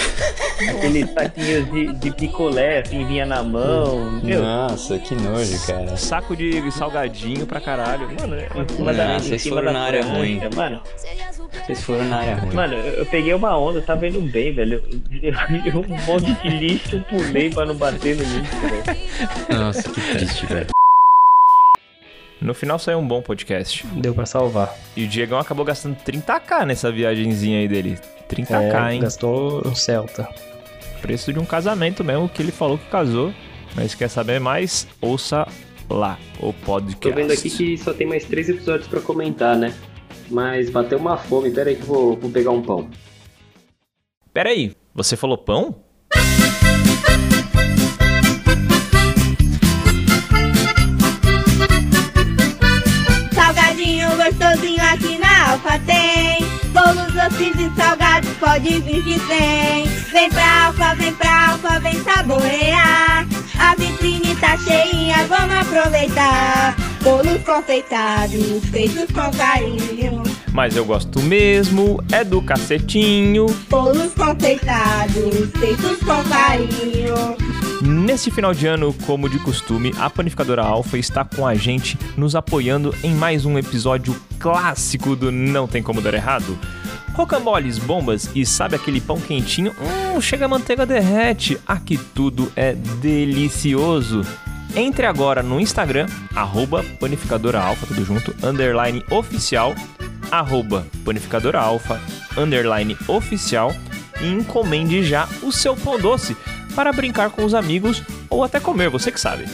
Aqueles 0.68 1.10
saquinhos 1.12 1.70
de, 1.72 1.92
de 1.94 2.10
picolé, 2.12 2.80
assim, 2.80 3.04
vinha 3.06 3.26
na 3.26 3.42
mão. 3.42 4.20
Meu, 4.22 4.42
Nossa, 4.42 4.98
que 4.98 5.14
nojo, 5.14 5.66
cara. 5.66 5.96
Saco 5.96 6.36
de 6.36 6.70
salgadinho 6.70 7.46
pra 7.46 7.60
caralho. 7.60 8.08
Mano, 8.20 8.34
é 8.36 8.48
em 8.62 8.68
cima 8.68 8.92
em 9.16 9.20
vocês 9.20 9.46
foram 9.46 9.72
na 9.72 9.80
área 9.82 10.04
ruim. 10.04 10.40
Mano, 10.54 10.80
Vocês 11.66 11.82
foram 11.82 12.04
na 12.04 12.16
área 12.18 12.34
ruim. 12.36 12.54
mano, 12.54 12.74
eu 12.74 13.06
peguei 13.06 13.32
uma 13.34 13.56
onda, 13.58 13.78
eu 13.78 13.82
tava 13.84 14.06
indo 14.06 14.20
bem, 14.20 14.52
velho. 14.52 14.82
Eu, 15.22 15.80
um 15.80 16.04
monte 16.06 16.32
de 16.42 16.48
lixo, 16.48 17.04
pulei 17.08 17.50
pra 17.50 17.64
não 17.66 17.74
bater 17.74 18.16
no 18.16 18.22
lixo, 18.22 18.56
velho. 18.60 19.58
Nossa, 19.60 19.82
que 19.90 20.00
triste, 20.00 20.46
velho. 20.46 20.66
No 22.40 22.52
final 22.52 22.78
saiu 22.78 22.98
um 22.98 23.06
bom 23.08 23.22
podcast. 23.22 23.86
Deu 23.94 24.14
pra 24.14 24.26
salvar. 24.26 24.74
E 24.96 25.04
o 25.04 25.08
Diegão 25.08 25.38
acabou 25.38 25.64
gastando 25.64 25.96
30k 25.96 26.66
nessa 26.66 26.92
viagenzinha 26.92 27.60
aí 27.60 27.68
dele. 27.68 27.98
30k, 28.28 28.88
É, 28.90 28.92
hein? 28.94 29.00
Gastou 29.00 29.66
um 29.66 29.74
Celta. 29.74 30.28
Preço 31.00 31.32
de 31.32 31.38
um 31.38 31.44
casamento 31.44 32.04
mesmo, 32.04 32.28
que 32.28 32.42
ele 32.42 32.52
falou 32.52 32.76
que 32.76 32.84
casou. 32.90 33.32
Mas 33.74 33.94
quer 33.94 34.08
saber 34.08 34.38
mais? 34.40 34.86
Ouça 35.00 35.46
lá 35.88 36.18
o 36.40 36.52
podcast. 36.52 37.00
Tô 37.00 37.14
vendo 37.14 37.32
aqui 37.32 37.50
que 37.50 37.78
só 37.78 37.92
tem 37.92 38.06
mais 38.06 38.24
três 38.24 38.48
episódios 38.48 38.88
pra 38.88 39.00
comentar, 39.00 39.56
né? 39.56 39.74
Mas 40.30 40.70
bateu 40.70 40.98
uma 40.98 41.16
fome, 41.16 41.50
pera 41.50 41.70
aí 41.70 41.76
que 41.76 41.82
eu 41.82 41.86
vou, 41.86 42.16
vou 42.16 42.30
pegar 42.30 42.50
um 42.50 42.62
pão. 42.62 42.88
Pera 44.32 44.50
aí, 44.50 44.72
você 44.94 45.16
falou 45.16 45.38
pão? 45.38 45.76
Salgadinho 53.32 54.08
gostosinho 54.16 54.82
aqui 54.82 55.18
na 55.18 55.52
Alfa 55.52 55.78
tem. 55.80 56.63
Bolos 56.74 57.12
doces 57.12 57.54
e 57.54 57.72
salgados, 57.76 58.30
pode 58.40 58.80
vir 58.80 59.04
que 59.04 59.20
tem. 59.28 59.86
Vem 60.12 60.28
pra 60.28 60.66
Alfa, 60.66 60.94
vem 60.96 61.14
pra 61.14 61.50
Alfa, 61.50 61.78
vem 61.78 62.02
saborear. 62.02 63.26
A 63.60 63.74
vitrine 63.76 64.34
tá 64.36 64.58
cheinha, 64.58 65.24
vamos 65.28 65.54
aproveitar. 65.54 66.74
Bolos 67.02 67.40
confeitados, 67.44 68.64
feitos 68.72 69.06
com 69.12 69.30
carinho. 69.38 70.33
Mas 70.54 70.76
eu 70.76 70.84
gosto 70.84 71.20
mesmo, 71.20 72.00
é 72.12 72.22
do 72.22 72.40
cacetinho. 72.40 73.46
Bolos 73.68 74.14
confeitados, 74.14 75.50
feitos 75.58 75.98
com 75.98 76.22
carinho. 76.28 77.14
Nesse 77.82 78.30
final 78.30 78.54
de 78.54 78.64
ano, 78.68 78.94
como 79.04 79.28
de 79.28 79.40
costume, 79.40 79.92
a 79.98 80.08
Panificadora 80.08 80.62
Alfa 80.62 80.96
está 80.96 81.24
com 81.24 81.44
a 81.44 81.56
gente, 81.56 81.98
nos 82.16 82.36
apoiando 82.36 82.94
em 83.02 83.12
mais 83.12 83.44
um 83.44 83.58
episódio 83.58 84.14
clássico 84.38 85.16
do 85.16 85.32
Não 85.32 85.66
Tem 85.66 85.82
Como 85.82 86.00
Dar 86.00 86.14
Errado. 86.14 86.56
Rocamboles, 87.14 87.76
bombas 87.76 88.30
e 88.32 88.46
sabe 88.46 88.76
aquele 88.76 89.00
pão 89.00 89.20
quentinho? 89.20 89.72
Hum, 89.72 90.20
chega 90.20 90.44
a 90.44 90.48
manteiga 90.48 90.86
derrete. 90.86 91.58
Aqui 91.66 91.98
tudo 91.98 92.52
é 92.54 92.74
delicioso. 92.74 94.22
Entre 94.76 95.06
agora 95.06 95.42
no 95.42 95.60
Instagram, 95.60 96.06
arroba 96.34 96.84
Panificadora 96.98 97.60
Alfa, 97.60 97.86
tudo 97.86 98.04
junto, 98.04 98.34
underline 98.44 99.04
oficial, 99.08 99.72
arroba 100.32 100.84
Panificadora 101.04 101.60
Alfa, 101.60 102.00
underline 102.36 102.96
oficial, 103.06 103.72
e 104.20 104.26
encomende 104.26 105.04
já 105.04 105.28
o 105.42 105.52
seu 105.52 105.76
pão 105.76 105.98
doce 105.98 106.36
para 106.74 106.92
brincar 106.92 107.30
com 107.30 107.44
os 107.44 107.54
amigos 107.54 108.02
ou 108.28 108.42
até 108.42 108.58
comer, 108.58 108.90
você 108.90 109.12
que 109.12 109.20
sabe. 109.20 109.44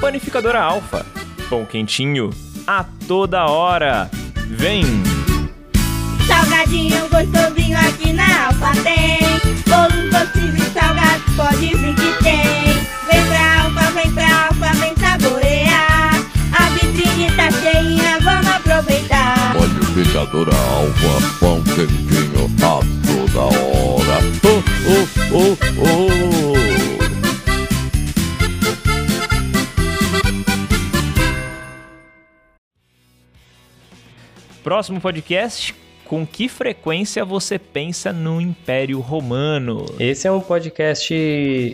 Panificadora 0.00 0.60
Alfa, 0.60 1.06
pão 1.48 1.64
quentinho 1.64 2.30
a 2.66 2.84
toda 3.06 3.46
hora. 3.46 4.10
Vem! 4.48 4.84
Salgadinho 6.26 7.08
gostosinho 7.08 7.78
aqui 7.78 8.12
na 8.12 8.46
Alfa 8.46 8.72
tem. 8.82 9.18
Bolos 9.68 10.10
doces 10.10 10.66
e 10.66 10.70
salgados, 10.70 11.34
pode 11.36 11.76
vir 11.76 11.94
que 11.94 12.24
tem. 12.24 12.67
Panificadora 20.18 20.50
Alfa, 20.50 21.38
pão 21.38 21.62
quentinho 21.62 22.46
a 22.56 22.80
toda 23.06 23.40
hora. 23.44 24.18
Oh, 24.42 24.62
oh, 24.90 25.06
oh, 25.32 25.56
oh. 25.80 26.58
Próximo 34.64 35.00
podcast, 35.00 35.72
com 36.08 36.26
que 36.26 36.48
frequência 36.48 37.24
você 37.24 37.58
pensa 37.58 38.12
no 38.12 38.40
Império 38.40 38.98
Romano? 39.00 39.84
Esse 40.00 40.26
é 40.26 40.32
um 40.32 40.40
podcast. 40.40 41.14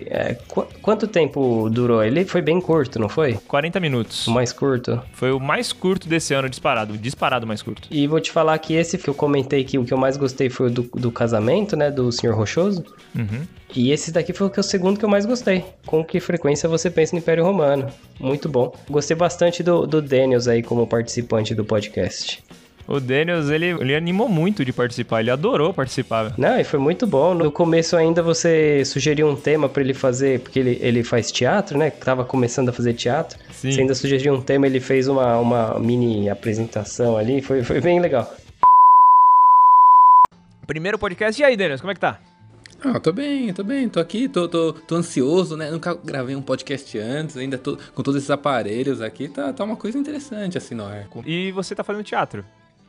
é, 0.06 0.34
qu- 0.48 0.66
quanto 0.82 1.06
tempo 1.06 1.68
durou? 1.70 2.02
Ele 2.02 2.24
foi 2.24 2.42
bem 2.42 2.60
curto, 2.60 2.98
não 2.98 3.08
foi? 3.08 3.34
40 3.46 3.78
minutos. 3.80 4.26
O 4.26 4.32
mais 4.32 4.52
curto. 4.52 5.00
Foi 5.12 5.30
o 5.32 5.38
mais 5.40 5.72
curto 5.72 6.08
desse 6.08 6.34
ano 6.34 6.48
disparado, 6.48 6.98
disparado 6.98 7.46
mais 7.46 7.62
curto. 7.62 7.88
E 7.90 8.06
vou 8.06 8.20
te 8.20 8.30
falar 8.32 8.58
que 8.58 8.74
esse 8.74 8.98
que 8.98 9.08
eu 9.08 9.14
comentei 9.14 9.64
que 9.64 9.78
o 9.78 9.84
que 9.84 9.92
eu 9.94 9.98
mais 9.98 10.16
gostei 10.16 10.50
foi 10.50 10.66
o 10.66 10.70
do, 10.70 10.82
do 10.94 11.10
casamento, 11.12 11.76
né? 11.76 11.90
Do 11.90 12.10
Senhor 12.10 12.34
Rochoso. 12.36 12.84
Uhum. 13.16 13.42
E 13.76 13.90
esse 13.90 14.12
daqui 14.12 14.32
foi 14.32 14.46
o, 14.46 14.50
que, 14.50 14.60
o 14.60 14.62
segundo 14.62 14.98
que 14.98 15.04
eu 15.04 15.08
mais 15.08 15.26
gostei. 15.26 15.64
Com 15.86 16.04
que 16.04 16.20
frequência 16.20 16.68
você 16.68 16.90
pensa 16.90 17.14
no 17.14 17.20
Império 17.20 17.44
Romano? 17.44 17.86
Muito 18.20 18.48
bom. 18.48 18.72
Gostei 18.88 19.16
bastante 19.16 19.62
do, 19.62 19.86
do 19.86 20.00
Daniels 20.02 20.46
aí 20.48 20.62
como 20.62 20.86
participante 20.86 21.54
do 21.54 21.64
podcast. 21.64 22.42
O 22.86 23.00
Daniels, 23.00 23.48
ele, 23.48 23.66
ele 23.66 23.94
animou 23.94 24.28
muito 24.28 24.64
de 24.64 24.72
participar, 24.72 25.20
ele 25.20 25.30
adorou 25.30 25.72
participar. 25.72 26.34
Não, 26.36 26.60
e 26.60 26.64
foi 26.64 26.78
muito 26.78 27.06
bom. 27.06 27.32
No 27.32 27.50
começo 27.50 27.96
ainda 27.96 28.22
você 28.22 28.84
sugeriu 28.84 29.26
um 29.26 29.34
tema 29.34 29.68
pra 29.68 29.82
ele 29.82 29.94
fazer, 29.94 30.40
porque 30.40 30.58
ele, 30.58 30.78
ele 30.82 31.02
faz 31.02 31.32
teatro, 31.32 31.78
né? 31.78 31.90
Tava 31.90 32.24
começando 32.24 32.68
a 32.68 32.72
fazer 32.72 32.92
teatro. 32.92 33.38
Sim. 33.50 33.72
Você 33.72 33.80
ainda 33.80 33.94
sugeriu 33.94 34.34
um 34.34 34.40
tema, 34.40 34.66
ele 34.66 34.80
fez 34.80 35.08
uma, 35.08 35.38
uma 35.38 35.78
mini 35.78 36.28
apresentação 36.28 37.16
ali. 37.16 37.40
Foi, 37.40 37.62
foi 37.62 37.80
bem 37.80 38.00
legal. 38.00 38.30
Primeiro 40.66 40.98
podcast, 40.98 41.40
e 41.40 41.44
aí, 41.44 41.56
Daniels, 41.56 41.80
como 41.80 41.90
é 41.90 41.94
que 41.94 42.00
tá? 42.00 42.18
Ah, 42.82 43.00
tô 43.00 43.12
bem, 43.12 43.52
tô 43.54 43.64
bem, 43.64 43.88
tô 43.88 43.98
aqui, 43.98 44.28
tô, 44.28 44.46
tô, 44.46 44.74
tô 44.74 44.96
ansioso, 44.96 45.56
né? 45.56 45.70
Nunca 45.70 45.94
gravei 45.94 46.36
um 46.36 46.42
podcast 46.42 46.98
antes, 46.98 47.34
ainda 47.36 47.56
tô 47.56 47.78
com 47.94 48.02
todos 48.02 48.18
esses 48.18 48.30
aparelhos 48.30 49.00
aqui, 49.00 49.26
tá, 49.26 49.54
tá 49.54 49.64
uma 49.64 49.76
coisa 49.76 49.96
interessante 49.96 50.58
assim 50.58 50.74
no 50.74 50.84
ar. 50.84 51.06
E 51.24 51.50
você 51.52 51.74
tá 51.74 51.82
fazendo 51.82 52.04
teatro? 52.04 52.44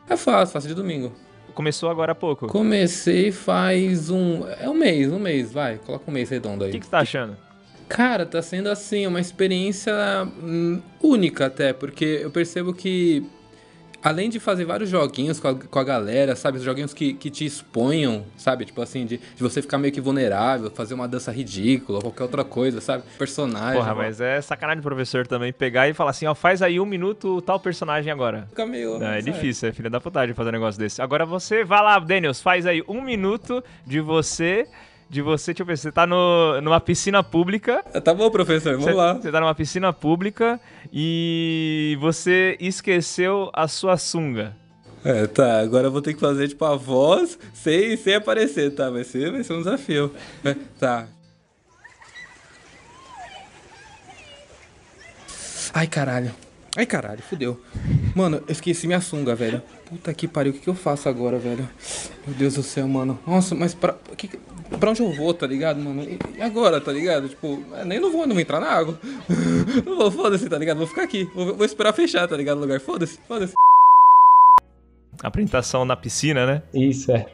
É 0.09 0.15
fácil, 0.15 0.53
faço 0.53 0.67
de 0.67 0.73
domingo. 0.73 1.11
Começou 1.53 1.89
agora 1.89 2.11
há 2.11 2.15
pouco. 2.15 2.47
Comecei 2.47 3.31
faz 3.31 4.09
um. 4.09 4.45
É 4.59 4.69
um 4.69 4.73
mês, 4.73 5.11
um 5.11 5.19
mês, 5.19 5.53
vai, 5.53 5.77
coloca 5.77 6.09
um 6.09 6.13
mês 6.13 6.29
redondo 6.29 6.63
aí. 6.63 6.69
O 6.69 6.73
que, 6.73 6.79
que 6.79 6.85
você 6.85 6.91
tá 6.91 6.99
achando? 6.99 7.37
Cara, 7.87 8.25
tá 8.25 8.41
sendo 8.41 8.67
assim, 8.67 9.07
uma 9.07 9.21
experiência 9.21 9.93
hum, 10.43 10.81
única 11.01 11.45
até, 11.45 11.71
porque 11.71 12.19
eu 12.23 12.31
percebo 12.31 12.73
que 12.73 13.25
além 14.05 14.29
de 14.29 14.39
fazer 14.39 14.65
vários 14.65 14.87
joguinhos 14.87 15.39
com 15.39 15.47
a, 15.47 15.55
com 15.55 15.79
a 15.79 15.83
galera, 15.83 16.35
sabe? 16.35 16.59
Joguinhos 16.59 16.93
que, 16.93 17.15
que 17.15 17.31
te 17.31 17.43
exponham, 17.43 18.23
sabe? 18.37 18.63
Tipo 18.63 18.83
assim, 18.83 19.03
de, 19.03 19.17
de 19.17 19.41
você 19.41 19.63
ficar 19.63 19.79
meio 19.79 19.91
que 19.91 19.99
vulnerável, 19.99 20.69
fazer 20.69 20.93
uma 20.93 21.07
dança 21.07 21.31
ridícula, 21.31 21.99
qualquer 21.99 22.21
outra 22.21 22.43
coisa, 22.43 22.79
sabe? 22.79 23.03
Personagem. 23.17 23.79
Porra, 23.81 23.95
mas 23.95 24.21
é 24.21 24.39
sacanagem 24.41 24.79
do 24.79 24.83
professor 24.83 25.25
também 25.25 25.51
pegar 25.51 25.89
e 25.89 25.93
falar 25.95 26.11
assim, 26.11 26.27
ó, 26.27 26.35
faz 26.35 26.61
aí 26.61 26.79
um 26.79 26.85
minuto 26.85 27.41
tal 27.41 27.59
personagem 27.59 28.11
agora. 28.11 28.45
Fica 28.49 28.67
meio. 28.67 28.99
Não, 28.99 29.07
é 29.07 29.21
sabe? 29.21 29.31
difícil, 29.31 29.69
é 29.69 29.71
filha 29.71 29.89
da 29.89 29.99
putagem 29.99 30.35
fazer 30.35 30.49
um 30.49 30.53
negócio 30.53 30.79
desse. 30.79 31.01
Agora 31.01 31.25
você, 31.25 31.63
vai 31.63 31.81
lá, 31.81 31.97
Daniels, 31.97 32.39
faz 32.39 32.67
aí 32.67 32.83
um 32.87 33.01
minuto 33.01 33.63
de 33.87 33.99
você, 33.99 34.67
de 35.09 35.21
você, 35.21 35.51
deixa 35.53 35.61
eu 35.63 35.67
ver, 35.67 35.77
você 35.77 35.91
tá 35.91 36.05
no, 36.07 36.59
numa 36.61 36.79
piscina 36.81 37.23
pública. 37.23 37.83
Tá 38.03 38.13
bom, 38.13 38.29
professor, 38.29 38.71
vamos 38.73 38.85
Você- 38.85 38.93
lá. 38.93 39.13
Você 39.13 39.31
tá 39.31 39.39
numa 39.39 39.55
piscina 39.55 39.93
pública 39.93 40.59
e 40.91 41.97
você 42.01 42.57
esqueceu 42.59 43.49
a 43.53 43.67
sua 43.67 43.97
sunga. 43.97 44.55
É, 45.03 45.27
tá, 45.27 45.59
agora 45.59 45.87
eu 45.87 45.91
vou 45.91 46.01
ter 46.01 46.15
que 46.15 46.19
fazer, 46.19 46.47
tipo, 46.47 46.65
a 46.65 46.75
voz 46.75 47.37
sem, 47.53 47.95
sem 47.95 48.15
aparecer, 48.15 48.73
tá? 48.73 48.89
Vai 48.89 49.03
ser, 49.03 49.31
vai 49.31 49.43
ser 49.43 49.53
um 49.53 49.59
desafio. 49.59 50.11
É, 50.43 50.55
tá. 50.79 51.07
Ai, 55.73 55.87
caralho. 55.87 56.31
Ai, 56.77 56.85
caralho, 56.85 57.21
fudeu. 57.21 57.61
Mano, 58.15 58.37
eu 58.37 58.51
esqueci 58.51 58.87
minha 58.87 58.99
sunga, 59.01 59.35
velho. 59.35 59.61
Puta 59.85 60.13
que 60.13 60.27
pariu, 60.27 60.51
o 60.51 60.55
que, 60.55 60.61
que 60.61 60.69
eu 60.69 60.75
faço 60.75 61.07
agora, 61.07 61.37
velho? 61.37 61.67
Meu 62.25 62.35
Deus 62.35 62.55
do 62.55 62.63
céu, 62.63 62.87
mano. 62.87 63.19
Nossa, 63.27 63.53
mas 63.55 63.73
pra, 63.73 63.93
que, 64.17 64.27
que- 64.27 64.39
pra 64.79 64.89
onde 64.91 65.01
eu 65.01 65.11
vou, 65.11 65.33
tá 65.33 65.47
ligado, 65.47 65.79
mano? 65.79 66.03
E 66.37 66.41
agora, 66.41 66.81
tá 66.81 66.91
ligado? 66.91 67.29
Tipo, 67.29 67.63
nem 67.85 67.99
não 67.99 68.11
vou, 68.11 68.25
não 68.25 68.33
vou 68.33 68.41
entrar 68.41 68.59
na 68.59 68.69
água. 68.69 68.99
Não 69.85 69.97
vou, 69.97 70.11
foda-se, 70.11 70.47
tá 70.47 70.57
ligado? 70.57 70.77
Vou 70.77 70.87
ficar 70.87 71.03
aqui. 71.03 71.29
Vou, 71.35 71.55
vou 71.55 71.65
esperar 71.65 71.93
fechar, 71.93 72.27
tá 72.27 72.37
ligado? 72.37 72.57
O 72.57 72.61
lugar. 72.61 72.79
Foda-se, 72.79 73.19
foda-se. 73.27 73.53
Apresentação 75.21 75.85
na 75.85 75.95
piscina, 75.95 76.45
né? 76.45 76.63
Isso, 76.73 77.11
é. 77.11 77.25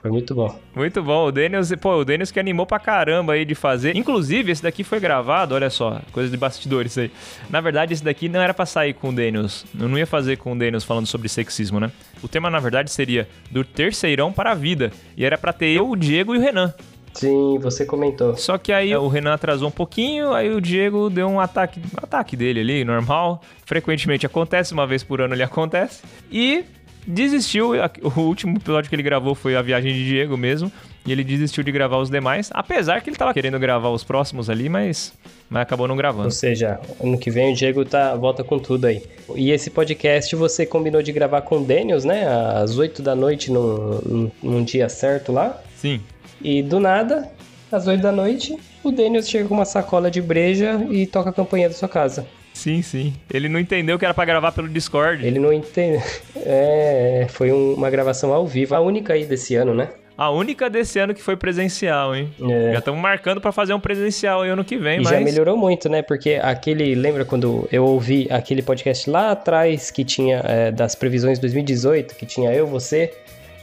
Foi 0.00 0.10
muito 0.10 0.34
bom. 0.34 0.58
Muito 0.76 1.02
bom. 1.02 1.26
O 1.26 1.32
Daniels, 1.32 1.72
pô, 1.80 1.96
o 1.96 2.04
Daniels 2.04 2.30
que 2.30 2.38
animou 2.38 2.64
pra 2.64 2.78
caramba 2.78 3.32
aí 3.32 3.44
de 3.44 3.54
fazer. 3.54 3.96
Inclusive, 3.96 4.52
esse 4.52 4.62
daqui 4.62 4.84
foi 4.84 5.00
gravado, 5.00 5.54
olha 5.54 5.68
só, 5.70 6.00
coisa 6.12 6.30
de 6.30 6.36
bastidores 6.36 6.96
aí. 6.96 7.10
Na 7.50 7.60
verdade, 7.60 7.92
esse 7.92 8.04
daqui 8.04 8.28
não 8.28 8.40
era 8.40 8.54
pra 8.54 8.64
sair 8.64 8.94
com 8.94 9.08
o 9.08 9.12
Daniels. 9.12 9.66
Eu 9.78 9.88
não 9.88 9.98
ia 9.98 10.06
fazer 10.06 10.36
com 10.36 10.52
o 10.52 10.58
Daniels 10.58 10.84
falando 10.84 11.06
sobre 11.06 11.28
sexismo, 11.28 11.80
né? 11.80 11.90
O 12.22 12.28
tema, 12.28 12.48
na 12.48 12.60
verdade, 12.60 12.90
seria 12.92 13.28
do 13.50 13.64
terceirão 13.64 14.32
para 14.32 14.52
a 14.52 14.54
vida. 14.54 14.92
E 15.16 15.24
era 15.24 15.36
pra 15.36 15.52
ter 15.52 15.70
eu, 15.70 15.90
o 15.90 15.96
Diego 15.96 16.34
e 16.34 16.38
o 16.38 16.40
Renan. 16.40 16.72
Sim, 17.12 17.58
você 17.58 17.84
comentou. 17.84 18.36
Só 18.36 18.56
que 18.56 18.72
aí 18.72 18.94
o 18.94 19.08
Renan 19.08 19.32
atrasou 19.34 19.66
um 19.66 19.72
pouquinho, 19.72 20.32
aí 20.32 20.54
o 20.54 20.60
Diego 20.60 21.10
deu 21.10 21.26
um 21.26 21.40
ataque, 21.40 21.80
um 21.80 22.04
ataque 22.04 22.36
dele 22.36 22.60
ali, 22.60 22.84
normal. 22.84 23.42
Frequentemente 23.64 24.24
acontece, 24.24 24.72
uma 24.72 24.86
vez 24.86 25.02
por 25.02 25.20
ano 25.20 25.34
ele 25.34 25.42
acontece. 25.42 26.04
E 26.30 26.64
desistiu. 27.06 27.70
O 28.16 28.20
último 28.20 28.56
episódio 28.56 28.88
que 28.88 28.94
ele 28.96 29.02
gravou 29.02 29.34
foi 29.34 29.56
a 29.56 29.62
viagem 29.62 29.92
de 29.92 30.04
Diego 30.06 30.36
mesmo. 30.36 30.70
E 31.06 31.12
ele 31.12 31.24
desistiu 31.24 31.64
de 31.64 31.72
gravar 31.72 31.96
os 31.98 32.10
demais. 32.10 32.50
Apesar 32.52 33.00
que 33.00 33.08
ele 33.08 33.16
tava 33.16 33.32
querendo 33.32 33.58
gravar 33.58 33.88
os 33.88 34.04
próximos 34.04 34.50
ali, 34.50 34.68
mas, 34.68 35.14
mas 35.48 35.62
acabou 35.62 35.88
não 35.88 35.96
gravando. 35.96 36.24
Ou 36.26 36.30
seja, 36.30 36.78
ano 37.02 37.16
que 37.18 37.30
vem 37.30 37.52
o 37.52 37.56
Diego 37.56 37.82
tá, 37.84 38.14
volta 38.14 38.44
com 38.44 38.58
tudo 38.58 38.86
aí. 38.86 39.02
E 39.34 39.50
esse 39.50 39.70
podcast 39.70 40.34
você 40.36 40.66
combinou 40.66 41.00
de 41.02 41.10
gravar 41.10 41.40
com 41.42 41.58
o 41.58 41.64
Daniels, 41.64 42.04
né? 42.04 42.26
Às 42.26 42.76
8 42.76 43.00
da 43.00 43.14
noite, 43.14 43.50
num, 43.50 44.00
num- 44.04 44.30
num 44.42 44.64
dia 44.64 44.88
certo 44.90 45.32
lá. 45.32 45.58
Sim. 45.76 46.00
E 46.42 46.62
do 46.62 46.78
nada, 46.78 47.26
às 47.72 47.86
8 47.86 48.02
da 48.02 48.12
noite, 48.12 48.54
o 48.84 48.90
Daniels 48.92 49.28
chega 49.30 49.48
com 49.48 49.54
uma 49.54 49.64
sacola 49.64 50.10
de 50.10 50.20
breja 50.20 50.84
e 50.90 51.06
toca 51.06 51.30
a 51.30 51.32
campanha 51.32 51.68
da 51.70 51.74
sua 51.74 51.88
casa. 51.88 52.26
Sim, 52.58 52.82
sim. 52.82 53.14
Ele 53.32 53.48
não 53.48 53.60
entendeu 53.60 53.96
que 53.98 54.04
era 54.04 54.12
pra 54.12 54.24
gravar 54.24 54.50
pelo 54.50 54.68
Discord. 54.68 55.24
Ele 55.24 55.38
não 55.38 55.52
entendeu. 55.52 56.02
É, 56.50 57.26
foi 57.28 57.52
um- 57.52 57.74
uma 57.74 57.90
gravação 57.90 58.32
ao 58.32 58.46
vivo. 58.46 58.74
A 58.74 58.80
única 58.80 59.12
aí 59.12 59.24
desse 59.24 59.54
ano, 59.54 59.74
né? 59.74 59.88
A 60.16 60.30
única 60.30 60.68
desse 60.68 60.98
ano 60.98 61.14
que 61.14 61.22
foi 61.22 61.36
presencial, 61.36 62.16
hein? 62.16 62.28
É. 62.40 62.72
Já 62.72 62.78
estamos 62.80 63.00
marcando 63.00 63.40
pra 63.40 63.52
fazer 63.52 63.72
um 63.74 63.78
presencial 63.80 64.42
aí 64.42 64.50
ano 64.50 64.64
que 64.64 64.76
vem, 64.76 64.98
E 64.98 65.02
mas... 65.04 65.10
já 65.12 65.20
melhorou 65.20 65.56
muito, 65.56 65.88
né? 65.88 66.02
Porque 66.02 66.40
aquele. 66.42 66.94
Lembra 66.96 67.24
quando 67.24 67.68
eu 67.70 67.84
ouvi 67.84 68.26
aquele 68.30 68.60
podcast 68.62 69.08
lá 69.08 69.30
atrás 69.30 69.90
que 69.92 70.04
tinha 70.04 70.42
é, 70.44 70.72
das 70.72 70.94
previsões 70.96 71.38
2018, 71.38 72.16
que 72.16 72.26
tinha 72.26 72.52
eu, 72.52 72.66
você, 72.66 73.12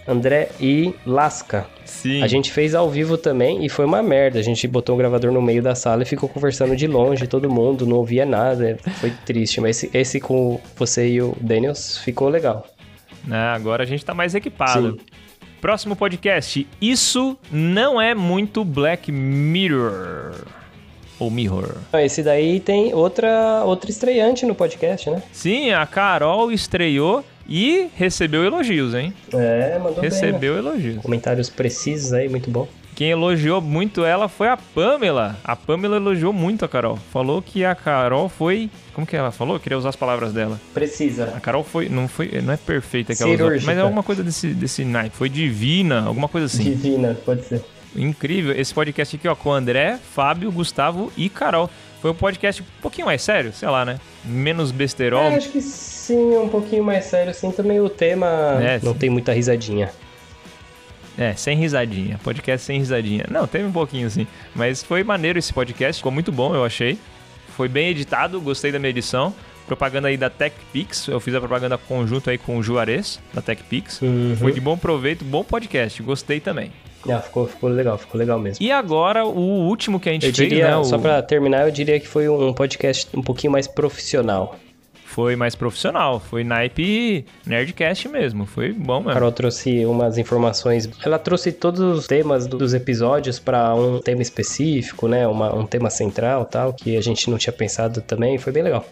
André 0.07 0.49
e 0.59 0.93
Lasca. 1.05 1.65
Sim. 1.83 2.21
A 2.21 2.27
gente 2.27 2.51
fez 2.51 2.75
ao 2.75 2.89
vivo 2.89 3.17
também 3.17 3.65
e 3.65 3.69
foi 3.69 3.85
uma 3.85 4.01
merda. 4.03 4.39
A 4.39 4.41
gente 4.43 4.67
botou 4.67 4.95
o 4.95 4.97
gravador 4.97 5.31
no 5.31 5.41
meio 5.41 5.61
da 5.61 5.75
sala 5.75 6.03
e 6.03 6.05
ficou 6.05 6.29
conversando 6.29 6.75
de 6.75 6.87
longe, 6.87 7.27
todo 7.27 7.49
mundo, 7.49 7.85
não 7.85 7.97
ouvia 7.97 8.25
nada. 8.25 8.77
Foi 8.99 9.11
triste. 9.25 9.59
Mas 9.59 9.83
esse, 9.83 9.97
esse 9.97 10.19
com 10.19 10.59
você 10.75 11.07
e 11.07 11.21
o 11.21 11.35
Daniels 11.41 11.97
ficou 11.97 12.29
legal. 12.29 12.67
né, 13.23 13.37
agora 13.49 13.83
a 13.83 13.85
gente 13.85 14.03
tá 14.05 14.13
mais 14.13 14.35
equipado. 14.35 14.91
Sim. 14.91 15.05
Próximo 15.61 15.95
podcast. 15.95 16.67
Isso 16.79 17.35
não 17.51 17.99
é 17.99 18.13
muito 18.13 18.63
Black 18.63 19.11
Mirror. 19.11 20.45
Ou 21.19 21.31
Mirror. 21.31 21.75
Esse 21.93 22.21
daí 22.21 22.59
tem 22.59 22.93
outra, 22.93 23.63
outra 23.65 23.89
estreante 23.89 24.45
no 24.45 24.53
podcast, 24.55 25.09
né? 25.09 25.21
Sim, 25.31 25.71
a 25.71 25.85
Carol 25.85 26.51
estreou 26.51 27.23
e 27.47 27.87
recebeu 27.95 28.43
elogios, 28.43 28.93
hein? 28.93 29.13
É, 29.33 29.77
mandou 29.77 29.95
bem, 30.01 30.03
Recebeu 30.03 30.53
né? 30.53 30.59
elogios. 30.59 31.01
Comentários 31.01 31.49
precisos 31.49 32.11
aí, 32.13 32.27
muito 32.27 32.49
bom. 32.49 32.67
Quem 32.95 33.09
elogiou 33.09 33.59
muito 33.61 34.05
ela 34.05 34.29
foi 34.29 34.47
a 34.47 34.55
Pamela. 34.55 35.35
A 35.43 35.53
Pamela 35.53 35.97
elogiou 35.97 36.31
muito 36.31 36.63
a 36.63 36.67
Carol. 36.67 36.97
Falou 37.11 37.41
que 37.41 37.65
a 37.65 37.75
Carol 37.75 38.29
foi. 38.29 38.69
Como 38.93 39.05
que 39.05 39.17
ela 39.17 39.31
falou? 39.31 39.57
Eu 39.57 39.59
queria 39.59 39.77
usar 39.77 39.89
as 39.89 39.97
palavras 39.97 40.31
dela. 40.31 40.59
Precisa. 40.73 41.33
A 41.35 41.41
Carol 41.41 41.61
foi. 41.61 41.89
Não, 41.89 42.07
foi, 42.07 42.41
não 42.41 42.53
é 42.53 42.57
perfeita 42.57 43.13
que 43.13 43.21
ela 43.21 43.33
usou, 43.33 43.47
Cirúrgica. 43.47 43.69
mas 43.69 43.77
é 43.79 43.81
alguma 43.81 44.01
coisa 44.01 44.23
desse, 44.23 44.47
desse 44.53 44.85
naipe. 44.85 45.13
Foi 45.17 45.27
divina, 45.27 46.05
alguma 46.05 46.29
coisa 46.29 46.45
assim. 46.45 46.63
Divina, 46.63 47.17
pode 47.25 47.43
ser. 47.43 47.61
Incrível. 47.95 48.53
Esse 48.55 48.73
podcast 48.73 49.15
aqui, 49.15 49.27
ó, 49.27 49.35
com 49.35 49.49
o 49.49 49.53
André, 49.53 49.97
Fábio, 50.13 50.51
Gustavo 50.51 51.11
e 51.15 51.29
Carol. 51.29 51.69
Foi 52.01 52.11
um 52.11 52.15
podcast 52.15 52.61
um 52.61 52.81
pouquinho 52.81 53.07
mais 53.07 53.21
sério, 53.21 53.51
sei 53.53 53.67
lá, 53.67 53.83
né? 53.83 53.99
Menos 54.23 54.71
besterol. 54.71 55.23
É, 55.23 55.35
acho 55.35 55.49
que 55.49 55.61
sim, 55.61 56.37
um 56.37 56.49
pouquinho 56.49 56.83
mais 56.83 57.05
sério, 57.05 57.31
assim, 57.31 57.51
também 57.51 57.79
o 57.79 57.89
tema 57.89 58.27
É, 58.61 58.79
não 58.83 58.93
sim. 58.93 58.99
tem 58.99 59.09
muita 59.09 59.33
risadinha. 59.33 59.91
É, 61.17 61.33
sem 61.33 61.57
risadinha. 61.57 62.19
Podcast 62.23 62.65
sem 62.65 62.77
risadinha. 62.79 63.25
Não, 63.29 63.47
teve 63.47 63.63
um 63.65 63.71
pouquinho 63.71 64.09
sim. 64.09 64.27
Mas 64.53 64.83
foi 64.83 65.03
maneiro 65.03 65.39
esse 65.39 65.53
podcast, 65.53 65.99
ficou 65.99 66.11
muito 66.11 66.31
bom, 66.31 66.53
eu 66.53 66.63
achei. 66.63 66.99
Foi 67.55 67.67
bem 67.69 67.89
editado, 67.89 68.39
gostei 68.41 68.71
da 68.71 68.77
minha 68.77 68.89
edição. 68.89 69.33
Propaganda 69.65 70.09
aí 70.09 70.17
da 70.17 70.29
TechPix, 70.29 71.07
eu 71.07 71.19
fiz 71.19 71.33
a 71.33 71.39
propaganda 71.39 71.75
conjunto 71.77 72.29
aí 72.29 72.37
com 72.37 72.57
o 72.57 72.61
Juarez, 72.61 73.19
da 73.33 73.41
TechPix. 73.41 74.01
Uhum. 74.01 74.35
Foi 74.37 74.51
de 74.51 74.61
bom 74.61 74.77
proveito, 74.77 75.25
bom 75.25 75.43
podcast, 75.43 76.03
gostei 76.03 76.39
também. 76.39 76.71
Ah, 77.09 77.19
ficou, 77.19 77.47
ficou 77.47 77.69
legal, 77.69 77.97
ficou 77.97 78.17
legal 78.19 78.39
mesmo. 78.39 78.63
E 78.63 78.71
agora, 78.71 79.25
o 79.25 79.39
último 79.67 79.99
que 79.99 80.09
a 80.09 80.11
gente 80.13 80.27
Eu 80.27 80.33
fez, 80.33 80.49
diria, 80.49 80.67
né? 80.69 80.77
o- 80.77 80.83
só 80.83 80.97
pra 80.97 81.21
terminar, 81.21 81.65
eu 81.67 81.71
diria 81.71 81.99
que 81.99 82.07
foi 82.07 82.27
um 82.29 82.51
podcast 82.53 83.07
um 83.15 83.21
pouquinho 83.21 83.51
mais 83.53 83.67
profissional. 83.67 84.55
foi 85.07 85.33
mais 85.37 85.55
profissional. 85.55 86.19
Foi 86.19 86.43
naipe 86.43 87.23
Nerdcast 87.45 88.09
mesmo. 88.09 88.45
Foi 88.45 88.73
bom 88.73 88.95
A 88.95 88.99
mesmo. 88.99 89.13
Carol 89.13 89.31
trouxe 89.31 89.85
umas 89.85 90.17
informações. 90.17 90.89
Ela 91.05 91.17
trouxe 91.17 91.53
todos 91.53 91.79
os 91.79 92.05
temas 92.05 92.45
do- 92.47 92.57
dos 92.57 92.73
episódios 92.73 93.39
para 93.39 93.73
um 93.75 93.99
tema 93.99 94.21
específico, 94.21 95.07
né? 95.07 95.25
Uma- 95.25 95.55
um 95.55 95.65
tema 95.65 95.89
central 95.89 96.43
tal, 96.43 96.73
que 96.73 96.97
a 96.97 97.01
gente 97.01 97.29
não 97.29 97.37
tinha 97.37 97.53
pensado 97.53 98.01
também. 98.01 98.37
Foi 98.37 98.51
bem 98.51 98.63
legal. 98.63 98.83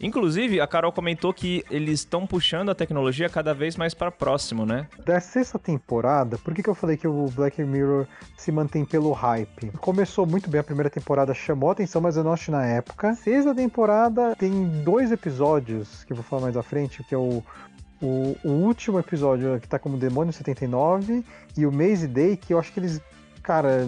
Inclusive, 0.00 0.60
a 0.60 0.66
Carol 0.66 0.92
comentou 0.92 1.32
que 1.32 1.62
eles 1.70 2.00
estão 2.00 2.26
puxando 2.26 2.70
a 2.70 2.74
tecnologia 2.74 3.28
cada 3.28 3.52
vez 3.52 3.76
mais 3.76 3.92
para 3.92 4.10
próximo, 4.10 4.64
né? 4.64 4.88
Da 5.04 5.20
sexta 5.20 5.58
temporada, 5.58 6.38
por 6.38 6.54
que, 6.54 6.62
que 6.62 6.70
eu 6.70 6.74
falei 6.74 6.96
que 6.96 7.06
o 7.06 7.26
Black 7.26 7.62
Mirror 7.62 8.06
se 8.36 8.50
mantém 8.50 8.84
pelo 8.84 9.12
hype? 9.12 9.70
Começou 9.78 10.26
muito 10.26 10.48
bem 10.48 10.60
a 10.60 10.64
primeira 10.64 10.88
temporada, 10.88 11.34
chamou 11.34 11.70
atenção, 11.70 12.00
mas 12.00 12.16
eu 12.16 12.24
não 12.24 12.32
assisti 12.32 12.50
na 12.50 12.64
época. 12.64 13.14
Sexta 13.14 13.54
temporada 13.54 14.34
tem 14.36 14.68
dois 14.82 15.12
episódios 15.12 16.02
que 16.04 16.12
eu 16.12 16.16
vou 16.16 16.24
falar 16.24 16.42
mais 16.42 16.56
à 16.56 16.62
frente, 16.62 17.04
que 17.04 17.14
é 17.14 17.18
o, 17.18 17.42
o, 18.00 18.36
o 18.42 18.48
último 18.48 18.98
episódio 18.98 19.60
que 19.60 19.68
tá 19.68 19.78
como 19.78 19.98
Demônio 19.98 20.32
79 20.32 21.22
e 21.56 21.66
o 21.66 21.72
Maze 21.72 22.08
Day, 22.08 22.36
que 22.36 22.54
eu 22.54 22.58
acho 22.58 22.72
que 22.72 22.80
eles, 22.80 23.00
cara, 23.42 23.86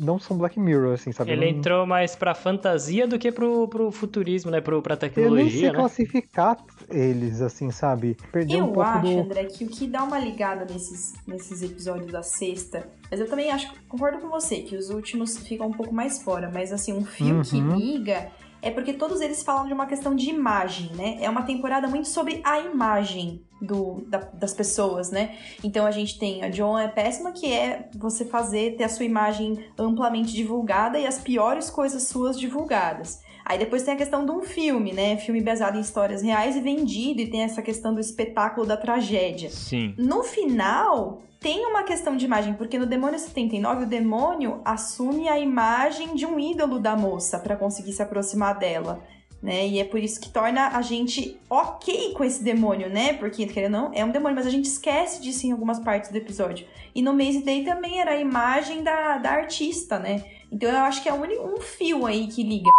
não 0.00 0.18
são 0.18 0.36
Black 0.36 0.58
Mirror, 0.58 0.94
assim, 0.94 1.12
sabe? 1.12 1.32
Ele 1.32 1.50
Não- 1.52 1.58
entrou 1.58 1.86
mais 1.86 2.14
pra 2.16 2.34
fantasia 2.34 3.06
do 3.06 3.18
que 3.18 3.30
pro, 3.32 3.66
pro 3.68 3.90
futurismo, 3.90 4.50
né? 4.50 4.60
Pro, 4.60 4.80
pra 4.82 4.94
Eu 4.94 4.98
nem 5.00 5.10
sei 5.10 5.10
tecnologia, 5.10 5.72
né? 5.72 5.78
classificar 5.78 6.56
eles, 6.90 7.40
assim, 7.40 7.70
sabe? 7.70 8.16
Perdeu 8.30 8.58
Eu 8.58 8.64
um 8.64 8.72
pouco 8.72 8.82
acho, 8.82 9.00
do. 9.02 9.20
André, 9.20 9.44
que 9.44 9.64
o 9.64 9.68
que 9.68 9.86
dá 9.86 10.02
uma 10.04 10.18
ligada 10.18 10.64
nesses, 10.70 11.14
nesses 11.26 11.62
episódios 11.62 12.10
da 12.12 12.22
sexta, 12.22 12.88
mas 13.10 13.20
eu 13.20 13.28
também 13.28 13.50
acho, 13.50 13.72
concordo 13.88 14.18
com 14.18 14.28
você, 14.28 14.56
que 14.62 14.76
os 14.76 14.90
últimos 14.90 15.36
ficam 15.38 15.68
um 15.68 15.72
pouco 15.72 15.94
mais 15.94 16.22
fora, 16.22 16.50
mas 16.52 16.72
assim, 16.72 16.92
um 16.92 17.04
fio 17.04 17.40
que 17.42 17.56
Uhum. 17.56 17.76
liga 17.76 18.28
é 18.62 18.70
porque 18.70 18.92
todos 18.92 19.20
eles 19.20 19.42
falam 19.42 19.66
de 19.66 19.72
uma 19.74 19.86
questão 19.86 20.14
de 20.14 20.30
imagem, 20.30 20.90
né? 20.94 21.18
É 21.20 21.28
uma 21.28 21.42
temporada 21.42 21.88
muito 21.88 22.08
sobre 22.08 22.40
a 22.44 22.60
imagem 22.60 23.42
do, 23.60 24.04
da- 24.08 24.28
das 24.32 24.54
pessoas, 24.54 25.10
né? 25.10 25.36
Então 25.62 25.84
a 25.84 25.90
gente 25.90 26.18
tem 26.18 26.42
a 26.44 26.48
John 26.48 26.78
é 26.78 26.88
péssima, 26.88 27.32
que 27.32 27.52
é 27.52 27.88
você 27.96 28.24
fazer, 28.24 28.76
ter 28.76 28.84
a 28.84 28.88
sua 28.88 29.04
imagem 29.04 29.58
amplamente 29.78 30.32
divulgada 30.32 30.98
e 30.98 31.06
as 31.06 31.18
piores 31.18 31.68
coisas 31.68 32.04
suas 32.04 32.38
divulgadas. 32.38 33.20
Aí 33.44 33.58
depois 33.58 33.82
tem 33.82 33.94
a 33.94 33.96
questão 33.96 34.24
de 34.24 34.30
um 34.30 34.42
filme, 34.42 34.92
né? 34.92 35.16
Filme 35.16 35.40
baseado 35.40 35.76
em 35.76 35.80
histórias 35.80 36.22
reais 36.22 36.54
e 36.54 36.60
vendido, 36.60 37.20
e 37.20 37.26
tem 37.28 37.42
essa 37.42 37.60
questão 37.60 37.92
do 37.92 38.00
espetáculo 38.00 38.64
da 38.64 38.76
tragédia. 38.76 39.50
Sim. 39.50 39.94
No 39.98 40.22
final, 40.22 41.22
tem 41.42 41.66
uma 41.66 41.82
questão 41.82 42.16
de 42.16 42.24
imagem, 42.24 42.54
porque 42.54 42.78
no 42.78 42.86
Demônio 42.86 43.18
79, 43.18 43.84
o 43.84 43.86
demônio 43.88 44.60
assume 44.64 45.28
a 45.28 45.38
imagem 45.38 46.14
de 46.14 46.24
um 46.24 46.38
ídolo 46.38 46.78
da 46.78 46.96
moça 46.96 47.38
para 47.38 47.56
conseguir 47.56 47.92
se 47.92 48.02
aproximar 48.02 48.58
dela. 48.58 49.02
Né? 49.42 49.66
E 49.66 49.80
é 49.80 49.84
por 49.84 49.98
isso 49.98 50.20
que 50.20 50.30
torna 50.30 50.68
a 50.68 50.82
gente 50.82 51.36
ok 51.50 52.14
com 52.14 52.22
esse 52.22 52.44
demônio, 52.44 52.88
né? 52.88 53.14
Porque, 53.14 53.44
querendo 53.46 53.74
ou 53.74 53.80
não, 53.82 53.90
é 53.92 54.04
um 54.04 54.10
demônio, 54.12 54.36
mas 54.36 54.46
a 54.46 54.50
gente 54.50 54.66
esquece 54.66 55.20
disso 55.20 55.44
em 55.44 55.50
algumas 55.50 55.80
partes 55.80 56.12
do 56.12 56.16
episódio. 56.16 56.64
E 56.94 57.02
no 57.02 57.12
Maze 57.12 57.42
Day 57.42 57.64
também 57.64 58.00
era 58.00 58.12
a 58.12 58.16
imagem 58.20 58.84
da, 58.84 59.18
da 59.18 59.30
artista, 59.32 59.98
né? 59.98 60.22
Então 60.50 60.70
eu 60.70 60.78
acho 60.78 61.02
que 61.02 61.08
é 61.08 61.12
único- 61.12 61.44
um 61.44 61.60
fio 61.60 62.06
aí 62.06 62.28
que 62.28 62.44
liga. 62.44 62.70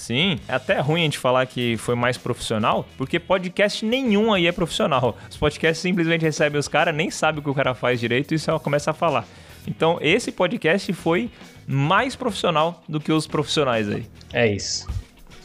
Sim, 0.00 0.40
é 0.48 0.54
até 0.54 0.80
ruim 0.80 1.02
a 1.02 1.04
gente 1.04 1.18
falar 1.18 1.44
que 1.44 1.76
foi 1.76 1.94
mais 1.94 2.16
profissional, 2.16 2.88
porque 2.96 3.20
podcast 3.20 3.84
nenhum 3.84 4.32
aí 4.32 4.46
é 4.46 4.52
profissional. 4.52 5.18
Os 5.28 5.36
podcasts 5.36 5.82
simplesmente 5.82 6.22
recebem 6.22 6.58
os 6.58 6.66
caras, 6.66 6.94
nem 6.94 7.10
sabem 7.10 7.40
o 7.40 7.42
que 7.42 7.50
o 7.50 7.54
cara 7.54 7.74
faz 7.74 8.00
direito 8.00 8.34
e 8.34 8.38
só 8.38 8.58
começa 8.58 8.92
a 8.92 8.94
falar. 8.94 9.26
Então, 9.68 9.98
esse 10.00 10.32
podcast 10.32 10.90
foi 10.94 11.30
mais 11.66 12.16
profissional 12.16 12.82
do 12.88 12.98
que 12.98 13.12
os 13.12 13.26
profissionais 13.26 13.90
aí. 13.90 14.06
É 14.32 14.50
isso. 14.50 14.88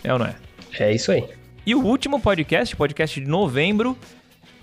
É 0.01 0.13
ou 0.13 0.19
não 0.19 0.27
é? 0.27 0.35
É 0.79 0.93
isso 0.93 1.11
aí. 1.11 1.27
E 1.65 1.75
o 1.75 1.83
último 1.83 2.21
podcast, 2.21 2.73
podcast 2.77 3.19
de 3.19 3.27
novembro, 3.27 3.97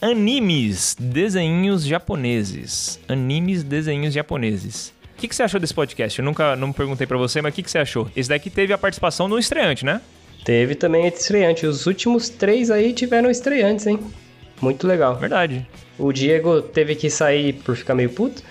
animes, 0.01 0.97
desenhinhos 0.99 1.85
japoneses. 1.85 2.99
Animes, 3.07 3.63
desenhinhos 3.63 4.15
japoneses. 4.15 4.95
O 5.23 5.25
que, 5.25 5.29
que 5.29 5.37
você 5.37 5.45
achou 5.45 5.61
desse 5.61 5.73
podcast? 5.73 6.19
Eu 6.19 6.25
nunca 6.25 6.57
não 6.57 6.73
perguntei 6.73 7.07
pra 7.07 7.17
você, 7.17 7.41
mas 7.41 7.53
o 7.53 7.55
que, 7.55 7.63
que 7.63 7.71
você 7.71 7.79
achou? 7.79 8.11
Esse 8.17 8.29
daqui 8.29 8.51
teve 8.51 8.73
a 8.73 8.77
participação 8.77 9.29
do 9.29 9.39
estreante, 9.39 9.85
né? 9.85 10.01
Teve 10.45 10.75
também 10.75 11.07
estreante. 11.07 11.65
Os 11.65 11.87
últimos 11.87 12.29
três 12.29 12.73
aí 12.73 12.93
tiveram 12.93 13.31
estreantes, 13.31 13.87
hein? 13.87 14.01
Muito 14.61 14.85
legal. 14.85 15.15
Verdade. 15.15 15.65
O 15.97 16.13
Diego 16.13 16.61
teve 16.61 16.97
que 16.97 17.09
sair 17.09 17.53
por 17.53 17.77
ficar 17.77 17.95
meio 17.95 18.11
puto. 18.11 18.43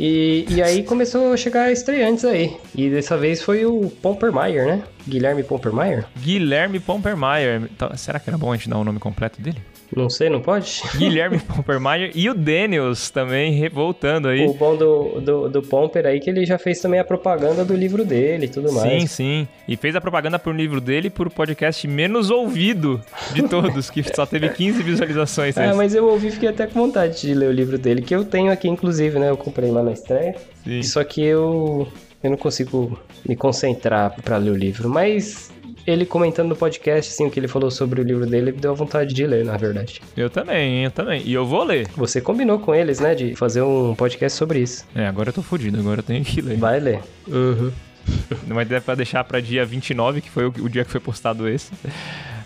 E, 0.00 0.44
e 0.48 0.60
aí 0.60 0.82
começou 0.82 1.32
a 1.32 1.36
chegar 1.36 1.70
estreantes 1.70 2.24
aí. 2.24 2.56
E 2.74 2.90
dessa 2.90 3.16
vez 3.16 3.40
foi 3.40 3.64
o 3.64 3.88
Pompermeyer, 4.02 4.66
né? 4.66 4.82
Guilherme 5.06 5.44
Pompermeyer? 5.44 6.06
Guilherme 6.18 6.80
Pompermeyer. 6.80 7.70
Tá, 7.78 7.96
Será 7.96 8.18
que 8.18 8.28
era 8.28 8.36
bom 8.36 8.52
a 8.52 8.56
gente 8.56 8.68
dar 8.68 8.78
o 8.78 8.84
nome 8.84 8.98
completo 8.98 9.40
dele? 9.40 9.62
Não 9.94 10.10
sei, 10.10 10.28
não 10.28 10.40
pode? 10.40 10.82
Guilherme 10.96 11.38
Pompermeyer 11.46 12.10
e 12.14 12.28
o 12.28 12.34
Daniels 12.34 13.10
também 13.10 13.52
revoltando 13.52 14.28
aí. 14.28 14.46
O 14.46 14.52
bom 14.52 14.76
do, 14.76 15.20
do, 15.20 15.48
do 15.48 15.62
Pomper 15.62 16.06
aí 16.06 16.20
que 16.20 16.28
ele 16.28 16.44
já 16.44 16.58
fez 16.58 16.80
também 16.80 17.00
a 17.00 17.04
propaganda 17.04 17.64
do 17.64 17.74
livro 17.74 18.04
dele 18.04 18.46
e 18.46 18.48
tudo 18.48 18.72
mais. 18.72 19.02
Sim, 19.02 19.06
sim. 19.06 19.48
E 19.66 19.76
fez 19.76 19.94
a 19.96 20.00
propaganda 20.00 20.38
pro 20.38 20.52
livro 20.52 20.80
dele 20.80 21.08
por 21.08 21.30
podcast 21.30 21.86
menos 21.86 22.30
ouvido 22.30 23.00
de 23.32 23.42
todos, 23.42 23.88
que 23.90 24.02
só 24.14 24.26
teve 24.26 24.48
15 24.48 24.82
visualizações. 24.82 25.56
Ah, 25.56 25.74
mas 25.74 25.94
eu 25.94 26.06
ouvi 26.06 26.26
e 26.26 26.30
fiquei 26.30 26.48
até 26.48 26.66
com 26.66 26.80
vontade 26.80 27.20
de 27.20 27.34
ler 27.34 27.48
o 27.48 27.52
livro 27.52 27.78
dele, 27.78 28.02
que 28.02 28.14
eu 28.14 28.24
tenho 28.24 28.50
aqui, 28.50 28.68
inclusive, 28.68 29.18
né? 29.18 29.30
Eu 29.30 29.36
comprei 29.36 29.70
lá 29.70 29.82
na 29.82 29.92
estreia. 29.92 30.34
Sim. 30.64 30.82
Só 30.82 31.04
que 31.04 31.22
eu, 31.22 31.86
eu 32.22 32.30
não 32.30 32.36
consigo 32.36 32.98
me 33.26 33.36
concentrar 33.36 34.14
pra 34.22 34.36
ler 34.36 34.50
o 34.50 34.56
livro. 34.56 34.88
Mas 34.88 35.50
ele 35.86 36.04
comentando 36.04 36.48
no 36.48 36.56
podcast, 36.56 37.12
assim, 37.12 37.26
o 37.26 37.30
que 37.30 37.38
ele 37.38 37.46
falou 37.46 37.70
sobre 37.70 38.00
o 38.00 38.04
livro 38.04 38.26
dele, 38.26 38.50
me 38.50 38.58
deu 38.58 38.74
vontade 38.74 39.14
de 39.14 39.26
ler, 39.26 39.44
na 39.44 39.56
verdade. 39.56 40.02
Eu 40.16 40.28
também, 40.28 40.84
eu 40.84 40.90
também. 40.90 41.22
E 41.24 41.32
eu 41.32 41.46
vou 41.46 41.62
ler. 41.62 41.86
Você 41.96 42.20
combinou 42.20 42.58
com 42.58 42.74
eles, 42.74 42.98
né? 42.98 43.14
De 43.14 43.36
fazer 43.36 43.62
um 43.62 43.94
podcast 43.94 44.36
sobre 44.36 44.60
isso. 44.60 44.84
É, 44.94 45.06
agora 45.06 45.28
eu 45.28 45.32
tô 45.32 45.42
fudido, 45.42 45.78
agora 45.78 46.00
eu 46.00 46.04
tenho 46.04 46.24
que 46.24 46.40
ler. 46.40 46.56
Vai 46.56 46.80
ler. 46.80 47.00
Uhum. 47.28 47.70
Mas 48.48 48.68
deve 48.68 48.84
pra 48.84 48.94
deixar 48.94 49.22
pra 49.24 49.40
dia 49.40 49.64
29, 49.64 50.20
que 50.20 50.30
foi 50.30 50.46
o, 50.46 50.68
dia 50.68 50.84
que 50.84 50.90
foi 50.90 51.00
postado 51.00 51.48
esse. 51.48 51.70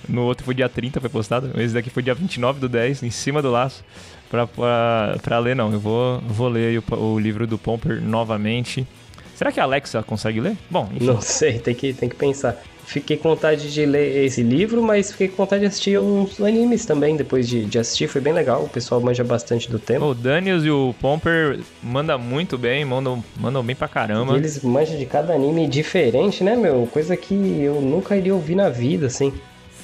No 0.09 0.23
outro 0.23 0.45
foi 0.45 0.55
dia 0.55 0.69
30, 0.69 1.01
foi 1.01 1.11
postado. 1.11 1.51
Esse 1.61 1.73
daqui 1.73 1.89
foi 1.89 2.03
dia 2.03 2.15
29 2.15 2.61
do 2.61 2.69
10, 2.69 3.03
em 3.03 3.11
cima 3.11 3.41
do 3.41 3.51
laço. 3.51 3.83
Pra, 4.29 4.47
pra, 4.47 5.17
pra 5.23 5.39
ler, 5.39 5.57
não. 5.57 5.73
Eu 5.73 5.81
vou, 5.81 6.21
vou 6.21 6.49
ler 6.49 6.69
aí 6.69 6.79
o, 6.79 6.85
o 6.95 7.19
livro 7.19 7.47
do 7.47 7.59
Pomper 7.59 8.01
novamente. 8.03 8.87
Será 9.35 9.51
que 9.51 9.59
a 9.59 9.63
Alexa 9.63 10.03
consegue 10.03 10.41
ler? 10.41 10.57
Bom, 10.71 10.91
enfim. 10.95 11.07
Não 11.07 11.21
sei, 11.21 11.59
tem 11.59 11.75
que, 11.75 11.95
tem 11.95 12.09
que 12.09 12.17
pensar. 12.17 12.61
Fiquei 12.91 13.17
com 13.17 13.29
vontade 13.29 13.73
de 13.73 13.87
ler 13.87 14.25
esse 14.25 14.43
livro, 14.43 14.83
mas 14.83 15.13
fiquei 15.13 15.29
com 15.29 15.37
vontade 15.37 15.61
de 15.61 15.69
assistir 15.69 16.01
uns 16.01 16.41
animes 16.41 16.85
também 16.85 17.17
depois 17.17 17.49
de, 17.49 17.65
de 17.65 17.79
assistir. 17.79 18.09
Foi 18.09 18.21
bem 18.21 18.33
legal, 18.33 18.65
o 18.65 18.69
pessoal 18.69 19.01
manja 19.01 19.23
bastante 19.23 19.71
do 19.71 19.79
tema. 19.79 20.05
O 20.05 20.13
Daniels 20.13 20.65
e 20.65 20.71
o 20.73 20.93
Pomper 21.01 21.61
mandam 21.81 22.19
muito 22.19 22.59
bem, 22.59 22.85
mandam, 22.85 23.23
mandam 23.37 23.63
bem 23.63 23.77
pra 23.77 23.87
caramba. 23.87 24.35
E 24.35 24.39
eles 24.39 24.61
manjam 24.65 24.99
de 24.99 25.07
cada 25.07 25.33
anime 25.33 25.69
diferente, 25.69 26.43
né, 26.43 26.57
meu? 26.57 26.85
Coisa 26.93 27.17
que 27.17 27.33
eu 27.63 27.81
nunca 27.81 28.17
iria 28.17 28.35
ouvir 28.35 28.57
na 28.57 28.69
vida, 28.69 29.07
assim. 29.07 29.33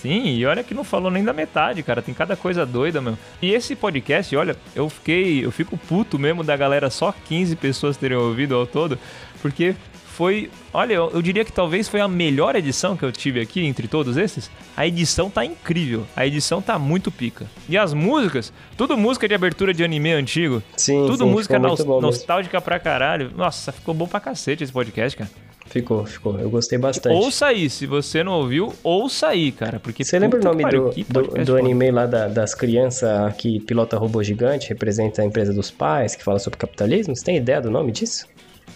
Sim, 0.03 0.27
e 0.27 0.45
olha 0.45 0.65
que 0.65 0.75
não 0.75 0.83
falou 0.83 1.09
nem 1.09 1.23
da 1.23 1.33
metade, 1.33 1.85
cara. 1.85 2.03
Tem 2.03 2.13
cada 2.13 2.35
coisa 2.35 2.67
doida, 2.67 3.01
meu. 3.01 3.17
E 3.41 3.55
esse 3.55 3.77
podcast, 3.77 4.35
olha, 4.35 4.57
eu 4.75 4.91
fiquei. 4.91 5.45
Eu 5.45 5.53
fico 5.53 5.79
puto 5.79 6.19
mesmo 6.19 6.43
da 6.43 6.57
galera 6.57 6.91
só 6.91 7.15
15 7.29 7.55
pessoas 7.55 7.97
terem 7.97 8.17
ouvido 8.17 8.57
ao 8.57 8.67
todo, 8.67 8.99
porque 9.41 9.77
foi. 10.17 10.51
Olha, 10.73 10.95
eu, 10.95 11.11
eu 11.13 11.21
diria 11.23 11.45
que 11.45 11.53
talvez 11.53 11.89
foi 11.89 12.01
a 12.01 12.09
melhor 12.09 12.57
edição 12.57 12.97
que 12.97 13.05
eu 13.05 13.13
tive 13.13 13.41
aqui 13.41 13.65
entre 13.67 13.87
todos 13.87 14.17
esses. 14.17 14.51
A 14.77 14.87
edição 14.87 15.29
tá 15.29 15.45
incrível. 15.45 16.07
A 16.17 16.27
edição 16.27 16.63
tá 16.63 16.79
muito 16.79 17.11
pica. 17.13 17.47
E 17.69 17.77
as 17.77 17.93
músicas, 17.93 18.53
tudo 18.77 18.97
música 18.97 19.29
de 19.29 19.35
abertura 19.35 19.75
de 19.75 19.85
anime 19.85 20.13
antigo. 20.13 20.63
Sim, 20.77 21.07
Tudo 21.07 21.25
sim, 21.25 21.31
música 21.31 21.55
ficou 21.55 21.69
muito 21.69 21.79
nos- 21.81 21.87
bom 21.87 21.95
mesmo. 21.97 22.07
nostálgica 22.07 22.61
pra 22.61 22.79
caralho. 22.79 23.31
Nossa, 23.37 23.71
ficou 23.73 23.95
bom 23.95 24.07
pra 24.07 24.19
cacete 24.21 24.65
esse 24.65 24.73
podcast, 24.73 25.17
cara. 25.19 25.31
Ficou, 25.69 26.07
ficou. 26.07 26.39
Eu 26.39 26.49
gostei 26.49 26.79
bastante. 26.79 27.13
Ouça 27.13 27.47
aí, 27.47 27.69
se 27.69 27.87
você 27.87 28.23
não 28.23 28.33
ouviu, 28.35 28.73
ouça 28.85 29.27
aí, 29.29 29.51
cara. 29.51 29.81
Porque 29.81 30.05
Você 30.05 30.17
lembra 30.19 30.41
o 30.41 30.43
nome 30.45 30.65
do, 30.65 30.91
do, 31.09 31.45
do 31.45 31.57
anime 31.57 31.91
lá 31.91 32.07
da- 32.07 32.29
das 32.29 32.55
crianças 32.55 33.35
que 33.37 33.59
pilota 33.61 33.99
robô 33.99 34.23
gigante, 34.23 34.69
representa 34.69 35.23
a 35.23 35.25
empresa 35.25 35.53
dos 35.53 35.71
pais, 35.71 36.15
que 36.15 36.23
fala 36.23 36.39
sobre 36.39 36.57
capitalismo? 36.59 37.17
Você 37.17 37.25
tem 37.25 37.37
ideia 37.37 37.61
do 37.61 37.71
nome 37.71 37.91
disso? 37.91 38.27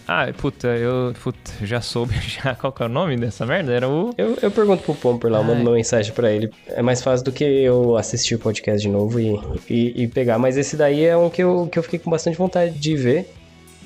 Ah, 0.07 0.27
puta, 0.37 0.69
eu 0.69 1.15
puta, 1.23 1.53
já 1.63 1.81
soube 1.81 2.15
já 2.21 2.55
qual 2.55 2.73
que 2.73 2.83
é 2.83 2.87
o 2.87 2.89
nome 2.89 3.17
dessa 3.17 3.47
merda? 3.47 3.73
Era 3.73 3.89
o. 3.89 4.13
Eu, 4.19 4.37
eu 4.43 4.51
pergunto 4.51 4.83
pro 4.83 4.95
Pomper 4.95 5.31
lá, 5.31 5.39
eu 5.39 5.45
mando 5.45 5.63
uma 5.63 5.73
mensagem 5.73 6.13
pra 6.13 6.31
ele. 6.31 6.51
É 6.69 6.83
mais 6.83 7.03
fácil 7.03 7.25
do 7.25 7.33
que 7.33 7.45
eu 7.45 7.97
assistir 7.97 8.35
o 8.35 8.39
podcast 8.39 8.81
de 8.81 8.89
novo 8.89 9.21
e, 9.21 9.41
e, 9.69 10.03
e 10.03 10.09
pegar. 10.09 10.39
Mas 10.39 10.57
esse 10.57 10.77
daí 10.77 11.05
é 11.05 11.17
um 11.17 11.31
que 11.31 11.43
eu, 11.43 11.69
que 11.71 11.79
eu 11.79 11.83
fiquei 11.83 11.99
com 11.99 12.11
bastante 12.11 12.37
vontade 12.37 12.73
de 12.79 12.97
ver. 12.97 13.33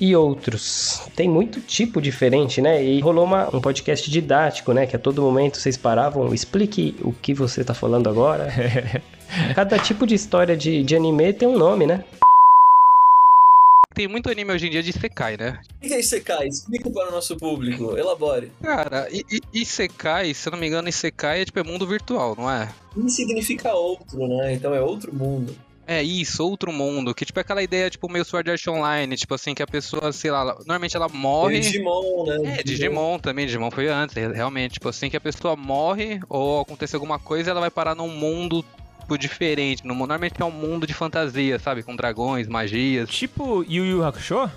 E 0.01 0.17
outros. 0.17 1.03
Tem 1.15 1.29
muito 1.29 1.61
tipo 1.61 2.03
diferente, 2.03 2.61
né? 2.61 2.85
E 2.85 3.01
rolou 3.01 3.25
uma, 3.25 3.55
um 3.55 3.61
podcast 3.61 4.11
didático, 4.11 4.73
né? 4.73 4.87
Que 4.87 4.97
a 4.97 4.99
todo 4.99 5.23
momento 5.23 5.57
vocês 5.57 5.77
paravam, 5.77 6.35
explique 6.35 6.97
o 7.01 7.13
que 7.13 7.33
você 7.33 7.63
tá 7.63 7.75
falando 7.75 8.09
agora. 8.09 8.49
Cada 9.55 9.79
tipo 9.79 10.05
de 10.05 10.15
história 10.15 10.57
de, 10.57 10.83
de 10.83 10.97
anime 10.97 11.33
tem 11.33 11.47
um 11.47 11.57
nome, 11.57 11.87
né? 11.87 12.03
Tem 13.95 14.09
muito 14.09 14.29
anime 14.29 14.53
hoje 14.53 14.67
em 14.67 14.71
dia 14.71 14.83
de 14.83 14.91
Isekai, 14.91 15.37
né? 15.37 15.61
O 15.83 15.87
que 15.87 15.95
é 15.95 16.01
Isekai? 16.01 16.49
Explica 16.49 16.91
para 16.91 17.09
o 17.09 17.13
nosso 17.13 17.37
público, 17.37 17.97
elabore. 17.97 18.51
Cara, 18.63 19.09
i- 19.11 19.25
i- 19.31 19.61
Isekai, 19.61 20.35
se 20.35 20.49
eu 20.49 20.53
não 20.53 20.59
me 20.59 20.67
engano, 20.67 20.89
Isekai 20.89 21.41
é 21.43 21.45
tipo 21.45 21.59
é 21.59 21.63
mundo 21.63 21.87
virtual, 21.87 22.35
não 22.37 22.51
é? 22.51 22.69
E 22.97 23.09
significa 23.11 23.73
outro, 23.75 24.27
né? 24.29 24.53
Então 24.55 24.75
é 24.75 24.81
outro 24.81 25.15
mundo. 25.15 25.55
É 25.87 26.03
isso, 26.03 26.43
outro 26.43 26.73
mundo, 26.73 27.15
que 27.15 27.27
tipo 27.27 27.39
é 27.39 27.43
aquela 27.43 27.63
ideia, 27.63 27.91
tipo, 27.91 28.11
meio 28.11 28.25
Sword 28.25 28.51
Art 28.51 28.67
Online, 28.69 29.15
tipo 29.19 29.35
assim, 29.35 29.55
que 29.55 29.63
a 29.63 29.67
pessoa, 29.67 30.13
sei 30.13 30.31
lá, 30.31 30.43
normalmente 30.61 30.97
ela 30.97 31.11
morre. 31.11 31.59
É 31.59 31.61
Digimon, 31.61 32.25
né? 32.27 32.57
É, 32.59 32.63
Digimon 32.63 33.19
também, 33.19 33.45
Digimon 33.45 33.71
foi 33.71 33.89
antes, 33.89 34.17
re- 34.17 34.33
realmente, 34.33 34.73
tipo 34.75 34.89
assim, 34.89 35.11
que 35.11 35.17
a 35.17 35.21
pessoa 35.21 35.55
morre 35.55 36.21
ou 36.27 36.63
acontece 36.63 36.95
alguma 36.97 37.19
coisa, 37.19 37.51
ela 37.51 37.61
vai 37.61 37.71
parar 37.71 37.95
num 37.95 38.09
mundo 38.09 38.65
tipo, 39.05 39.19
diferente, 39.19 39.83
mundo, 39.87 39.99
normalmente 39.99 40.41
é 40.41 40.45
um 40.45 40.51
mundo 40.51 40.87
de 40.87 40.95
fantasia, 40.95 41.59
sabe, 41.59 41.83
com 41.83 41.95
dragões, 41.95 42.49
magias. 42.49 43.09
Tipo 43.09 43.63
Yu 43.63 43.85
Yu 43.85 44.05
Hakusho? 44.05 44.51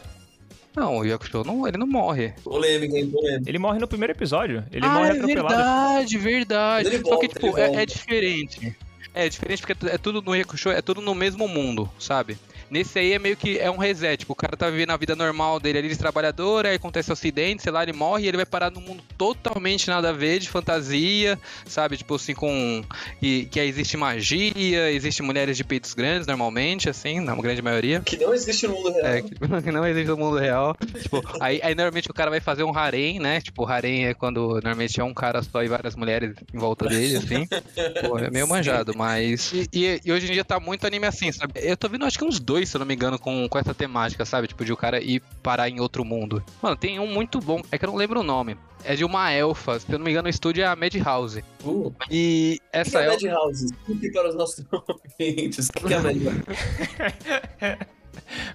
Não, 0.75 0.97
o 0.97 1.05
Yakusho 1.05 1.43
não, 1.43 1.67
ele 1.67 1.77
não 1.77 1.87
morre. 1.87 2.33
Polêmica, 2.43 2.97
hein? 2.97 3.09
Polêmica. 3.09 3.49
Ele 3.49 3.57
morre 3.57 3.79
no 3.79 3.87
primeiro 3.87 4.13
episódio. 4.13 4.63
Ele 4.71 4.85
ah, 4.85 4.89
morre 4.89 5.09
é 5.09 5.11
atropelado. 5.13 5.47
verdade, 5.47 6.17
verdade. 6.17 6.87
Ele 6.87 6.97
Só 6.99 7.09
volta, 7.09 7.27
que, 7.27 7.33
tipo, 7.33 7.57
é, 7.57 7.81
é 7.81 7.85
diferente. 7.85 8.77
É 9.13 9.27
diferente 9.27 9.63
porque 9.65 9.87
é 9.87 9.95
é 9.95 9.97
tudo 9.97 10.21
no 10.21 10.35
Yakusho, 10.35 10.69
é 10.69 10.81
tudo 10.81 11.01
no 11.01 11.15
mesmo 11.15 11.47
mundo, 11.47 11.89
sabe? 11.97 12.37
Nesse 12.69 12.99
aí 12.99 13.13
é 13.13 13.19
meio 13.19 13.35
que 13.37 13.57
é 13.57 13.69
um 13.71 13.77
reset. 13.77 14.17
Tipo, 14.19 14.33
o 14.33 14.35
cara 14.35 14.57
tá 14.57 14.69
vivendo 14.69 14.91
a 14.91 14.97
vida 14.97 15.15
normal 15.15 15.59
dele 15.59 15.79
ali 15.79 15.89
de 15.89 15.97
trabalhador, 15.97 16.65
aí 16.65 16.75
acontece 16.75 17.09
um 17.09 17.13
acidente, 17.13 17.63
sei 17.63 17.71
lá, 17.71 17.83
ele 17.83 17.93
morre 17.93 18.25
e 18.25 18.27
ele 18.27 18.37
vai 18.37 18.45
parar 18.45 18.69
num 18.71 18.81
mundo 18.81 19.01
totalmente 19.17 19.87
nada 19.87 20.09
a 20.09 20.13
ver, 20.13 20.39
de 20.39 20.49
fantasia, 20.49 21.39
sabe? 21.65 21.97
Tipo 21.97 22.15
assim, 22.15 22.33
com. 22.33 22.83
Que, 23.19 23.45
que 23.45 23.59
aí 23.59 23.67
existe 23.69 23.95
magia, 23.97 24.91
existe 24.91 25.21
mulheres 25.21 25.55
de 25.57 25.63
peitos 25.63 25.93
grandes, 25.93 26.27
normalmente, 26.27 26.89
assim, 26.89 27.19
na 27.19 27.35
grande 27.35 27.61
maioria. 27.61 28.01
Que 28.01 28.17
não 28.17 28.33
existe 28.33 28.67
no 28.67 28.73
mundo 28.73 28.91
real. 28.91 29.05
É, 29.05 29.21
que 29.21 29.35
que 29.63 29.71
não 29.71 29.85
existe 29.87 30.07
no 30.07 30.17
mundo 30.17 30.37
real. 30.37 30.75
Tipo, 31.01 31.21
aí, 31.39 31.59
aí 31.63 31.73
normalmente 31.75 32.09
o 32.09 32.13
cara 32.13 32.29
vai 32.29 32.39
fazer 32.39 32.63
um 32.63 32.75
harém, 32.77 33.19
né? 33.19 33.39
Tipo, 33.41 33.65
harém 33.65 34.07
é 34.07 34.13
quando 34.13 34.49
normalmente 34.55 34.99
é 34.99 35.03
um 35.03 35.13
cara 35.13 35.41
só 35.41 35.63
e 35.63 35.67
várias 35.67 35.95
mulheres 35.95 36.35
em 36.53 36.57
volta 36.57 36.87
dele, 36.87 37.17
assim. 37.17 37.47
Pô, 38.07 38.17
é 38.19 38.29
meio 38.29 38.47
manjado, 38.47 38.93
mas. 38.95 39.51
E, 39.53 39.67
e- 39.73 40.01
e 40.05 40.11
hoje 40.11 40.27
em 40.27 40.31
dia 40.33 40.43
tá 40.45 40.59
muito 40.59 40.85
anime 40.85 41.05
assim, 41.05 41.31
sabe? 41.31 41.53
Eu 41.55 41.75
tô 41.77 41.87
vendo 41.89 42.05
acho 42.05 42.17
que 42.17 42.25
uns 42.25 42.39
dois, 42.39 42.56
se 42.65 42.75
eu 42.75 42.79
não 42.79 42.85
me 42.85 42.93
engano, 42.95 43.17
com, 43.19 43.47
com 43.47 43.59
essa 43.59 43.73
temática, 43.73 44.25
sabe? 44.25 44.47
Tipo, 44.47 44.63
de 44.65 44.73
o 44.73 44.77
cara 44.77 45.01
ir 45.01 45.21
parar 45.43 45.69
em 45.69 45.79
outro 45.79 46.03
mundo. 46.03 46.43
Mano, 46.61 46.75
tem 46.75 46.99
um 46.99 47.07
muito 47.07 47.39
bom, 47.39 47.61
é 47.71 47.77
que 47.77 47.85
eu 47.85 47.89
não 47.89 47.95
lembro 47.97 48.19
o 48.19 48.23
nome. 48.23 48.57
É 48.83 48.95
de 48.95 49.03
uma 49.03 49.31
elfa, 49.31 49.79
se 49.79 49.91
eu 49.91 49.97
não 49.99 50.05
me 50.05 50.11
engano, 50.11 50.27
o 50.27 50.29
estúdio 50.29 50.63
é 50.63 50.67
a 50.67 50.75
Madhouse. 50.75 51.43
Uh, 51.63 51.93
E 52.09 52.59
o 52.67 52.71
que 52.71 52.77
essa 52.77 53.01
é 53.01 53.05
elfa. 53.07 53.25
Madhouse? 53.27 53.65
Explique 53.65 54.11
para 54.11 54.29
os 54.29 54.35
nossos 54.35 54.65
ouvintes. 54.71 55.67
O 55.69 55.87
que 55.87 55.93
é 55.93 55.99
Madhouse? 55.99 56.43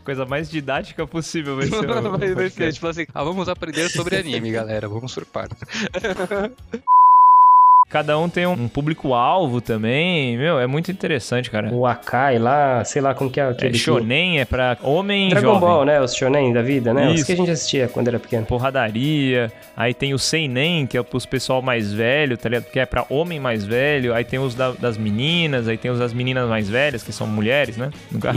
Coisa 0.05 0.26
mais 0.26 0.50
didática 0.50 1.07
possível 1.07 1.57
vai 1.57 1.66
ser. 1.66 1.86
Vai- 2.34 2.50
ser, 2.50 2.72
tipo 2.72 2.86
assim, 2.86 3.07
ah, 3.14 3.22
vamos 3.24 3.48
aprender 3.48 3.88
sobre 3.90 4.16
anime, 4.16 4.50
galera. 4.50 4.88
Vamos 4.88 5.14
partes. 5.32 5.59
Cada 7.89 8.18
um 8.18 8.26
tem 8.26 8.47
um 8.47 8.68
público-alvo 8.68 9.61
também. 9.61 10.39
Meu, 10.39 10.59
é 10.59 10.66
muito 10.66 10.91
interessante, 10.91 11.51
cara. 11.51 11.68
O 11.70 11.85
Akai 11.87 12.39
lá, 12.39 12.83
sei 12.85 13.03
lá 13.03 13.12
como 13.14 13.28
que 13.30 13.39
é 13.39 13.43
É, 13.45 13.49
aquele. 13.51 13.72
que- 13.72 13.78
shonen 13.78 14.41
é 14.41 14.47
pra 14.47 14.78
homem 14.83 15.28
Dragon 15.28 15.47
jovem. 15.55 15.61
Ball, 15.61 15.85
né? 15.85 16.01
Os 16.01 16.14
shonen 16.16 16.55
da 16.55 16.62
vida, 16.62 16.95
né? 16.95 17.09
Os 17.09 17.16
Isso. 17.16 17.26
que 17.26 17.33
a 17.33 17.37
gente 17.37 17.51
assistia 17.51 17.89
quando 17.89 18.09
era 18.09 18.18
pequeno. 18.18 18.47
Porradaria. 18.47 19.53
Aí 19.76 19.93
tem 19.93 20.14
o 20.14 20.18
seinen, 20.18 20.87
que 20.87 20.97
é 20.97 21.03
pros 21.03 21.26
pessoal 21.26 21.61
mais 21.61 21.93
velho, 21.93 22.39
tá 22.39 22.49
ligado? 22.49 22.64
Que 22.70 22.78
é 22.80 22.87
pra 22.87 23.05
homem 23.11 23.39
mais 23.39 23.62
velho. 23.62 24.14
Aí 24.14 24.24
tem 24.24 24.39
os 24.39 24.55
da- 24.55 24.70
das 24.72 24.97
meninas. 24.97 25.68
Aí 25.68 25.76
tem 25.76 25.91
os 25.91 25.99
das 25.99 26.14
meninas 26.14 26.49
mais 26.49 26.70
velhas, 26.70 27.03
que 27.03 27.12
são 27.12 27.26
mulheres, 27.26 27.76
né? 27.76 27.91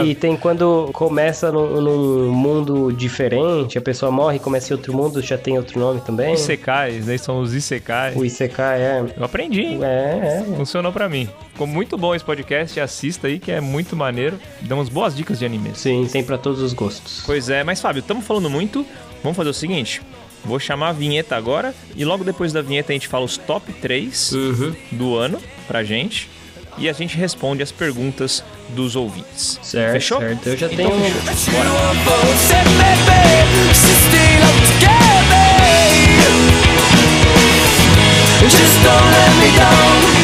E 0.03 0.13
tem 0.15 0.35
quando 0.35 0.89
começa 0.91 1.49
num, 1.49 1.79
num 1.79 2.31
mundo 2.33 2.91
diferente, 2.91 3.77
a 3.77 3.81
pessoa 3.81 4.11
morre 4.11 4.35
e 4.35 4.39
começa 4.39 4.73
em 4.73 4.75
outro 4.75 4.93
mundo, 4.93 5.21
já 5.21 5.37
tem 5.37 5.57
outro 5.57 5.79
nome 5.79 6.01
também. 6.01 6.33
Isekais, 6.33 7.07
aí 7.07 7.17
são 7.17 7.39
os 7.39 7.53
Isekais. 7.53 8.17
O 8.17 8.25
Isekai 8.25 8.81
é. 8.81 9.03
Eu 9.15 9.23
aprendi, 9.35 9.61
hein? 9.61 9.79
É, 9.83 10.41
é. 10.49 10.55
Funcionou 10.55 10.91
pra 10.93 11.09
mim. 11.09 11.29
Ficou 11.51 11.67
muito 11.67 11.97
bom 11.97 12.15
esse 12.15 12.23
podcast. 12.23 12.79
Assista 12.79 13.27
aí, 13.27 13.37
que 13.37 13.51
é 13.51 13.59
muito 13.59 13.95
maneiro. 13.95 14.39
Damos 14.61 14.87
boas 14.89 15.15
dicas 15.15 15.39
de 15.39 15.45
animes. 15.45 15.77
Sim, 15.79 16.07
tem 16.11 16.23
pra 16.23 16.37
todos 16.37 16.61
os 16.61 16.73
gostos. 16.73 17.23
Pois 17.25 17.49
é, 17.49 17.63
mas 17.63 17.81
Fábio, 17.81 17.99
estamos 17.99 18.25
falando 18.25 18.49
muito. 18.49 18.85
Vamos 19.21 19.35
fazer 19.35 19.49
o 19.49 19.53
seguinte. 19.53 20.01
Vou 20.43 20.59
chamar 20.59 20.89
a 20.89 20.93
vinheta 20.93 21.35
agora 21.35 21.73
e 21.95 22.05
logo 22.05 22.23
depois 22.23 22.53
da 22.53 22.61
vinheta 22.61 22.91
a 22.91 22.93
gente 22.93 23.07
fala 23.07 23.25
os 23.25 23.35
top 23.35 23.73
3 23.73 24.31
do 24.91 25.15
ano 25.17 25.39
pra 25.67 25.83
gente 25.83 26.29
e 26.77 26.87
a 26.87 26.93
gente 26.93 27.17
responde 27.17 27.63
as 27.63 27.71
perguntas 27.71 28.43
dos 28.69 28.95
ouvintes. 28.95 29.59
Certo, 29.63 29.93
Fechou? 29.93 30.19
certo. 30.19 30.47
Eu 30.47 30.55
já 30.57 30.67
Então 30.67 30.91
tenho. 30.91 31.13
Bora. 31.51 31.69
Just 38.47 38.83
don't 38.83 39.11
let 39.11 39.31
me 39.39 39.57
down. 39.57 40.14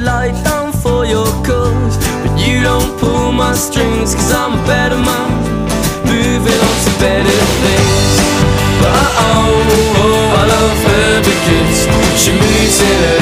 To 0.00 0.06
lie 0.06 0.30
down 0.42 0.72
for 0.72 1.04
your 1.04 1.26
cause. 1.44 1.96
But 2.22 2.38
you 2.38 2.62
don't 2.62 2.98
pull 2.98 3.32
my 3.32 3.54
strings, 3.54 4.14
cause 4.14 4.32
I'm 4.32 4.58
a 4.58 4.66
better 4.66 4.96
man. 4.96 5.30
Moving 6.04 6.60
on 6.68 6.76
to 6.84 6.92
better 6.98 7.40
things. 7.62 8.14
But 8.80 9.08
oh, 9.28 9.54
oh, 10.02 10.38
I 10.38 10.44
love 10.56 10.80
her 10.90 11.20
because 11.30 11.80
she 12.20 12.32
moves 12.32 12.80
in 12.80 12.98
her 13.04 13.19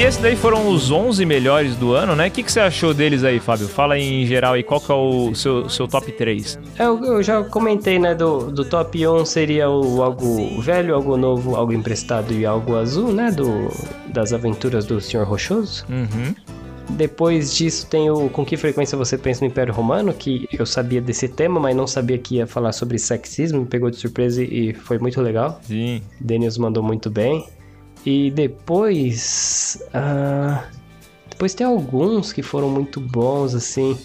E 0.00 0.02
esses 0.02 0.18
daí 0.18 0.34
foram 0.34 0.70
os 0.70 0.90
11 0.90 1.26
melhores 1.26 1.76
do 1.76 1.92
ano, 1.92 2.16
né? 2.16 2.28
O 2.28 2.30
que, 2.30 2.42
que 2.42 2.50
você 2.50 2.58
achou 2.58 2.94
deles 2.94 3.22
aí, 3.22 3.38
Fábio? 3.38 3.68
Fala 3.68 3.96
aí 3.96 4.22
em 4.22 4.24
geral 4.24 4.54
aí, 4.54 4.62
qual 4.62 4.80
que 4.80 4.90
é 4.90 4.94
o 4.94 5.34
seu, 5.34 5.68
seu 5.68 5.86
top 5.86 6.10
3? 6.10 6.58
É, 6.78 6.86
Eu, 6.86 7.04
eu 7.04 7.22
já 7.22 7.44
comentei, 7.44 7.98
né, 7.98 8.14
do, 8.14 8.50
do 8.50 8.64
top 8.64 9.06
1 9.06 9.26
seria 9.26 9.68
o 9.68 10.02
algo 10.02 10.58
velho, 10.62 10.94
algo 10.94 11.18
novo, 11.18 11.54
algo 11.54 11.74
emprestado 11.74 12.32
e 12.32 12.46
algo 12.46 12.76
azul, 12.76 13.12
né, 13.12 13.30
do, 13.30 13.68
das 14.06 14.32
aventuras 14.32 14.86
do 14.86 15.02
Sr. 15.02 15.24
Rochoso. 15.24 15.84
Uhum. 15.90 16.34
Depois 16.88 17.54
disso 17.54 17.86
tem 17.86 18.10
o 18.10 18.30
Com 18.30 18.42
Que 18.42 18.56
Frequência 18.56 18.96
Você 18.96 19.18
Pensa 19.18 19.44
no 19.44 19.50
Império 19.50 19.74
Romano, 19.74 20.14
que 20.14 20.48
eu 20.50 20.64
sabia 20.64 21.02
desse 21.02 21.28
tema, 21.28 21.60
mas 21.60 21.76
não 21.76 21.86
sabia 21.86 22.16
que 22.16 22.36
ia 22.36 22.46
falar 22.46 22.72
sobre 22.72 22.98
sexismo, 22.98 23.60
me 23.60 23.66
pegou 23.66 23.90
de 23.90 23.96
surpresa 23.98 24.42
e 24.42 24.72
foi 24.72 24.98
muito 24.98 25.20
legal. 25.20 25.60
Sim. 25.62 26.00
Daniels 26.18 26.56
mandou 26.56 26.82
muito 26.82 27.10
bem. 27.10 27.44
E 28.04 28.30
depois. 28.30 29.82
ah, 29.92 30.64
depois 31.28 31.54
tem 31.54 31.66
alguns 31.66 32.32
que 32.32 32.42
foram 32.42 32.68
muito 32.68 33.00
bons, 33.00 33.54
assim. 33.54 33.98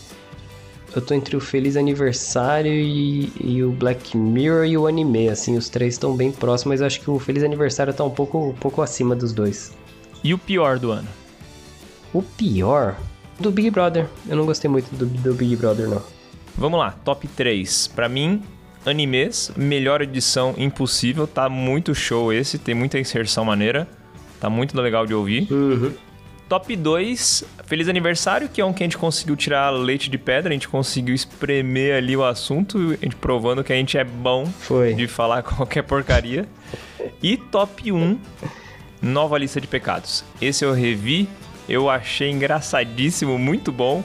Eu 0.96 1.02
tô 1.02 1.14
entre 1.14 1.36
o 1.36 1.42
Feliz 1.42 1.76
Aniversário 1.76 2.72
e, 2.72 3.30
e 3.44 3.64
o 3.64 3.72
Black 3.72 4.16
Mirror 4.16 4.66
e 4.66 4.78
o 4.78 4.88
anime, 4.88 5.28
assim, 5.28 5.58
os 5.58 5.68
três 5.68 5.96
estão 5.96 6.16
bem 6.16 6.32
próximos, 6.32 6.76
mas 6.76 6.80
eu 6.82 6.88
acho 6.88 7.02
que 7.02 7.10
o 7.10 7.20
Feliz 7.20 7.44
Aniversário 7.44 7.94
tá 7.94 8.02
um 8.06 8.10
pouco, 8.10 8.52
um 8.52 8.54
pouco 8.54 8.82
acima 8.82 9.14
dos 9.14 9.34
dois. 9.34 9.74
E 10.24 10.34
o 10.34 10.38
pior 10.38 10.80
do 10.80 10.92
ano? 10.92 11.08
O 12.14 12.22
pior? 12.22 12.96
Do 13.38 13.52
Big 13.52 13.70
Brother. 13.70 14.08
Eu 14.26 14.38
não 14.38 14.46
gostei 14.46 14.72
muito 14.72 14.90
do, 14.96 15.06
do 15.06 15.34
Big 15.34 15.58
Brother, 15.58 15.90
não. 15.90 16.02
Vamos 16.56 16.80
lá, 16.80 16.92
top 17.04 17.28
3. 17.28 17.88
Pra 17.88 18.08
mim, 18.08 18.42
animes, 18.88 19.52
melhor 19.56 20.02
edição 20.02 20.54
impossível. 20.58 21.28
Tá 21.28 21.50
muito 21.50 21.94
show 21.96 22.32
esse, 22.32 22.58
tem 22.58 22.76
muita 22.76 23.00
inserção 23.00 23.46
maneira. 23.46 23.88
Tá 24.40 24.50
muito 24.50 24.80
legal 24.80 25.06
de 25.06 25.14
ouvir. 25.14 25.48
Top 26.48 26.76
2, 26.76 27.44
Feliz 27.66 27.90
Aniversário, 27.90 28.48
que 28.48 28.62
é 28.62 28.66
um 28.66 28.72
que 28.72 28.84
a 28.84 28.86
gente 28.86 29.00
conseguiu 29.00 29.36
tirar 29.36 29.72
leite 29.72 30.12
de 30.12 30.18
pedra, 30.18 30.52
a 30.52 30.54
gente 30.54 30.68
conseguiu 30.68 31.16
espremer 31.16 31.96
ali 31.96 32.16
o 32.16 32.24
assunto, 32.24 32.78
a 33.02 33.04
gente 33.04 33.16
provando 33.16 33.64
que 33.64 33.74
a 33.74 33.76
gente 33.76 33.98
é 33.98 34.04
bom 34.04 34.48
de 34.96 35.08
falar 35.08 35.42
qualquer 35.44 35.82
porcaria. 35.82 36.48
E 37.24 37.36
top 37.36 37.92
1, 37.92 38.20
Nova 39.02 39.40
Lista 39.40 39.60
de 39.60 39.68
Pecados. 39.68 40.24
Esse 40.40 40.64
eu 40.64 40.74
revi, 40.74 41.28
eu 41.68 41.90
achei 41.90 42.30
engraçadíssimo, 42.30 43.40
muito 43.40 43.72
bom 43.72 44.04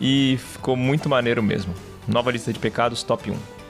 e 0.00 0.38
ficou 0.52 0.74
muito 0.74 1.10
maneiro 1.10 1.42
mesmo. 1.42 1.74
Nova 2.08 2.30
Lista 2.30 2.54
de 2.54 2.58
Pecados, 2.58 3.02
top 3.02 3.30
1. 3.30 3.61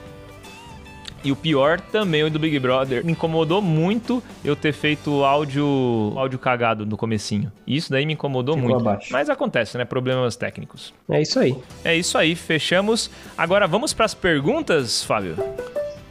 E 1.23 1.31
o 1.31 1.35
pior 1.35 1.79
também 1.79 2.23
o 2.23 2.29
do 2.29 2.37
Big 2.37 2.59
Brother. 2.59 3.05
Me 3.05 3.13
incomodou 3.13 3.61
muito 3.61 4.21
eu 4.43 4.55
ter 4.55 4.73
feito 4.73 5.23
áudio, 5.23 6.13
áudio 6.17 6.37
cagado 6.37 6.85
no 6.85 6.97
comecinho. 6.97 7.51
Isso 7.65 7.89
daí 7.89 8.05
me 8.05 8.13
incomodou 8.13 8.55
Ficou 8.55 8.69
muito. 8.71 8.81
abaixo. 8.81 9.07
Mas 9.11 9.29
acontece, 9.29 9.77
né? 9.77 9.85
Problemas 9.85 10.35
técnicos. 10.35 10.93
É 11.09 11.21
isso 11.21 11.39
aí. 11.39 11.55
É 11.83 11.95
isso 11.95 12.17
aí, 12.17 12.35
fechamos. 12.35 13.09
Agora 13.37 13.67
vamos 13.67 13.93
para 13.93 14.05
as 14.05 14.13
perguntas, 14.13 15.03
Fábio. 15.03 15.35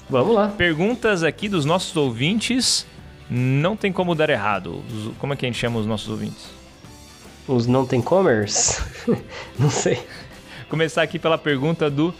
Vamos 0.08 0.34
lá. 0.34 0.48
Perguntas 0.48 1.22
aqui 1.22 1.48
dos 1.48 1.64
nossos 1.64 1.94
ouvintes. 1.96 2.86
Não 3.28 3.76
tem 3.76 3.92
como 3.92 4.14
dar 4.14 4.30
errado. 4.30 4.82
Como 5.18 5.32
é 5.32 5.36
que 5.36 5.44
a 5.44 5.48
gente 5.48 5.58
chama 5.58 5.78
os 5.78 5.86
nossos 5.86 6.08
ouvintes? 6.08 6.50
Os 7.46 7.66
não 7.66 7.84
tem 7.86 8.00
commerce? 8.00 8.82
não 9.58 9.70
sei. 9.70 9.98
Começar 10.68 11.02
aqui 11.02 11.18
pela 11.18 11.36
pergunta 11.36 11.90
do 11.90 12.14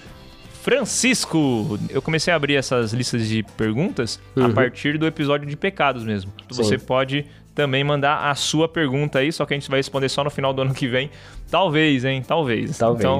Francisco. 0.62 1.78
Eu 1.90 2.00
comecei 2.00 2.32
a 2.32 2.36
abrir 2.36 2.54
essas 2.54 2.92
listas 2.92 3.26
de 3.28 3.42
perguntas 3.56 4.20
a 4.36 4.40
Uhum. 4.42 4.54
partir 4.54 4.96
do 4.96 5.06
episódio 5.06 5.46
de 5.48 5.56
pecados 5.56 6.04
mesmo. 6.04 6.32
Você 6.48 6.78
Sim. 6.78 6.84
pode 6.86 7.26
também 7.54 7.82
mandar 7.82 8.30
a 8.30 8.34
sua 8.36 8.68
pergunta 8.68 9.18
aí, 9.18 9.32
só 9.32 9.44
que 9.44 9.52
a 9.54 9.56
gente 9.58 9.68
vai 9.68 9.80
responder 9.80 10.08
só 10.08 10.22
no 10.22 10.30
final 10.30 10.54
do 10.54 10.62
ano 10.62 10.72
que 10.72 10.86
vem. 10.86 11.10
Talvez, 11.50 12.04
hein? 12.04 12.22
Talvez. 12.26 12.78
Talvez. 12.78 13.00
Então, 13.04 13.18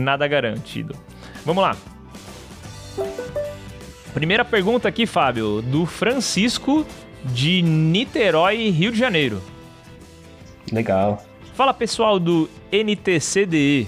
nada 0.00 0.26
garantido. 0.26 0.96
Vamos 1.44 1.62
lá. 1.62 1.76
Primeira 4.14 4.44
pergunta 4.44 4.88
aqui, 4.88 5.06
Fábio, 5.06 5.62
do 5.62 5.84
Francisco 5.86 6.84
de 7.26 7.60
Niterói, 7.62 8.70
Rio 8.70 8.90
de 8.90 8.98
Janeiro. 8.98 9.40
Legal. 10.72 11.22
Fala 11.54 11.74
pessoal 11.74 12.18
do 12.18 12.48
NTCDE. 12.72 13.86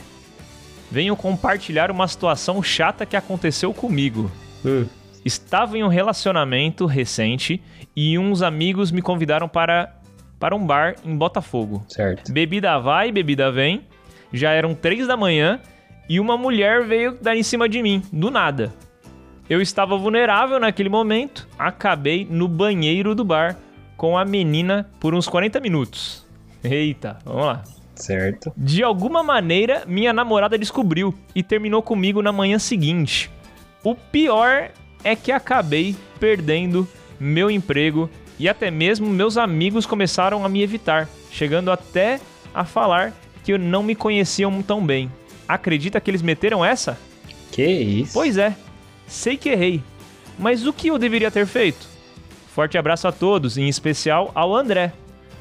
Venho 0.93 1.17
compartilhar 1.17 1.91
uma 1.91 2.07
situação 2.07 2.63
chata 2.63 3.07
que 3.07 3.17
aconteceu 3.17 3.73
comigo. 3.73 4.31
Estava 5.25 5.79
em 5.79 5.83
um 5.83 5.89
relacionamento 5.89 6.85
recente 6.85 7.63
e 7.97 8.19
uns 8.19 8.43
amigos 8.43 8.93
me 8.93 9.01
convidaram 9.01 9.49
para, 9.49 9.97
para 10.39 10.55
um 10.55 10.67
bar 10.67 10.97
em 11.03 11.17
Botafogo. 11.17 11.83
Certo. 11.89 12.31
Bebida 12.31 12.79
vai, 12.79 13.11
bebida 13.11 13.51
vem. 13.51 13.87
Já 14.35 14.51
eram 14.51 14.75
três 14.75 15.07
da 15.07 15.17
manhã 15.17 15.61
e 16.11 16.21
uma 16.21 16.37
mulher 16.37 16.85
veio 16.85 17.17
dar 17.19 17.35
em 17.35 17.43
cima 17.43 17.71
de 17.71 17.83
mim, 17.83 18.03
do 18.13 18.31
nada. 18.31 18.71
Eu 19.49 19.63
estava 19.63 19.97
vulnerável 19.97 20.61
naquele 20.61 20.91
momento, 20.91 21.49
acabei 21.59 22.27
no 22.29 22.47
banheiro 22.47 23.15
do 23.15 23.25
bar 23.25 23.57
com 23.97 24.19
a 24.19 24.27
menina 24.27 24.91
por 25.01 25.15
uns 25.15 25.27
40 25.27 25.59
minutos. 25.59 26.27
Eita, 26.63 27.17
vamos 27.25 27.47
lá. 27.47 27.63
Certo. 28.03 28.53
De 28.57 28.83
alguma 28.83 29.23
maneira, 29.23 29.85
minha 29.87 30.13
namorada 30.13 30.59
descobriu 30.59 31.15
e 31.35 31.43
terminou 31.43 31.81
comigo 31.83 32.21
na 32.21 32.33
manhã 32.33 32.59
seguinte. 32.59 33.31
O 33.85 33.95
pior 33.95 34.71
é 35.05 35.15
que 35.15 35.31
acabei 35.31 35.95
perdendo 36.19 36.87
meu 37.21 37.49
emprego 37.49 38.11
e 38.41 38.49
até 38.49 38.73
mesmo 38.73 39.07
meus 39.09 39.37
amigos 39.37 39.87
começaram 39.87 40.45
a 40.45 40.49
me 40.49 40.63
evitar, 40.63 41.09
chegando 41.31 41.71
até 41.71 42.21
a 42.53 42.65
falar 42.65 43.13
que 43.45 43.53
eu 43.53 43.59
não 43.59 43.85
me 43.85 43.95
conheciam 43.95 44.61
tão 44.63 44.85
bem. 44.85 45.11
Acredita 45.47 46.01
que 46.01 46.11
eles 46.11 46.23
meteram 46.23 46.65
essa? 46.65 46.99
Que 47.53 47.65
isso? 47.65 48.15
Pois 48.15 48.37
é, 48.37 48.57
sei 49.07 49.37
que 49.37 49.51
errei. 49.51 49.81
Mas 50.37 50.67
o 50.67 50.73
que 50.73 50.89
eu 50.89 50.99
deveria 50.99 51.31
ter 51.31 51.47
feito? 51.47 51.87
Forte 52.49 52.77
abraço 52.77 53.07
a 53.07 53.13
todos, 53.13 53.57
em 53.57 53.69
especial 53.69 54.33
ao 54.35 54.55
André. 54.57 54.93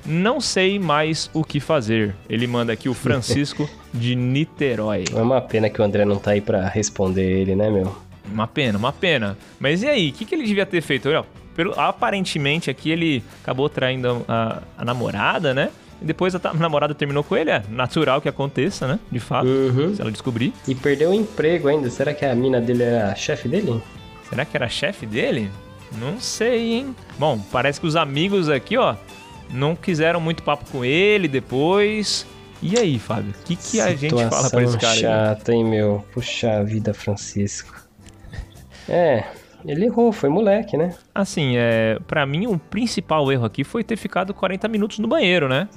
Não 0.05 0.41
sei 0.41 0.79
mais 0.79 1.29
o 1.33 1.43
que 1.43 1.59
fazer. 1.59 2.15
Ele 2.29 2.47
manda 2.47 2.73
aqui 2.73 2.89
o 2.89 2.93
Francisco 2.93 3.69
de 3.93 4.15
Niterói. 4.15 5.05
É 5.15 5.21
uma 5.21 5.41
pena 5.41 5.69
que 5.69 5.81
o 5.81 5.83
André 5.83 6.05
não 6.05 6.17
tá 6.17 6.31
aí 6.31 6.41
pra 6.41 6.67
responder 6.67 7.23
ele, 7.41 7.55
né, 7.55 7.69
meu? 7.69 7.95
Uma 8.31 8.47
pena, 8.47 8.77
uma 8.77 8.91
pena. 8.93 9.37
Mas 9.59 9.83
e 9.83 9.87
aí, 9.87 10.09
o 10.09 10.13
que, 10.13 10.25
que 10.25 10.33
ele 10.35 10.43
devia 10.45 10.65
ter 10.65 10.81
feito? 10.81 11.09
Olha, 11.09 11.23
pelo- 11.55 11.79
aparentemente 11.79 12.69
aqui 12.69 12.89
ele 12.89 13.23
acabou 13.43 13.67
traindo 13.69 14.23
a, 14.27 14.61
a 14.77 14.85
namorada, 14.85 15.53
né? 15.53 15.69
E 16.01 16.05
depois 16.05 16.33
a, 16.33 16.39
a 16.43 16.53
namorada 16.53 16.95
terminou 16.95 17.23
com 17.23 17.35
ele, 17.37 17.51
é 17.51 17.61
natural 17.69 18.19
que 18.21 18.27
aconteça, 18.29 18.87
né? 18.87 18.99
De 19.11 19.19
fato, 19.19 19.47
se 19.95 20.01
ela 20.01 20.11
descobrir. 20.11 20.51
E 20.67 20.73
perdeu 20.73 21.11
o 21.11 21.13
emprego 21.13 21.67
ainda. 21.67 21.89
Será 21.91 22.13
que 22.13 22.25
a 22.25 22.33
mina 22.33 22.59
dele 22.59 22.83
era 22.83 23.11
a 23.11 23.15
chefe 23.15 23.47
dele? 23.47 23.81
Será 24.29 24.45
que 24.45 24.55
era 24.57 24.67
chefe 24.69 25.05
dele? 25.05 25.51
Não 25.99 26.19
sei, 26.19 26.73
hein? 26.73 26.95
Bom, 27.19 27.37
parece 27.51 27.79
que 27.81 27.85
os 27.85 27.95
amigos 27.97 28.47
aqui, 28.49 28.77
ó, 28.77 28.95
não 29.53 29.75
quiseram 29.75 30.19
muito 30.19 30.43
papo 30.43 30.65
com 30.71 30.83
ele 30.83 31.27
depois. 31.27 32.25
E 32.61 32.77
aí, 32.77 32.99
Fábio? 32.99 33.31
O 33.31 33.43
que, 33.43 33.55
que 33.55 33.81
a 33.81 33.95
gente 33.95 34.15
fala 34.29 34.49
pra 34.49 34.63
esse 34.63 34.77
cara 34.77 34.93
aí? 34.93 34.99
chata, 34.99 35.53
hein, 35.53 35.65
meu? 35.65 36.05
Puxa 36.13 36.63
vida, 36.63 36.93
Francisco. 36.93 37.79
É, 38.89 39.23
ele 39.63 39.85
errou, 39.85 40.11
foi 40.11 40.27
moleque, 40.27 40.75
né? 40.75 40.93
Assim, 41.13 41.55
é, 41.55 41.97
para 42.07 42.25
mim 42.25 42.47
o 42.47 42.57
principal 42.57 43.31
erro 43.31 43.45
aqui 43.45 43.63
foi 43.63 43.83
ter 43.83 43.95
ficado 43.95 44.33
40 44.33 44.67
minutos 44.67 44.99
no 44.99 45.07
banheiro, 45.07 45.47
né? 45.47 45.69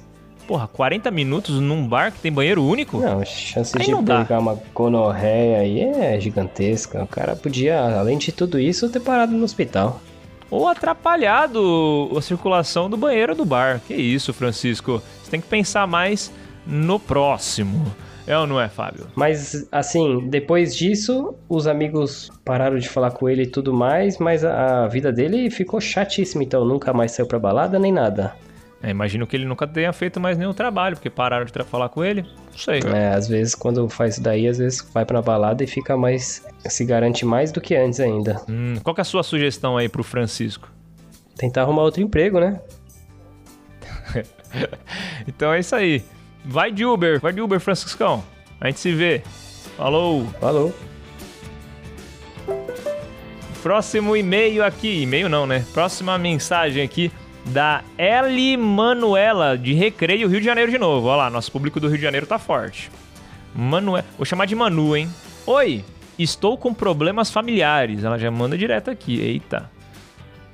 Porra, 0.47 0.67
40 0.67 1.09
minutos 1.11 1.59
num 1.59 1.87
bar 1.87 2.11
que 2.11 2.19
tem 2.19 2.31
banheiro 2.31 2.63
único? 2.63 2.99
Não, 2.99 3.21
a 3.21 3.25
chance 3.25 3.73
Aí 3.77 3.85
de 3.85 3.91
não 3.91 4.03
dá. 4.03 4.23
pegar 4.23 4.39
uma 4.39 4.59
gonorreia 4.73 5.59
aí 5.59 5.81
é 5.81 6.19
gigantesca. 6.19 7.03
O 7.03 7.07
cara 7.07 7.35
podia, 7.35 7.79
além 7.99 8.17
de 8.17 8.31
tudo 8.31 8.59
isso, 8.59 8.89
ter 8.89 8.99
parado 8.99 9.31
no 9.33 9.43
hospital. 9.43 10.01
Ou 10.49 10.67
atrapalhado 10.67 12.11
a 12.15 12.21
circulação 12.21 12.89
do 12.89 12.97
banheiro 12.97 13.35
do 13.35 13.45
bar. 13.45 13.81
Que 13.87 13.95
isso, 13.95 14.33
Francisco? 14.33 15.01
Você 15.23 15.31
tem 15.31 15.41
que 15.41 15.47
pensar 15.47 15.87
mais 15.87 16.31
no 16.65 16.99
próximo. 16.99 17.85
É 18.27 18.37
ou 18.37 18.47
não 18.47 18.59
é, 18.59 18.67
Fábio? 18.67 19.05
Mas, 19.15 19.67
assim, 19.71 20.27
depois 20.27 20.75
disso, 20.75 21.35
os 21.47 21.67
amigos 21.67 22.31
pararam 22.43 22.77
de 22.77 22.89
falar 22.89 23.11
com 23.11 23.29
ele 23.29 23.43
e 23.43 23.47
tudo 23.47 23.71
mais, 23.71 24.17
mas 24.17 24.43
a, 24.43 24.83
a 24.83 24.87
vida 24.87 25.11
dele 25.11 25.49
ficou 25.51 25.79
chatíssima, 25.79 26.43
então 26.43 26.65
nunca 26.65 26.91
mais 26.91 27.11
saiu 27.11 27.27
pra 27.27 27.37
balada 27.37 27.77
nem 27.77 27.91
nada. 27.91 28.33
É, 28.85 28.91
imagino 28.91 29.25
que 29.25 29.35
ele 29.35 29.45
nunca 29.45 29.65
tenha 29.65 29.91
feito 29.91 30.19
mais 30.19 30.37
nenhum 30.37 30.53
trabalho, 30.53 30.95
porque 30.95 31.09
pararam 31.09 31.43
de 31.43 31.51
falar 31.63 31.89
com 31.89 32.03
ele. 32.03 32.21
Não 32.21 32.57
sei. 32.57 32.81
É, 32.93 33.15
às 33.15 33.27
vezes 33.27 33.55
quando 33.55 33.89
faz 33.89 34.13
isso 34.13 34.21
daí, 34.21 34.47
às 34.47 34.59
vezes 34.59 34.87
vai 34.93 35.03
pra 35.03 35.23
balada 35.23 35.63
e 35.63 35.67
fica 35.67 35.97
mais. 35.97 36.45
se 36.59 36.85
garante 36.85 37.25
mais 37.25 37.51
do 37.51 37.59
que 37.59 37.75
antes 37.75 37.99
ainda. 37.99 38.39
Hum, 38.47 38.75
qual 38.83 38.93
que 38.93 39.01
é 39.01 39.03
a 39.03 39.05
sua 39.05 39.23
sugestão 39.23 39.75
aí 39.75 39.89
pro 39.89 40.03
Francisco? 40.03 40.71
Tentar 41.35 41.63
arrumar 41.63 41.81
outro 41.81 41.99
emprego, 41.99 42.39
né? 42.39 42.59
então 45.27 45.51
é 45.51 45.59
isso 45.61 45.75
aí. 45.75 46.03
Vai 46.45 46.71
de 46.71 46.85
Uber, 46.85 47.19
vai 47.19 47.33
de 47.33 47.41
Uber, 47.41 47.59
Franciscão. 47.59 48.23
A 48.61 48.67
gente 48.67 48.79
se 48.79 48.93
vê. 48.93 49.23
Falou. 49.77 50.27
Falou. 50.39 50.71
Próximo 53.63 54.15
e-mail 54.15 54.63
aqui. 54.63 55.01
E-mail 55.01 55.27
não, 55.27 55.47
né? 55.47 55.65
Próxima 55.73 56.19
mensagem 56.19 56.83
aqui 56.83 57.11
da 57.45 57.83
Eli 57.97 58.57
Manuela, 58.57 59.57
de 59.57 59.73
Recreio, 59.73 60.27
Rio 60.27 60.39
de 60.39 60.45
Janeiro 60.45 60.71
de 60.71 60.77
novo. 60.77 61.07
Olha 61.07 61.17
lá, 61.17 61.29
nosso 61.29 61.51
público 61.51 61.79
do 61.79 61.87
Rio 61.87 61.97
de 61.97 62.03
Janeiro 62.03 62.25
tá 62.25 62.39
forte. 62.39 62.89
Manuel. 63.53 64.03
Vou 64.17 64.25
chamar 64.25 64.45
de 64.45 64.55
Manu, 64.55 64.95
hein? 64.95 65.09
Oi, 65.45 65.85
estou 66.17 66.57
com 66.57 66.73
problemas 66.73 67.29
familiares. 67.29 68.03
Ela 68.03 68.17
já 68.17 68.31
manda 68.31 68.57
direto 68.57 68.89
aqui. 68.89 69.19
Eita. 69.19 69.69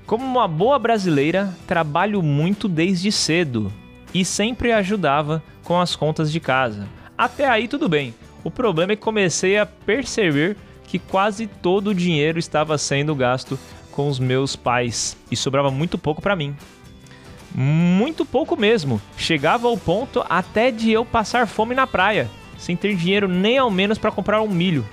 Como 0.06 0.26
uma 0.26 0.48
boa 0.48 0.78
brasileira, 0.78 1.56
trabalho 1.66 2.22
muito 2.22 2.68
desde 2.68 3.12
cedo 3.12 3.72
e 4.14 4.26
sempre 4.26 4.74
ajudava 4.74 5.42
com 5.64 5.80
as 5.80 5.96
contas 5.96 6.32
de 6.32 6.39
casa. 6.39 6.88
Até 7.18 7.48
aí 7.48 7.68
tudo 7.68 7.88
bem. 7.88 8.14
O 8.44 8.52
problema 8.52 8.94
é 8.94 8.96
que 8.96 9.02
comecei 9.02 9.58
a 9.58 9.66
perceber 9.66 10.58
que 10.86 11.00
quase 11.00 11.48
todo 11.48 11.92
o 11.92 11.96
dinheiro 11.96 12.38
estava 12.38 12.78
sendo 12.78 13.16
gasto 13.16 13.58
com 13.92 14.10
os 14.10 14.20
meus 14.20 14.56
pais 14.56 15.16
e 15.30 15.36
sobrava 15.36 15.72
muito 15.72 15.98
pouco 15.98 16.22
para 16.22 16.36
mim. 16.36 16.56
Muito 17.54 18.26
pouco 18.26 18.56
mesmo. 18.56 19.02
Chegava 19.18 19.68
ao 19.68 19.78
ponto 19.78 20.24
até 20.30 20.72
de 20.72 20.91
eu 20.91 21.04
passar 21.06 21.47
fome 21.47 21.76
na 21.76 21.86
praia, 21.86 22.30
sem 22.58 22.76
ter 22.76 22.95
dinheiro 22.95 23.28
nem 23.28 23.58
ao 23.58 23.70
menos 23.70 23.97
para 23.97 24.12
comprar 24.12 24.41
um 24.41 24.49
milho. 24.49 24.86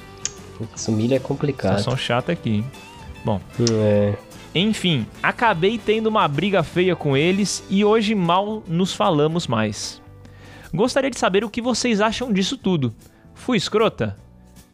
Putz, 0.56 0.88
o 0.88 0.92
milho 0.92 1.14
é 1.14 1.18
complicado. 1.20 1.78
Situação 1.78 1.96
chata 1.96 2.32
aqui. 2.32 2.64
Bom, 3.24 3.40
É. 3.80 4.14
enfim, 4.54 5.06
acabei 5.22 5.78
tendo 5.78 6.08
uma 6.08 6.26
briga 6.26 6.62
feia 6.62 6.96
com 6.96 7.16
eles 7.16 7.64
e 7.70 7.84
hoje 7.84 8.14
mal 8.14 8.62
nos 8.66 8.92
falamos 8.92 9.46
mais. 9.46 10.02
Gostaria 10.74 11.10
de 11.10 11.18
saber 11.18 11.44
o 11.44 11.50
que 11.50 11.62
vocês 11.62 12.00
acham 12.00 12.32
disso 12.32 12.56
tudo. 12.56 12.92
Fui 13.34 13.56
escrota? 13.56 14.16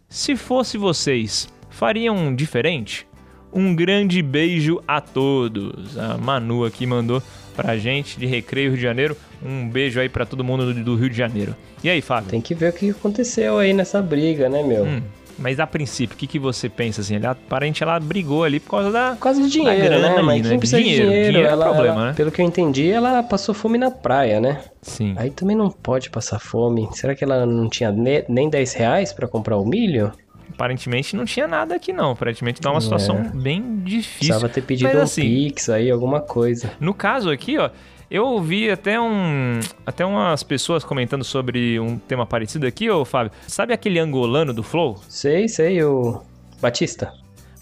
Se 0.09 0.35
fosse 0.37 0.79
vocês, 0.79 1.49
fariam 1.69 2.35
diferente? 2.35 3.07
Um 3.53 3.75
grande 3.75 4.21
beijo 4.23 4.81
a 4.89 5.01
todos. 5.01 5.97
A 5.99 6.17
Manu 6.19 6.65
aqui 6.65 6.87
mandou 6.87 7.23
pra 7.55 7.77
gente 7.77 8.19
de 8.19 8.27
Recreio 8.27 8.69
Rio 8.71 8.77
de 8.77 8.83
Janeiro. 8.83 9.17
Um 9.45 9.69
beijo 9.69 10.01
aí 10.01 10.09
pra 10.09 10.25
todo 10.27 10.43
mundo 10.45 10.73
do- 10.75 10.97
Rio 10.97 11.11
de 11.11 11.17
Janeiro. 11.17 11.55
E 11.83 11.91
aí, 11.91 12.01
Fábio? 12.01 12.31
Tem 12.31 12.41
que 12.41 12.55
ver 12.55 12.71
o 12.71 12.73
que 12.73 12.91
aconteceu 12.91 13.59
aí 13.59 13.73
nessa 13.73 14.01
briga, 14.01 14.49
né, 14.49 14.63
meu? 14.63 14.85
Hum, 14.85 15.03
mas 15.39 15.59
a 15.61 15.67
princípio, 15.67 16.15
o 16.15 16.19
que, 16.19 16.27
que 16.27 16.39
você 16.39 16.69
pensa 16.69 17.01
assim? 17.01 17.17
Ela, 17.17 17.33
aparente 17.33 17.83
ela 17.83 17.99
brigou 18.01 18.45
ali 18.45 18.61
por 18.61 18.71
causa 18.71 18.91
da. 18.93 19.11
Por 19.13 19.19
causa 19.21 19.43
de 19.43 19.51
dinheiro, 19.51 19.83
grana 19.83 20.17
né? 20.17 20.23
Mas 20.23 20.43
né? 20.43 20.49
quem 20.51 20.59
precisa 20.59 20.81
Dinheiro, 20.81 21.03
de 21.05 21.09
dinheiro, 21.11 21.29
dinheiro 21.33 21.49
é 21.49 21.53
ela, 21.53 21.65
problema, 21.65 21.95
ela- 21.97 22.07
né? 22.09 22.13
Pelo 22.15 22.31
que 22.31 22.41
eu 22.41 22.47
entendi, 22.47 22.91
ela 22.91 23.23
passou 23.23 23.55
fome 23.55 23.77
na 23.77 23.91
praia, 23.91 24.41
né? 24.41 24.61
Sim. 24.81 25.15
Aí 25.17 25.31
também 25.31 25.57
não 25.57 25.71
pode 25.71 26.09
passar 26.11 26.39
fome. 26.39 26.89
Será 26.93 27.15
que 27.15 27.25
ela 27.25 27.45
não 27.45 27.69
tinha 27.69 27.91
ne- 27.91 28.25
nem 28.29 28.49
10 28.49 28.73
reais 28.75 29.13
pra 29.13 29.27
comprar 29.29 29.57
o 29.59 29.67
milho? 29.67 30.13
Aparentemente 30.55 31.17
não 31.17 31.25
tinha 31.25 31.49
nada 31.49 31.75
aqui, 31.75 31.93
não. 31.93 32.13
Aparentemente 32.13 32.61
tá 32.61 32.71
uma 32.71 32.81
situação 32.81 33.17
É. 33.19 33.37
bem 33.37 33.81
difícil. 33.81 34.19
Precisava 34.19 34.49
ter 34.49 34.63
pedido 34.63 34.89
Mas, 34.89 34.97
um 34.99 35.03
assim, 35.03 35.23
Pix 35.23 35.69
aí, 35.69 35.91
alguma 35.91 36.21
coisa. 36.21 36.71
No 36.79 36.95
caso 36.95 37.29
aqui, 37.31 37.59
ó, 37.59 37.71
eu 38.11 38.25
ouvi 38.25 38.71
até 38.71 39.01
um, 39.01 39.59
até 39.85 40.05
umas 40.07 40.43
pessoas 40.43 40.85
comentando 40.85 41.25
sobre 41.25 41.81
um 41.81 41.99
tema 41.99 42.25
parecido 42.25 42.67
aqui, 42.67 42.89
ô 42.89 43.05
Fábio. 43.05 43.33
Sabe 43.49 43.73
aquele 43.75 43.99
angolano 43.99 44.53
do 44.53 44.63
Flow? 44.63 45.01
Sei, 45.09 45.49
sei, 45.49 45.83
o 45.83 46.23
Batista. 46.61 47.13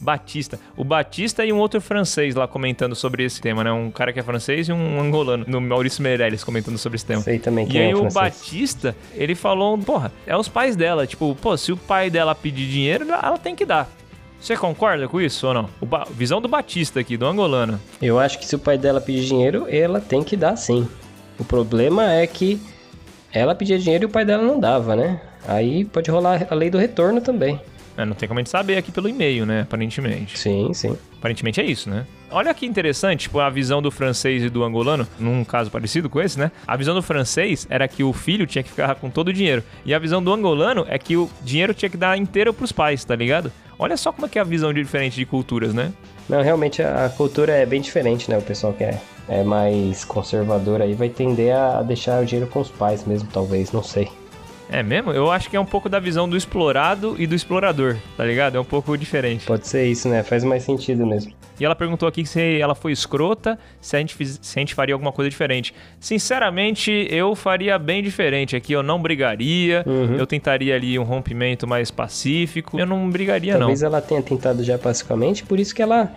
Batista. 0.03 0.59
O 0.77 0.83
Batista 0.85 1.45
e 1.45 1.53
um 1.53 1.59
outro 1.59 1.81
francês 1.81 2.35
lá 2.35 2.49
comentando 2.49 2.95
sobre 2.95 3.23
esse 3.25 3.41
tema, 3.41 3.63
né? 3.63 3.71
Um 3.73 3.91
cara 3.91 4.13
que 4.13 4.19
é 4.19 4.23
francês 4.23 4.69
e 4.69 4.73
um 4.73 5.01
angolano, 5.01 5.45
no 5.47 5.61
Maurício 5.61 6.03
Meirelles 6.03 6.43
comentando 6.43 6.77
sobre 6.77 6.97
esse 6.97 7.07
tema. 7.07 7.23
Sei 7.23 7.39
também 7.39 7.67
E 7.67 7.71
quem 7.71 7.81
aí 7.83 7.91
é 7.91 7.95
o 7.95 7.99
francês. 8.01 8.15
Batista, 8.15 8.97
ele 9.15 9.35
falou, 9.35 9.79
porra, 9.79 10.11
é 10.27 10.37
os 10.37 10.49
pais 10.49 10.75
dela. 10.75 11.07
Tipo, 11.07 11.37
pô, 11.41 11.57
se 11.57 11.71
o 11.73 11.77
pai 11.77 12.11
dela 12.11 12.35
pedir 12.35 12.67
dinheiro, 12.69 13.07
ela 13.11 13.39
tem 13.39 13.55
que 13.55 13.65
dar. 13.65 13.89
Você 14.41 14.57
concorda 14.57 15.07
com 15.07 15.21
isso 15.21 15.47
ou 15.47 15.55
não? 15.55 15.69
O 15.81 15.87
Ba- 15.87 16.07
visão 16.11 16.41
do 16.41 16.49
Batista 16.49 16.99
aqui, 16.99 17.17
do 17.17 17.25
angolano. 17.27 17.81
Eu 18.01 18.19
acho 18.19 18.41
que 18.41 18.45
se 18.47 18.57
o 18.57 18.59
pai 18.59 18.77
dela 18.77 19.01
pedir 19.01 19.25
dinheiro, 19.25 19.67
ela 19.71 20.01
tem 20.01 20.25
que 20.25 20.37
dar 20.37 20.57
sim. 20.57 20.89
O 21.39 21.45
problema 21.45 22.13
é 22.13 22.27
que 22.27 22.61
ela 23.33 23.55
pedia 23.55 23.79
dinheiro 23.79 24.05
e 24.05 24.07
o 24.07 24.09
pai 24.11 24.25
dela 24.25 24.43
não 24.43 24.59
dava, 24.59 24.97
né? 24.97 25.21
Aí 25.47 25.85
pode 25.85 26.11
rolar 26.11 26.47
a 26.51 26.55
lei 26.55 26.71
do 26.71 26.79
retorno 26.79 27.21
também. 27.21 27.61
É, 27.97 28.05
não 28.05 28.15
tem 28.15 28.29
como 28.29 28.39
a 28.39 28.43
gente 28.43 28.51
saber 28.51 28.77
aqui 28.77 28.91
pelo 28.91 29.09
e-mail, 29.09 29.45
né? 29.45 29.63
Aparentemente. 29.63 30.39
Sim, 30.39 30.73
sim. 30.73 30.97
Aparentemente 31.19 31.61
é 31.61 31.65
isso, 31.65 31.91
né? 31.91 32.07
Olha 32.31 32.55
que 32.55 32.65
interessante, 32.65 33.23
tipo, 33.23 33.39
a 33.39 33.51
visão 33.51 33.83
do 33.83 33.91
francês 33.91 34.43
e 34.43 34.49
do 34.49 34.65
angolano, 34.65 35.07
num 35.19 35.45
caso 35.45 35.71
parecido 35.71 36.09
com 36.09 36.21
esse, 36.21 36.39
né? 36.39 36.51
A 36.67 36.77
visão 36.77 36.95
do 36.95 37.03
francês 37.03 37.67
era 37.69 37.87
que 37.87 38.03
o 38.03 38.13
filho 38.13 38.47
tinha 38.47 38.63
que 38.63 38.71
ficar 38.71 38.95
com 38.95 39.11
todo 39.11 39.29
o 39.29 39.33
dinheiro. 39.33 39.63
E 39.85 39.93
a 39.93 39.99
visão 39.99 40.23
do 40.23 40.33
angolano 40.33 40.87
é 40.89 40.99
que 40.99 41.17
o 41.17 41.31
dinheiro 41.43 41.75
tinha 41.75 41.91
que 41.91 41.97
dar 41.97 42.17
inteiro 42.17 42.55
pros 42.55 42.73
pais, 42.73 43.05
tá 43.05 43.15
ligado? 43.15 43.53
Olha 43.79 43.97
só 43.97 44.11
como 44.13 44.27
é 44.27 44.29
que 44.29 44.39
é 44.39 44.43
a 44.43 44.45
visão 44.45 44.73
de 44.73 44.83
diferente 44.83 45.17
de 45.17 45.27
culturas, 45.27 45.75
né? 45.75 45.93
Não, 46.29 46.41
realmente 46.41 46.83
a 46.83 47.09
cultura 47.15 47.53
é 47.53 47.67
bem 47.67 47.81
diferente, 47.81 48.31
né? 48.31 48.39
O 48.39 48.43
pessoal 48.43 48.73
que 48.73 48.85
é, 48.85 48.99
é 49.29 49.45
mais 49.45 50.05
conservador 50.05 50.81
aí 50.81 50.95
vai 50.95 51.09
tender 51.09 51.55
a 51.55 51.83
deixar 51.83 52.23
o 52.23 52.25
dinheiro 52.25 52.51
com 52.51 52.61
os 52.61 52.71
pais 52.71 53.05
mesmo, 53.05 53.29
talvez, 53.33 53.73
não 53.73 53.83
sei. 53.83 54.09
É 54.71 54.83
mesmo? 54.83 55.11
Eu 55.13 55.31
acho 55.31 55.51
que 55.51 55.57
é 55.57 55.61
um 55.61 55.65
pouco 55.67 55.89
da 55.89 55.99
visão 55.99 56.27
do 56.29 56.37
explorado 56.37 57.15
e 57.19 57.27
do 57.27 57.35
explorador, 57.35 57.97
tá 58.17 58.25
ligado? 58.25 58.57
É 58.57 58.61
um 58.61 58.65
pouco 58.65 58.97
diferente. 58.97 59.45
Pode 59.45 59.67
ser 59.69 59.87
isso, 59.87 60.09
né? 60.09 60.23
Faz 60.23 60.43
mais 60.45 60.63
sentido 60.63 61.07
mesmo. 61.07 61.33
E 61.61 61.65
ela 61.65 61.75
perguntou 61.77 62.09
aqui 62.09 62.25
se 62.25 62.59
ela 62.59 62.75
foi 62.75 62.91
escrota, 62.93 63.59
se 63.81 63.95
a 63.95 63.99
gente, 63.99 64.15
fiz- 64.15 64.39
se 64.41 64.59
a 64.59 64.61
gente 64.61 64.75
faria 64.75 64.95
alguma 64.95 65.13
coisa 65.13 65.29
diferente. 65.29 65.75
Sinceramente, 66.01 67.07
eu 67.11 67.35
faria 67.35 67.79
bem 67.79 68.03
diferente 68.03 68.57
aqui. 68.57 68.73
Eu 68.73 68.83
não 68.83 69.01
brigaria, 69.01 69.83
Uhum. 69.87 70.17
eu 70.17 70.27
tentaria 70.27 70.75
ali 70.75 70.99
um 70.99 71.03
rompimento 71.03 71.67
mais 71.67 71.91
pacífico. 71.91 72.79
Eu 72.79 72.87
não 72.87 73.11
brigaria, 73.11 73.59
Talvez 73.59 73.81
não. 73.83 73.89
ela 73.89 74.01
tenha 74.01 74.23
tentado 74.23 74.65
já 74.65 74.79
pacificamente, 74.79 75.43
por 75.45 75.61
isso 75.61 75.75
que 75.75 75.83
ela 75.83 76.11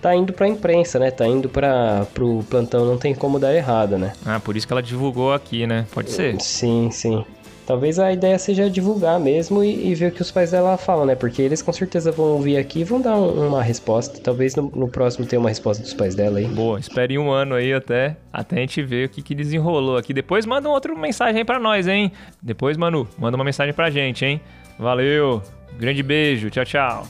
tá 0.00 0.14
indo 0.14 0.32
pra 0.32 0.46
imprensa, 0.48 0.98
né? 0.98 1.10
Tá 1.10 1.26
indo 1.26 1.48
para 1.48 2.06
pro 2.14 2.44
plantão, 2.48 2.86
não 2.86 2.96
tem 2.96 3.14
como 3.14 3.38
dar 3.38 3.54
errado, 3.54 3.98
né? 3.98 4.12
Ah, 4.24 4.38
por 4.40 4.56
isso 4.56 4.66
que 4.66 4.72
ela 4.72 4.82
divulgou 4.82 5.32
aqui, 5.34 5.66
né? 5.66 5.84
Pode 5.92 6.10
ser. 6.12 6.40
Sim, 6.40 6.88
sim. 6.90 7.24
Talvez 7.68 7.98
a 7.98 8.10
ideia 8.10 8.38
seja 8.38 8.70
divulgar 8.70 9.20
mesmo 9.20 9.62
e, 9.62 9.88
e 9.90 9.94
ver 9.94 10.06
o 10.10 10.10
que 10.14 10.22
os 10.22 10.30
pais 10.30 10.52
dela 10.52 10.78
falam, 10.78 11.04
né? 11.04 11.14
Porque 11.14 11.42
eles 11.42 11.60
com 11.60 11.70
certeza 11.70 12.10
vão 12.10 12.28
ouvir 12.32 12.56
aqui 12.56 12.80
e 12.80 12.84
vão 12.84 12.98
dar 12.98 13.14
um- 13.14 13.46
uma 13.48 13.62
resposta. 13.62 14.18
Talvez 14.22 14.56
no, 14.56 14.72
no 14.74 14.88
próximo 14.88 15.26
tenha 15.26 15.38
uma 15.38 15.50
resposta 15.50 15.82
dos 15.82 15.92
pais 15.92 16.14
dela 16.14 16.38
aí. 16.38 16.46
Boa, 16.46 16.80
espere 16.80 17.18
um 17.18 17.30
ano 17.30 17.54
aí 17.54 17.74
até, 17.74 18.16
até 18.32 18.56
a 18.56 18.60
gente 18.60 18.80
ver 18.82 19.04
o 19.04 19.08
que, 19.10 19.20
que 19.20 19.34
desenrolou 19.34 19.98
aqui. 19.98 20.14
Depois 20.14 20.46
manda 20.46 20.66
outra 20.66 20.94
mensagem 20.94 21.44
pra 21.44 21.58
nós, 21.58 21.86
hein? 21.86 22.10
Depois, 22.42 22.78
Manu, 22.78 23.06
manda 23.18 23.36
uma 23.36 23.44
mensagem 23.44 23.74
pra 23.74 23.90
gente, 23.90 24.24
hein? 24.24 24.40
Valeu, 24.78 25.42
grande 25.78 26.02
beijo, 26.02 26.48
tchau, 26.48 26.64
tchau. 26.64 27.06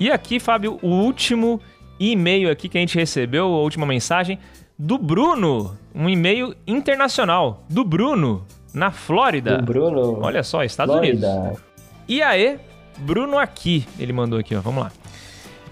E 0.00 0.10
aqui, 0.10 0.40
Fábio, 0.40 0.76
o 0.82 0.88
último 0.88 1.60
e-mail 2.00 2.50
aqui 2.50 2.68
que 2.68 2.78
a 2.78 2.80
gente 2.80 2.98
recebeu, 2.98 3.44
a 3.44 3.60
última 3.60 3.86
mensagem, 3.86 4.40
do 4.76 4.98
Bruno. 4.98 5.78
Um 5.98 6.08
e-mail 6.08 6.54
internacional. 6.64 7.64
Do 7.68 7.82
Bruno, 7.82 8.46
na 8.72 8.92
Flórida. 8.92 9.58
Do 9.58 9.64
Bruno. 9.64 10.20
Olha 10.22 10.44
só, 10.44 10.62
Estados 10.62 10.94
Flórida. 10.94 11.28
Unidos. 11.28 11.60
E 12.06 12.22
aí, 12.22 12.60
Bruno 12.98 13.36
aqui. 13.36 13.84
Ele 13.98 14.12
mandou 14.12 14.38
aqui, 14.38 14.54
ó. 14.54 14.60
Vamos 14.60 14.84
lá. 14.84 14.92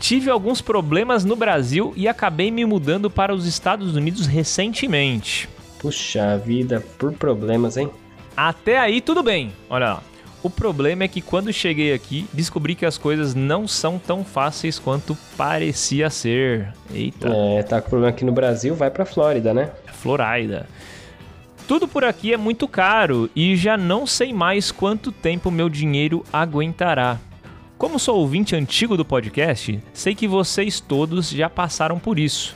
Tive 0.01 0.29
alguns 0.29 0.61
problemas 0.61 1.24
no 1.24 1.37
Brasil 1.37 1.93
e 1.97 2.09
acabei 2.09 2.51
me 2.51 2.64
mudando 2.64 3.09
para 3.09 3.33
os 3.33 3.47
Estados 3.47 3.95
Unidos 3.95 4.27
recentemente. 4.27 5.49
Puxa 5.79 6.37
vida, 6.37 6.83
por 6.99 7.12
problemas, 7.12 7.77
hein? 7.77 7.89
Até 8.37 8.79
aí 8.79 9.01
tudo 9.01 9.22
bem. 9.22 9.53
Olha 9.70 9.95
lá. 9.95 10.03
O 10.47 10.51
problema 10.51 11.03
é 11.03 11.09
que 11.09 11.20
quando 11.20 11.53
cheguei 11.53 11.92
aqui, 11.92 12.24
descobri 12.32 12.76
que 12.76 12.86
as 12.86 12.97
coisas 12.97 13.34
não 13.34 13.66
são 13.66 13.99
tão 13.99 14.24
fáceis 14.24 14.78
quanto 14.78 15.18
parecia 15.36 16.09
ser. 16.09 16.72
Eita. 16.94 17.28
É, 17.28 17.64
tá 17.64 17.82
com 17.82 17.90
problema 17.90 18.11
aqui 18.11 18.24
no 18.24 18.30
Brasil, 18.30 18.72
vai 18.72 18.88
pra 18.88 19.05
Flórida, 19.05 19.53
né? 19.53 19.72
Florida. 19.94 20.68
Tudo 21.66 21.88
por 21.88 22.05
aqui 22.05 22.32
é 22.32 22.36
muito 22.36 22.68
caro 22.68 23.28
e 23.34 23.57
já 23.57 23.76
não 23.76 24.07
sei 24.07 24.32
mais 24.32 24.70
quanto 24.70 25.11
tempo 25.11 25.51
meu 25.51 25.68
dinheiro 25.68 26.24
aguentará. 26.32 27.18
Como 27.76 27.99
sou 27.99 28.20
ouvinte 28.20 28.55
antigo 28.55 28.97
do 28.97 29.05
podcast, 29.05 29.82
sei 29.92 30.14
que 30.14 30.28
vocês 30.28 30.78
todos 30.78 31.28
já 31.28 31.51
passaram 31.51 31.99
por 31.99 32.20
isso. 32.20 32.55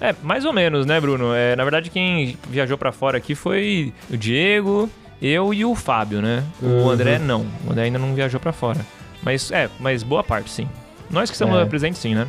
É, 0.00 0.14
mais 0.22 0.44
ou 0.44 0.52
menos, 0.52 0.86
né, 0.86 1.00
Bruno? 1.00 1.34
É, 1.34 1.56
na 1.56 1.64
verdade, 1.64 1.90
quem 1.90 2.38
viajou 2.48 2.78
pra 2.78 2.92
fora 2.92 3.18
aqui 3.18 3.34
foi 3.34 3.92
o 4.08 4.16
Diego, 4.16 4.88
eu 5.20 5.52
e 5.54 5.64
o 5.64 5.74
Fábio, 5.74 6.20
né? 6.22 6.44
O 6.62 6.66
Uhum. 6.66 6.90
André 6.90 7.18
não. 7.18 7.46
O 7.66 7.70
André 7.72 7.84
ainda 7.84 7.98
não 7.98 8.14
viajou 8.14 8.38
pra 8.40 8.52
fora. 8.52 8.80
Mas 9.22 9.50
é, 9.50 9.68
mas 9.80 10.02
boa 10.02 10.22
parte 10.22 10.50
sim. 10.50 10.68
Nós 11.10 11.30
que 11.30 11.34
estamos 11.34 11.56
É. 11.58 11.64
presentes 11.64 12.00
sim, 12.00 12.14
né? 12.14 12.26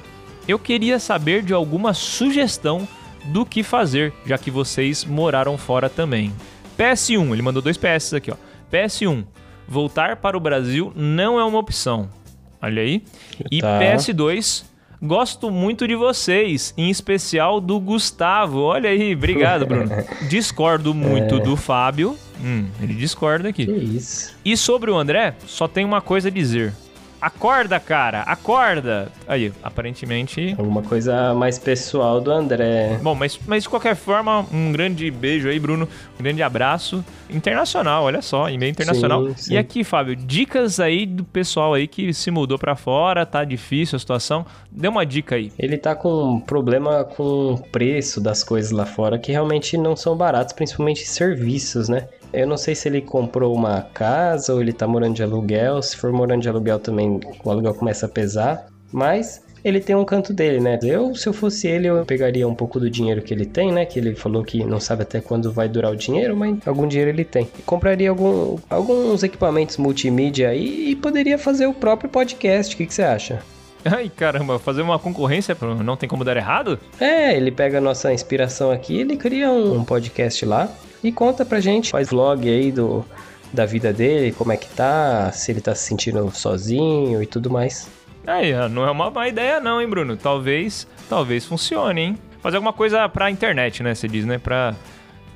Eu 0.47 0.57
queria 0.57 0.97
saber 0.99 1.43
de 1.43 1.53
alguma 1.53 1.93
sugestão 1.93 2.87
do 3.25 3.45
que 3.45 3.61
fazer, 3.63 4.13
já 4.25 4.37
que 4.37 4.49
vocês 4.49 5.03
moraram 5.03 5.57
fora 5.57 5.89
também. 5.89 6.31
PS1, 6.77 7.33
ele 7.33 7.41
mandou 7.41 7.61
dois 7.61 7.75
PS 7.77 8.13
aqui, 8.15 8.31
ó. 8.31 8.35
PS1, 8.71 9.25
voltar 9.67 10.17
para 10.17 10.37
o 10.37 10.39
Brasil 10.39 10.93
não 10.95 11.39
é 11.39 11.43
uma 11.43 11.59
opção. 11.59 12.07
Olha 12.61 12.81
aí. 12.81 13.03
E 13.51 13.59
Tá. 13.61 13.79
PS2, 13.79 14.63
gosto 15.01 15.51
muito 15.51 15.87
de 15.87 15.95
vocês, 15.95 16.73
em 16.77 16.89
especial 16.89 17.59
do 17.59 17.79
Gustavo. 17.79 18.61
Olha 18.61 18.89
aí, 18.89 19.13
obrigado, 19.13 19.65
Bruno. 19.65 19.89
Discordo 20.29 20.93
muito 20.93 21.35
É. 21.35 21.39
do 21.39 21.55
Fábio. 21.57 22.17
Hum, 22.43 22.67
ele 22.81 22.93
discorda 22.93 23.49
aqui. 23.49 23.65
Que 23.65 23.71
isso. 23.71 24.35
E 24.43 24.55
sobre 24.55 24.91
o 24.91 24.97
André, 24.97 25.35
só 25.45 25.67
tem 25.67 25.85
uma 25.85 26.01
coisa 26.01 26.27
a 26.27 26.31
dizer. 26.31 26.73
Acorda, 27.19 27.79
cara, 27.79 28.21
acorda! 28.21 29.11
Aí, 29.27 29.51
aparentemente. 29.63 30.53
Alguma 30.55 30.83
coisa 30.83 31.33
mais 31.33 31.57
pessoal 31.57 32.21
do 32.21 32.31
André. 32.31 32.99
Bom, 33.01 33.15
mas, 33.15 33.39
mas 33.47 33.63
de 33.63 33.69
qualquer 33.69 33.95
forma, 33.95 34.45
um 34.53 34.71
grande 34.71 35.09
beijo 35.09 35.49
aí, 35.49 35.59
Bruno. 35.59 35.89
Um 36.19 36.23
grande 36.23 36.43
abraço. 36.43 37.03
Internacional, 37.27 38.03
olha 38.03 38.21
só, 38.21 38.49
e-mail 38.49 38.69
internacional. 38.69 39.25
Sim, 39.29 39.33
sim. 39.35 39.53
E 39.55 39.57
aqui, 39.57 39.83
Fábio, 39.83 40.15
dicas 40.15 40.79
aí 40.79 41.07
do 41.07 41.23
pessoal 41.23 41.73
aí 41.73 41.87
que 41.87 42.13
se 42.13 42.29
mudou 42.29 42.59
pra 42.59 42.75
fora, 42.75 43.25
tá 43.25 43.43
difícil 43.43 43.95
a 43.95 43.99
situação. 43.99 44.45
Dê 44.71 44.87
uma 44.87 45.03
dica 45.03 45.35
aí. 45.35 45.51
Ele 45.57 45.75
tá 45.75 45.95
com 45.95 46.35
um 46.35 46.39
problema 46.39 47.03
com 47.03 47.55
o 47.55 47.57
preço 47.57 48.21
das 48.21 48.43
coisas 48.43 48.69
lá 48.69 48.85
fora 48.85 49.17
que 49.17 49.31
realmente 49.31 49.75
não 49.75 49.95
são 49.95 50.15
baratos, 50.15 50.53
principalmente 50.53 51.03
serviços, 51.05 51.89
né? 51.89 52.07
Eu 52.33 52.47
não 52.47 52.57
sei 52.57 52.75
se 52.75 52.87
ele 52.87 53.01
comprou 53.01 53.55
uma 53.55 53.81
casa 53.81 54.53
ou 54.53 54.61
ele 54.61 54.73
tá 54.73 54.87
morando 54.87 55.15
de 55.15 55.23
aluguel. 55.23 55.81
Se 55.81 55.95
for 55.95 56.11
morando 56.11 56.41
de 56.41 56.49
aluguel 56.49 56.79
também, 56.79 57.19
o 57.43 57.49
aluguel 57.49 57.73
começa 57.73 58.05
a 58.05 58.09
pesar. 58.09 58.67
Mas 58.91 59.41
ele 59.63 59.79
tem 59.79 59.95
um 59.95 60.05
canto 60.05 60.33
dele, 60.33 60.59
né? 60.59 60.79
Eu, 60.83 61.15
se 61.15 61.27
eu 61.27 61.33
fosse 61.33 61.67
ele, 61.67 61.87
eu 61.87 62.05
pegaria 62.05 62.47
um 62.47 62.55
pouco 62.55 62.79
do 62.79 62.89
dinheiro 62.89 63.21
que 63.21 63.33
ele 63.33 63.45
tem, 63.45 63.71
né? 63.71 63.85
Que 63.85 63.99
ele 63.99 64.15
falou 64.15 64.43
que 64.43 64.63
não 64.63 64.79
sabe 64.79 65.03
até 65.03 65.19
quando 65.19 65.51
vai 65.51 65.67
durar 65.67 65.91
o 65.91 65.95
dinheiro, 65.95 66.35
mas 66.35 66.55
algum 66.65 66.87
dinheiro 66.87 67.11
ele 67.11 67.25
tem. 67.25 67.49
E 67.57 67.61
compraria 67.63 68.09
algum, 68.09 68.57
alguns 68.69 69.23
equipamentos 69.23 69.77
multimídia 69.77 70.49
aí 70.49 70.91
e 70.91 70.95
poderia 70.95 71.37
fazer 71.37 71.67
o 71.67 71.73
próprio 71.73 72.09
podcast. 72.09 72.73
O 72.73 72.77
que, 72.77 72.85
que 72.85 72.93
você 72.93 73.03
acha? 73.03 73.39
Ai, 73.83 74.11
caramba, 74.13 74.59
fazer 74.59 74.81
uma 74.81 74.99
concorrência 74.99 75.55
não 75.83 75.95
tem 75.95 76.09
como 76.09 76.23
dar 76.23 76.35
errado? 76.35 76.79
É, 76.99 77.35
ele 77.35 77.51
pega 77.51 77.77
a 77.77 77.81
nossa 77.81 78.11
inspiração 78.11 78.71
aqui, 78.71 78.99
ele 78.99 79.15
cria 79.15 79.49
um, 79.49 79.77
um 79.77 79.83
podcast 79.83 80.45
lá 80.45 80.69
e 81.03 81.11
conta 81.11 81.45
pra 81.45 81.59
gente, 81.59 81.91
faz 81.91 82.09
vlog 82.09 82.47
aí 82.47 82.71
do, 82.71 83.05
da 83.53 83.65
vida 83.65 83.93
dele, 83.93 84.31
como 84.31 84.51
é 84.51 84.57
que 84.57 84.67
tá, 84.69 85.31
se 85.31 85.51
ele 85.51 85.61
tá 85.61 85.73
se 85.73 85.83
sentindo 85.83 86.29
sozinho 86.31 87.21
e 87.21 87.25
tudo 87.25 87.49
mais. 87.49 87.89
Aí, 88.25 88.51
não 88.69 88.85
é 88.85 88.91
uma 88.91 89.09
má 89.09 89.27
ideia 89.27 89.59
não, 89.59 89.81
hein, 89.81 89.87
Bruno? 89.87 90.17
Talvez, 90.17 90.85
talvez 91.09 91.45
funcione, 91.45 92.01
hein? 92.01 92.17
Fazer 92.41 92.57
alguma 92.57 92.73
coisa 92.73 93.07
pra 93.07 93.31
internet, 93.31 93.81
né? 93.81 93.95
Você 93.95 94.07
diz, 94.07 94.25
né? 94.25 94.37
Pra, 94.37 94.75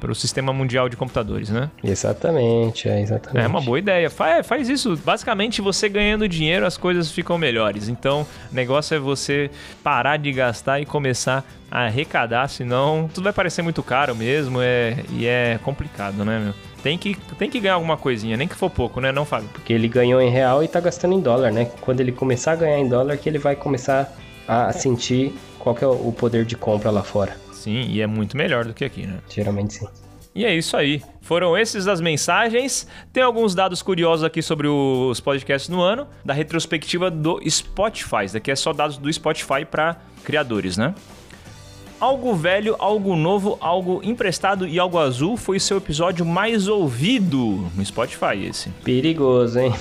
pro 0.01 0.15
sistema 0.15 0.51
mundial 0.51 0.89
de 0.89 0.97
computadores, 0.97 1.49
né? 1.49 1.69
Exatamente, 1.83 2.89
é 2.89 2.99
exatamente. 2.99 3.45
É 3.45 3.47
uma 3.47 3.61
boa 3.61 3.77
ideia. 3.77 4.09
Faz, 4.09 4.45
faz 4.45 4.67
isso. 4.67 4.97
Basicamente, 4.97 5.61
você 5.61 5.87
ganhando 5.87 6.27
dinheiro, 6.27 6.65
as 6.65 6.75
coisas 6.75 7.11
ficam 7.11 7.37
melhores. 7.37 7.87
Então, 7.87 8.25
o 8.51 8.55
negócio 8.55 8.95
é 8.95 8.99
você 8.99 9.51
parar 9.83 10.17
de 10.17 10.31
gastar 10.31 10.81
e 10.81 10.85
começar 10.85 11.45
a 11.69 11.85
arrecadar, 11.85 12.49
senão 12.49 13.09
tudo 13.13 13.23
vai 13.23 13.31
parecer 13.31 13.61
muito 13.61 13.81
caro 13.81 14.13
mesmo 14.13 14.59
é, 14.61 15.05
e 15.09 15.25
é 15.25 15.57
complicado, 15.63 16.25
né, 16.25 16.37
meu? 16.37 16.53
Tem 16.83 16.97
que, 16.97 17.15
tem 17.37 17.49
que 17.49 17.59
ganhar 17.61 17.75
alguma 17.75 17.95
coisinha, 17.95 18.35
nem 18.35 18.47
que 18.47 18.55
for 18.55 18.69
pouco, 18.69 18.99
né, 18.99 19.11
não, 19.11 19.23
Fábio? 19.23 19.47
Porque 19.53 19.71
ele 19.71 19.87
ganhou 19.87 20.19
em 20.19 20.29
real 20.29 20.61
e 20.63 20.67
tá 20.67 20.81
gastando 20.81 21.13
em 21.13 21.21
dólar, 21.21 21.51
né? 21.51 21.69
Quando 21.79 22.01
ele 22.01 22.11
começar 22.11 22.53
a 22.53 22.55
ganhar 22.55 22.79
em 22.79 22.89
dólar, 22.89 23.15
que 23.17 23.29
ele 23.29 23.37
vai 23.37 23.55
começar 23.55 24.13
a 24.47 24.73
sentir 24.73 25.33
qual 25.59 25.73
que 25.75 25.83
é 25.83 25.87
o 25.87 26.11
poder 26.11 26.43
de 26.43 26.57
compra 26.57 26.91
lá 26.91 27.03
fora. 27.03 27.37
Sim, 27.61 27.85
e 27.89 28.01
é 28.01 28.07
muito 28.07 28.35
melhor 28.35 28.65
do 28.65 28.73
que 28.73 28.83
aqui, 28.83 29.05
né? 29.05 29.19
Geralmente 29.29 29.75
sim. 29.75 29.87
E 30.33 30.43
é 30.43 30.55
isso 30.55 30.75
aí. 30.75 30.99
Foram 31.21 31.55
esses 31.55 31.87
as 31.87 32.01
mensagens. 32.01 32.87
Tem 33.13 33.21
alguns 33.21 33.53
dados 33.53 33.83
curiosos 33.83 34.23
aqui 34.23 34.41
sobre 34.41 34.67
os 34.67 35.19
podcasts 35.19 35.69
no 35.69 35.79
ano, 35.79 36.07
da 36.25 36.33
retrospectiva 36.33 37.11
do 37.11 37.39
Spotify. 37.47 38.25
Isso 38.25 38.33
daqui 38.33 38.49
é 38.49 38.55
só 38.55 38.73
dados 38.73 38.97
do 38.97 39.13
Spotify 39.13 39.63
para 39.69 39.97
criadores, 40.23 40.75
né? 40.75 40.95
Algo 41.99 42.33
velho, 42.33 42.75
algo 42.79 43.15
novo, 43.15 43.59
algo 43.61 44.01
emprestado 44.03 44.67
e 44.67 44.79
algo 44.79 44.97
azul 44.97 45.37
foi 45.37 45.59
seu 45.59 45.77
episódio 45.77 46.25
mais 46.25 46.67
ouvido 46.67 47.69
no 47.75 47.85
Spotify 47.85 48.43
esse. 48.43 48.69
Perigoso, 48.83 49.59
hein? 49.59 49.71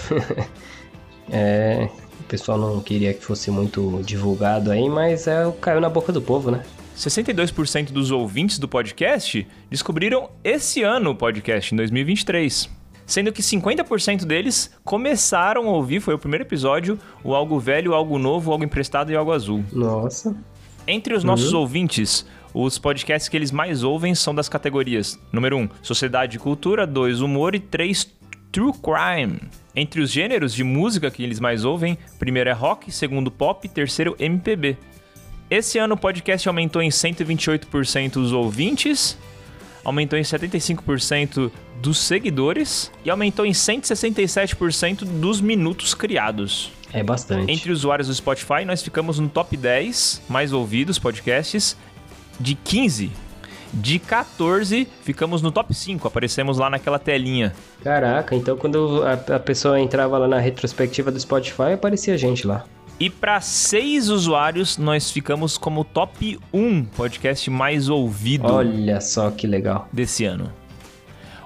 é, 1.32 1.88
o 2.20 2.24
pessoal 2.24 2.58
não 2.58 2.80
queria 2.80 3.14
que 3.14 3.24
fosse 3.24 3.50
muito 3.50 4.02
divulgado 4.04 4.70
aí, 4.70 4.86
mas 4.86 5.26
é, 5.26 5.50
caiu 5.62 5.80
na 5.80 5.88
boca 5.88 6.12
do 6.12 6.20
povo, 6.20 6.50
né? 6.50 6.62
62% 6.96 7.92
dos 7.92 8.10
ouvintes 8.10 8.58
do 8.58 8.68
podcast 8.68 9.46
descobriram 9.70 10.30
esse 10.44 10.82
ano 10.82 11.10
o 11.10 11.14
podcast, 11.14 11.72
em 11.72 11.76
2023. 11.76 12.68
Sendo 13.06 13.32
que 13.32 13.42
50% 13.42 14.24
deles 14.24 14.70
começaram 14.84 15.66
a 15.68 15.72
ouvir, 15.72 16.00
foi 16.00 16.14
o 16.14 16.18
primeiro 16.18 16.44
episódio, 16.44 16.98
o 17.24 17.34
Algo 17.34 17.58
Velho, 17.58 17.92
Algo 17.94 18.18
Novo, 18.18 18.52
Algo 18.52 18.62
Emprestado 18.64 19.10
e 19.10 19.16
Algo 19.16 19.32
Azul. 19.32 19.64
Nossa. 19.72 20.36
Entre 20.86 21.14
os 21.14 21.24
nossos 21.24 21.52
Uhum. 21.52 21.60
ouvintes, 21.60 22.24
os 22.54 22.78
podcasts 22.78 23.28
que 23.28 23.36
eles 23.36 23.50
mais 23.50 23.82
ouvem 23.82 24.14
são 24.14 24.34
das 24.34 24.48
categorias: 24.48 25.18
número 25.32 25.56
1, 25.56 25.68
Sociedade 25.82 26.36
e 26.36 26.40
Cultura, 26.40 26.86
2, 26.86 27.20
Humor 27.20 27.54
e 27.54 27.60
3, 27.60 28.08
True 28.52 28.72
Crime. 28.72 29.40
Entre 29.74 30.00
os 30.00 30.10
gêneros 30.10 30.52
de 30.54 30.62
música 30.64 31.10
que 31.10 31.22
eles 31.22 31.38
mais 31.40 31.64
ouvem, 31.64 31.96
primeiro 32.18 32.50
é 32.50 32.52
rock, 32.52 32.90
segundo 32.92 33.30
pop, 33.30 33.68
terceiro 33.68 34.14
MPB. 34.18 34.76
Esse 35.50 35.78
ano 35.78 35.94
o 35.94 35.98
podcast 35.98 36.46
aumentou 36.46 36.80
em 36.80 36.90
128% 36.90 38.18
os 38.18 38.30
ouvintes, 38.30 39.18
aumentou 39.84 40.16
em 40.16 40.22
75% 40.22 41.50
dos 41.82 41.98
seguidores 41.98 42.92
e 43.04 43.10
aumentou 43.10 43.44
em 43.44 43.50
167% 43.50 45.04
dos 45.04 45.40
minutos 45.40 45.92
criados. 45.92 46.70
É 46.92 47.02
bastante. 47.02 47.50
Entre 47.50 47.72
usuários 47.72 48.06
do 48.06 48.14
Spotify, 48.14 48.64
nós 48.64 48.80
ficamos 48.80 49.18
no 49.18 49.28
top 49.28 49.56
10 49.56 50.22
mais 50.28 50.52
ouvidos 50.52 51.00
podcasts 51.00 51.76
de 52.38 52.54
15. 52.54 53.10
De 53.72 53.98
14, 53.98 54.86
ficamos 55.02 55.42
no 55.42 55.50
top 55.50 55.74
5, 55.74 56.06
aparecemos 56.06 56.58
lá 56.58 56.70
naquela 56.70 56.98
telinha. 56.98 57.52
Caraca, 57.82 58.36
então 58.36 58.56
quando 58.56 59.02
a, 59.02 59.36
a 59.36 59.38
pessoa 59.40 59.80
entrava 59.80 60.16
lá 60.16 60.28
na 60.28 60.38
retrospectiva 60.38 61.10
do 61.10 61.18
Spotify, 61.18 61.72
aparecia 61.74 62.16
gente 62.16 62.46
lá. 62.46 62.64
E 63.00 63.08
para 63.08 63.40
seis 63.40 64.10
usuários, 64.10 64.76
nós 64.76 65.10
ficamos 65.10 65.56
como 65.56 65.84
top 65.84 66.38
1 66.52 66.84
podcast 66.84 67.48
mais 67.48 67.88
ouvido. 67.88 68.46
Olha 68.46 69.00
só 69.00 69.30
que 69.30 69.46
legal. 69.46 69.88
Desse 69.90 70.26
ano. 70.26 70.52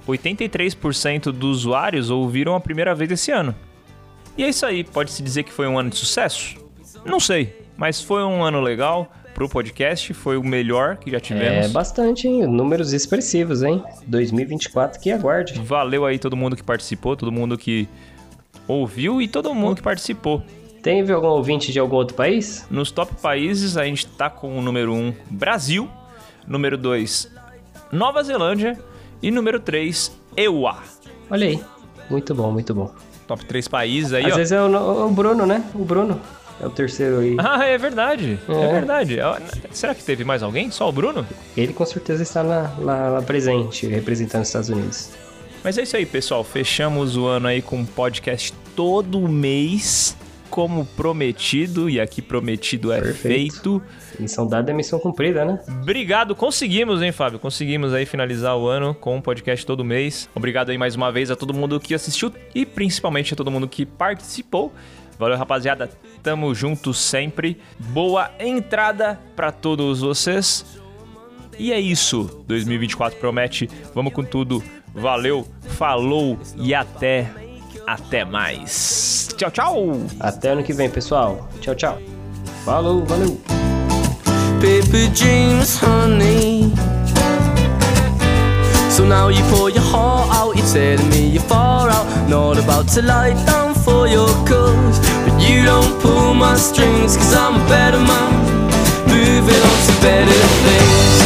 83% 0.08 1.30
dos 1.30 1.58
usuários 1.58 2.10
ouviram 2.10 2.56
a 2.56 2.60
primeira 2.60 2.92
vez 2.92 3.12
esse 3.12 3.30
ano. 3.30 3.54
E 4.36 4.42
é 4.42 4.48
isso 4.48 4.66
aí, 4.66 4.82
pode-se 4.82 5.22
dizer 5.22 5.44
que 5.44 5.52
foi 5.52 5.68
um 5.68 5.78
ano 5.78 5.90
de 5.90 5.96
sucesso? 5.96 6.56
Não 7.06 7.20
sei, 7.20 7.56
mas 7.76 8.02
foi 8.02 8.24
um 8.24 8.42
ano 8.42 8.60
legal 8.60 9.12
pro 9.32 9.48
podcast, 9.48 10.12
foi 10.12 10.36
o 10.36 10.42
melhor 10.42 10.96
que 10.96 11.08
já 11.08 11.20
tivemos. 11.20 11.66
É 11.66 11.68
bastante, 11.68 12.26
hein? 12.26 12.48
Números 12.48 12.92
expressivos, 12.92 13.62
hein? 13.62 13.80
2024 14.08 15.00
que 15.00 15.12
aguarde. 15.12 15.60
Valeu 15.60 16.04
aí 16.04 16.18
todo 16.18 16.36
mundo 16.36 16.56
que 16.56 16.64
participou, 16.64 17.16
todo 17.16 17.30
mundo 17.30 17.56
que 17.56 17.88
ouviu 18.66 19.22
e 19.22 19.28
todo 19.28 19.54
mundo 19.54 19.76
que 19.76 19.82
participou. 19.82 20.42
Teve 20.84 21.14
algum 21.14 21.28
ouvinte 21.28 21.72
de 21.72 21.78
algum 21.78 21.96
outro 21.96 22.14
país? 22.14 22.66
Nos 22.70 22.90
top 22.90 23.14
países, 23.22 23.78
a 23.78 23.86
gente 23.86 24.06
tá 24.06 24.28
com 24.28 24.58
o 24.58 24.60
número 24.60 24.92
1, 24.92 24.96
um, 24.98 25.14
Brasil. 25.30 25.88
Número 26.46 26.76
2, 26.76 27.32
Nova 27.90 28.22
Zelândia. 28.22 28.78
E 29.22 29.30
número 29.30 29.58
3, 29.58 30.12
EUA. 30.36 30.76
Olha 31.30 31.46
aí. 31.46 31.58
Muito 32.10 32.34
bom, 32.34 32.52
muito 32.52 32.74
bom. 32.74 32.92
Top 33.26 33.42
3 33.46 33.66
países 33.66 34.12
aí, 34.12 34.26
Às 34.26 34.34
ó. 34.34 34.36
vezes 34.36 34.52
é 34.52 34.60
o, 34.60 35.06
o 35.06 35.08
Bruno, 35.10 35.46
né? 35.46 35.64
O 35.74 35.86
Bruno. 35.86 36.20
É 36.60 36.66
o 36.66 36.70
terceiro 36.70 37.20
aí. 37.20 37.34
Ah, 37.38 37.64
é 37.64 37.78
verdade. 37.78 38.38
É, 38.46 38.52
É. 38.52 38.72
verdade. 38.72 39.16
Será 39.72 39.94
que 39.94 40.04
teve 40.04 40.22
mais 40.22 40.42
alguém? 40.42 40.70
Só 40.70 40.86
o 40.86 40.92
Bruno? 40.92 41.26
Ele 41.56 41.72
com 41.72 41.86
certeza 41.86 42.22
está 42.22 42.42
lá, 42.42 42.74
lá, 42.78 43.08
lá 43.08 43.22
presente, 43.22 43.86
representando 43.86 44.42
os 44.42 44.48
Estados 44.48 44.68
Unidos. 44.68 45.10
Mas 45.64 45.78
é 45.78 45.82
isso 45.84 45.96
aí, 45.96 46.04
pessoal. 46.04 46.44
Fechamos 46.44 47.16
o 47.16 47.24
ano 47.26 47.48
aí 47.48 47.62
com 47.62 47.78
um 47.78 47.86
podcast 47.86 48.52
todo 48.76 49.18
mês, 49.26 50.14
como 50.54 50.86
prometido. 50.86 51.90
E 51.90 52.00
aqui 52.00 52.22
prometido 52.22 52.92
é 52.92 53.02
feito. 53.12 53.82
Missão 54.20 54.46
dada 54.46 54.70
é 54.70 54.74
missão 54.74 55.00
cumprida, 55.00 55.44
né? 55.44 55.58
Obrigado, 55.82 56.36
conseguimos, 56.36 57.02
hein, 57.02 57.10
Fábio? 57.10 57.40
Conseguimos 57.40 57.92
aí 57.92 58.06
finalizar 58.06 58.56
o 58.56 58.68
ano 58.68 58.94
com 58.94 59.16
um 59.16 59.20
podcast 59.20 59.66
todo 59.66 59.84
mês. 59.84 60.30
Obrigado 60.32 60.70
aí 60.70 60.78
mais 60.78 60.94
uma 60.94 61.10
vez 61.10 61.28
a 61.28 61.34
todo 61.34 61.52
mundo 61.52 61.80
que 61.80 61.92
assistiu 61.92 62.32
e 62.54 62.64
principalmente 62.64 63.34
a 63.34 63.36
todo 63.36 63.50
mundo 63.50 63.66
que 63.66 63.84
participou. 63.84 64.72
Valeu, 65.18 65.36
rapaziada. 65.36 65.90
Tamo 66.22 66.54
junto 66.54 66.94
sempre. 66.94 67.60
Boa 67.88 68.30
entrada 68.38 69.18
pra 69.34 69.50
todos 69.50 70.02
vocês. 70.02 70.64
E 71.58 71.72
é 71.72 71.80
isso. 71.80 72.44
2024 72.46 73.18
promete. 73.18 73.68
Vamos 73.92 74.12
com 74.12 74.22
tudo. 74.22 74.62
Valeu, 74.94 75.44
falou 75.62 76.38
e 76.56 76.72
até 76.72 77.28
até 77.86 78.24
mais. 78.24 79.28
Tchau, 79.36 79.50
tchau. 79.50 79.92
Até 80.20 80.50
ano 80.50 80.62
que 80.62 80.72
vem, 80.72 80.90
pessoal. 80.90 81.48
Tchau, 81.60 81.74
tchau. 81.74 81.98
Falou, 82.64 83.04
valeu. 83.04 83.38
paper 84.64 85.08
dreams, 85.12 85.76
honey. 85.76 86.72
So 88.88 89.04
now 89.04 89.28
you 89.28 89.42
pour 89.52 89.68
your 89.68 89.82
heart 89.82 90.30
out, 90.32 90.56
you're 90.56 90.66
telling 90.72 91.10
me 91.10 91.28
you're 91.28 91.42
far 91.42 91.90
out, 91.90 92.06
not 92.30 92.56
about 92.56 92.88
to 92.94 93.02
lie 93.02 93.34
down 93.44 93.74
for 93.74 94.08
your 94.08 94.32
cause. 94.48 94.98
But 95.24 95.36
you 95.46 95.64
don't 95.64 96.00
pull 96.00 96.32
my 96.32 96.56
strings, 96.56 97.14
cause 97.16 97.34
I'm 97.34 97.60
a 97.60 97.64
better 97.68 98.00
man, 98.00 98.32
moving 99.06 99.62
on 99.70 99.78
to 99.88 99.94
better 100.00 100.42
things. 100.64 101.16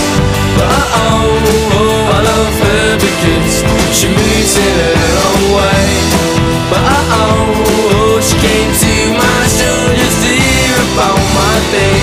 But 0.58 0.82
oh, 1.02 1.78
oh, 1.78 2.16
I 2.16 2.18
love 2.30 2.54
her 2.66 2.88
because 3.06 3.56
she 3.96 4.08
moves 4.08 4.54
in 4.66 4.74
her 4.82 5.10
own 5.26 5.42
way. 5.58 6.27
But 6.70 6.82
oh, 6.84 7.64
oh, 7.96 8.20
she 8.20 8.36
came 8.46 8.70
to 8.84 8.94
my 9.16 9.38
to 10.22 10.32
hear 10.44 10.74
about 10.92 11.22
my 11.38 11.56
day. 11.72 11.98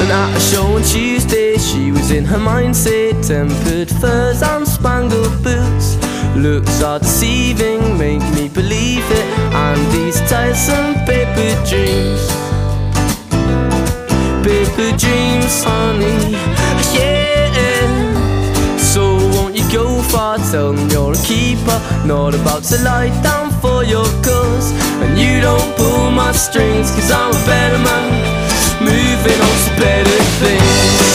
And 0.00 0.10
at 0.10 0.36
a 0.36 0.40
show 0.40 0.66
on 0.76 0.82
Tuesday, 0.82 1.58
she 1.58 1.92
was 1.92 2.10
in 2.10 2.24
her 2.24 2.38
mindset. 2.38 3.26
Tempered 3.26 3.90
furs 3.90 4.42
and 4.42 4.66
spangled 4.66 5.42
boots. 5.42 5.96
Looks 6.36 6.82
are 6.82 6.98
deceiving, 6.98 7.98
make 7.98 8.22
me 8.34 8.48
believe 8.48 9.04
it. 9.10 9.26
And 9.52 9.80
these 9.92 10.18
tiresome 10.30 10.94
paper 11.04 11.52
dreams. 11.68 12.22
Paper 14.44 14.96
dreams, 14.96 15.64
honey. 15.64 16.65
You're 20.56 21.12
a 21.12 21.22
keeper. 21.22 21.78
Not 22.06 22.34
about 22.34 22.62
to 22.64 22.78
lie 22.82 23.10
down 23.22 23.50
for 23.60 23.84
your 23.84 24.06
cause. 24.24 24.72
And 25.04 25.18
you 25.18 25.40
don't 25.40 25.76
pull 25.76 26.10
my 26.10 26.32
strings, 26.32 26.90
cause 26.90 27.10
I'm 27.10 27.30
a 27.30 27.42
better 27.44 27.78
man 27.78 28.08
moving 28.80 29.40
on 29.48 29.56
to 29.64 29.72
better 29.76 30.20
things. 30.40 31.08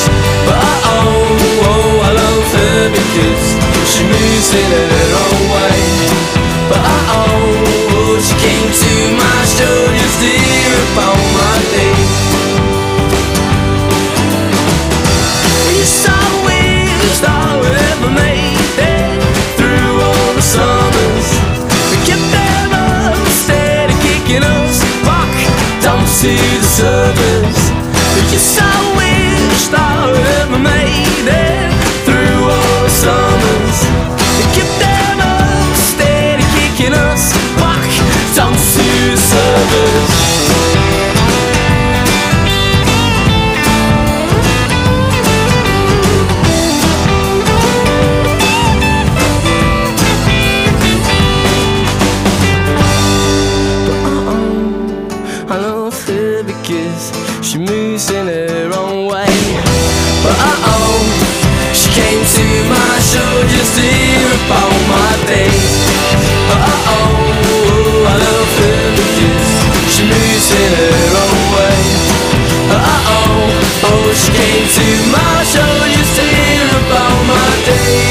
But 0.46 0.62
oh, 0.94 1.26
oh, 1.70 2.08
I 2.08 2.12
love 2.22 2.48
her 2.58 2.82
because 2.94 3.44
she 3.90 4.02
moves 4.06 4.50
in 4.54 4.70
her 4.78 5.10
own 5.26 5.42
way. 5.56 5.82
But 6.70 6.82
oh, 6.86 7.34
oh, 7.98 8.14
she 8.22 8.34
came 8.46 8.70
to 8.84 8.94
my 9.18 9.40
shoulders 9.58 10.14
to 10.22 10.30
hear 10.30 10.72
about 10.94 11.31
service. 26.72 27.62
Yes, 28.32 28.58
I 28.62 28.72
wished 28.96 29.74
I 29.74 30.14
ever 30.40 30.60
made 30.60 31.28
it. 31.28 31.41
day 77.72 78.11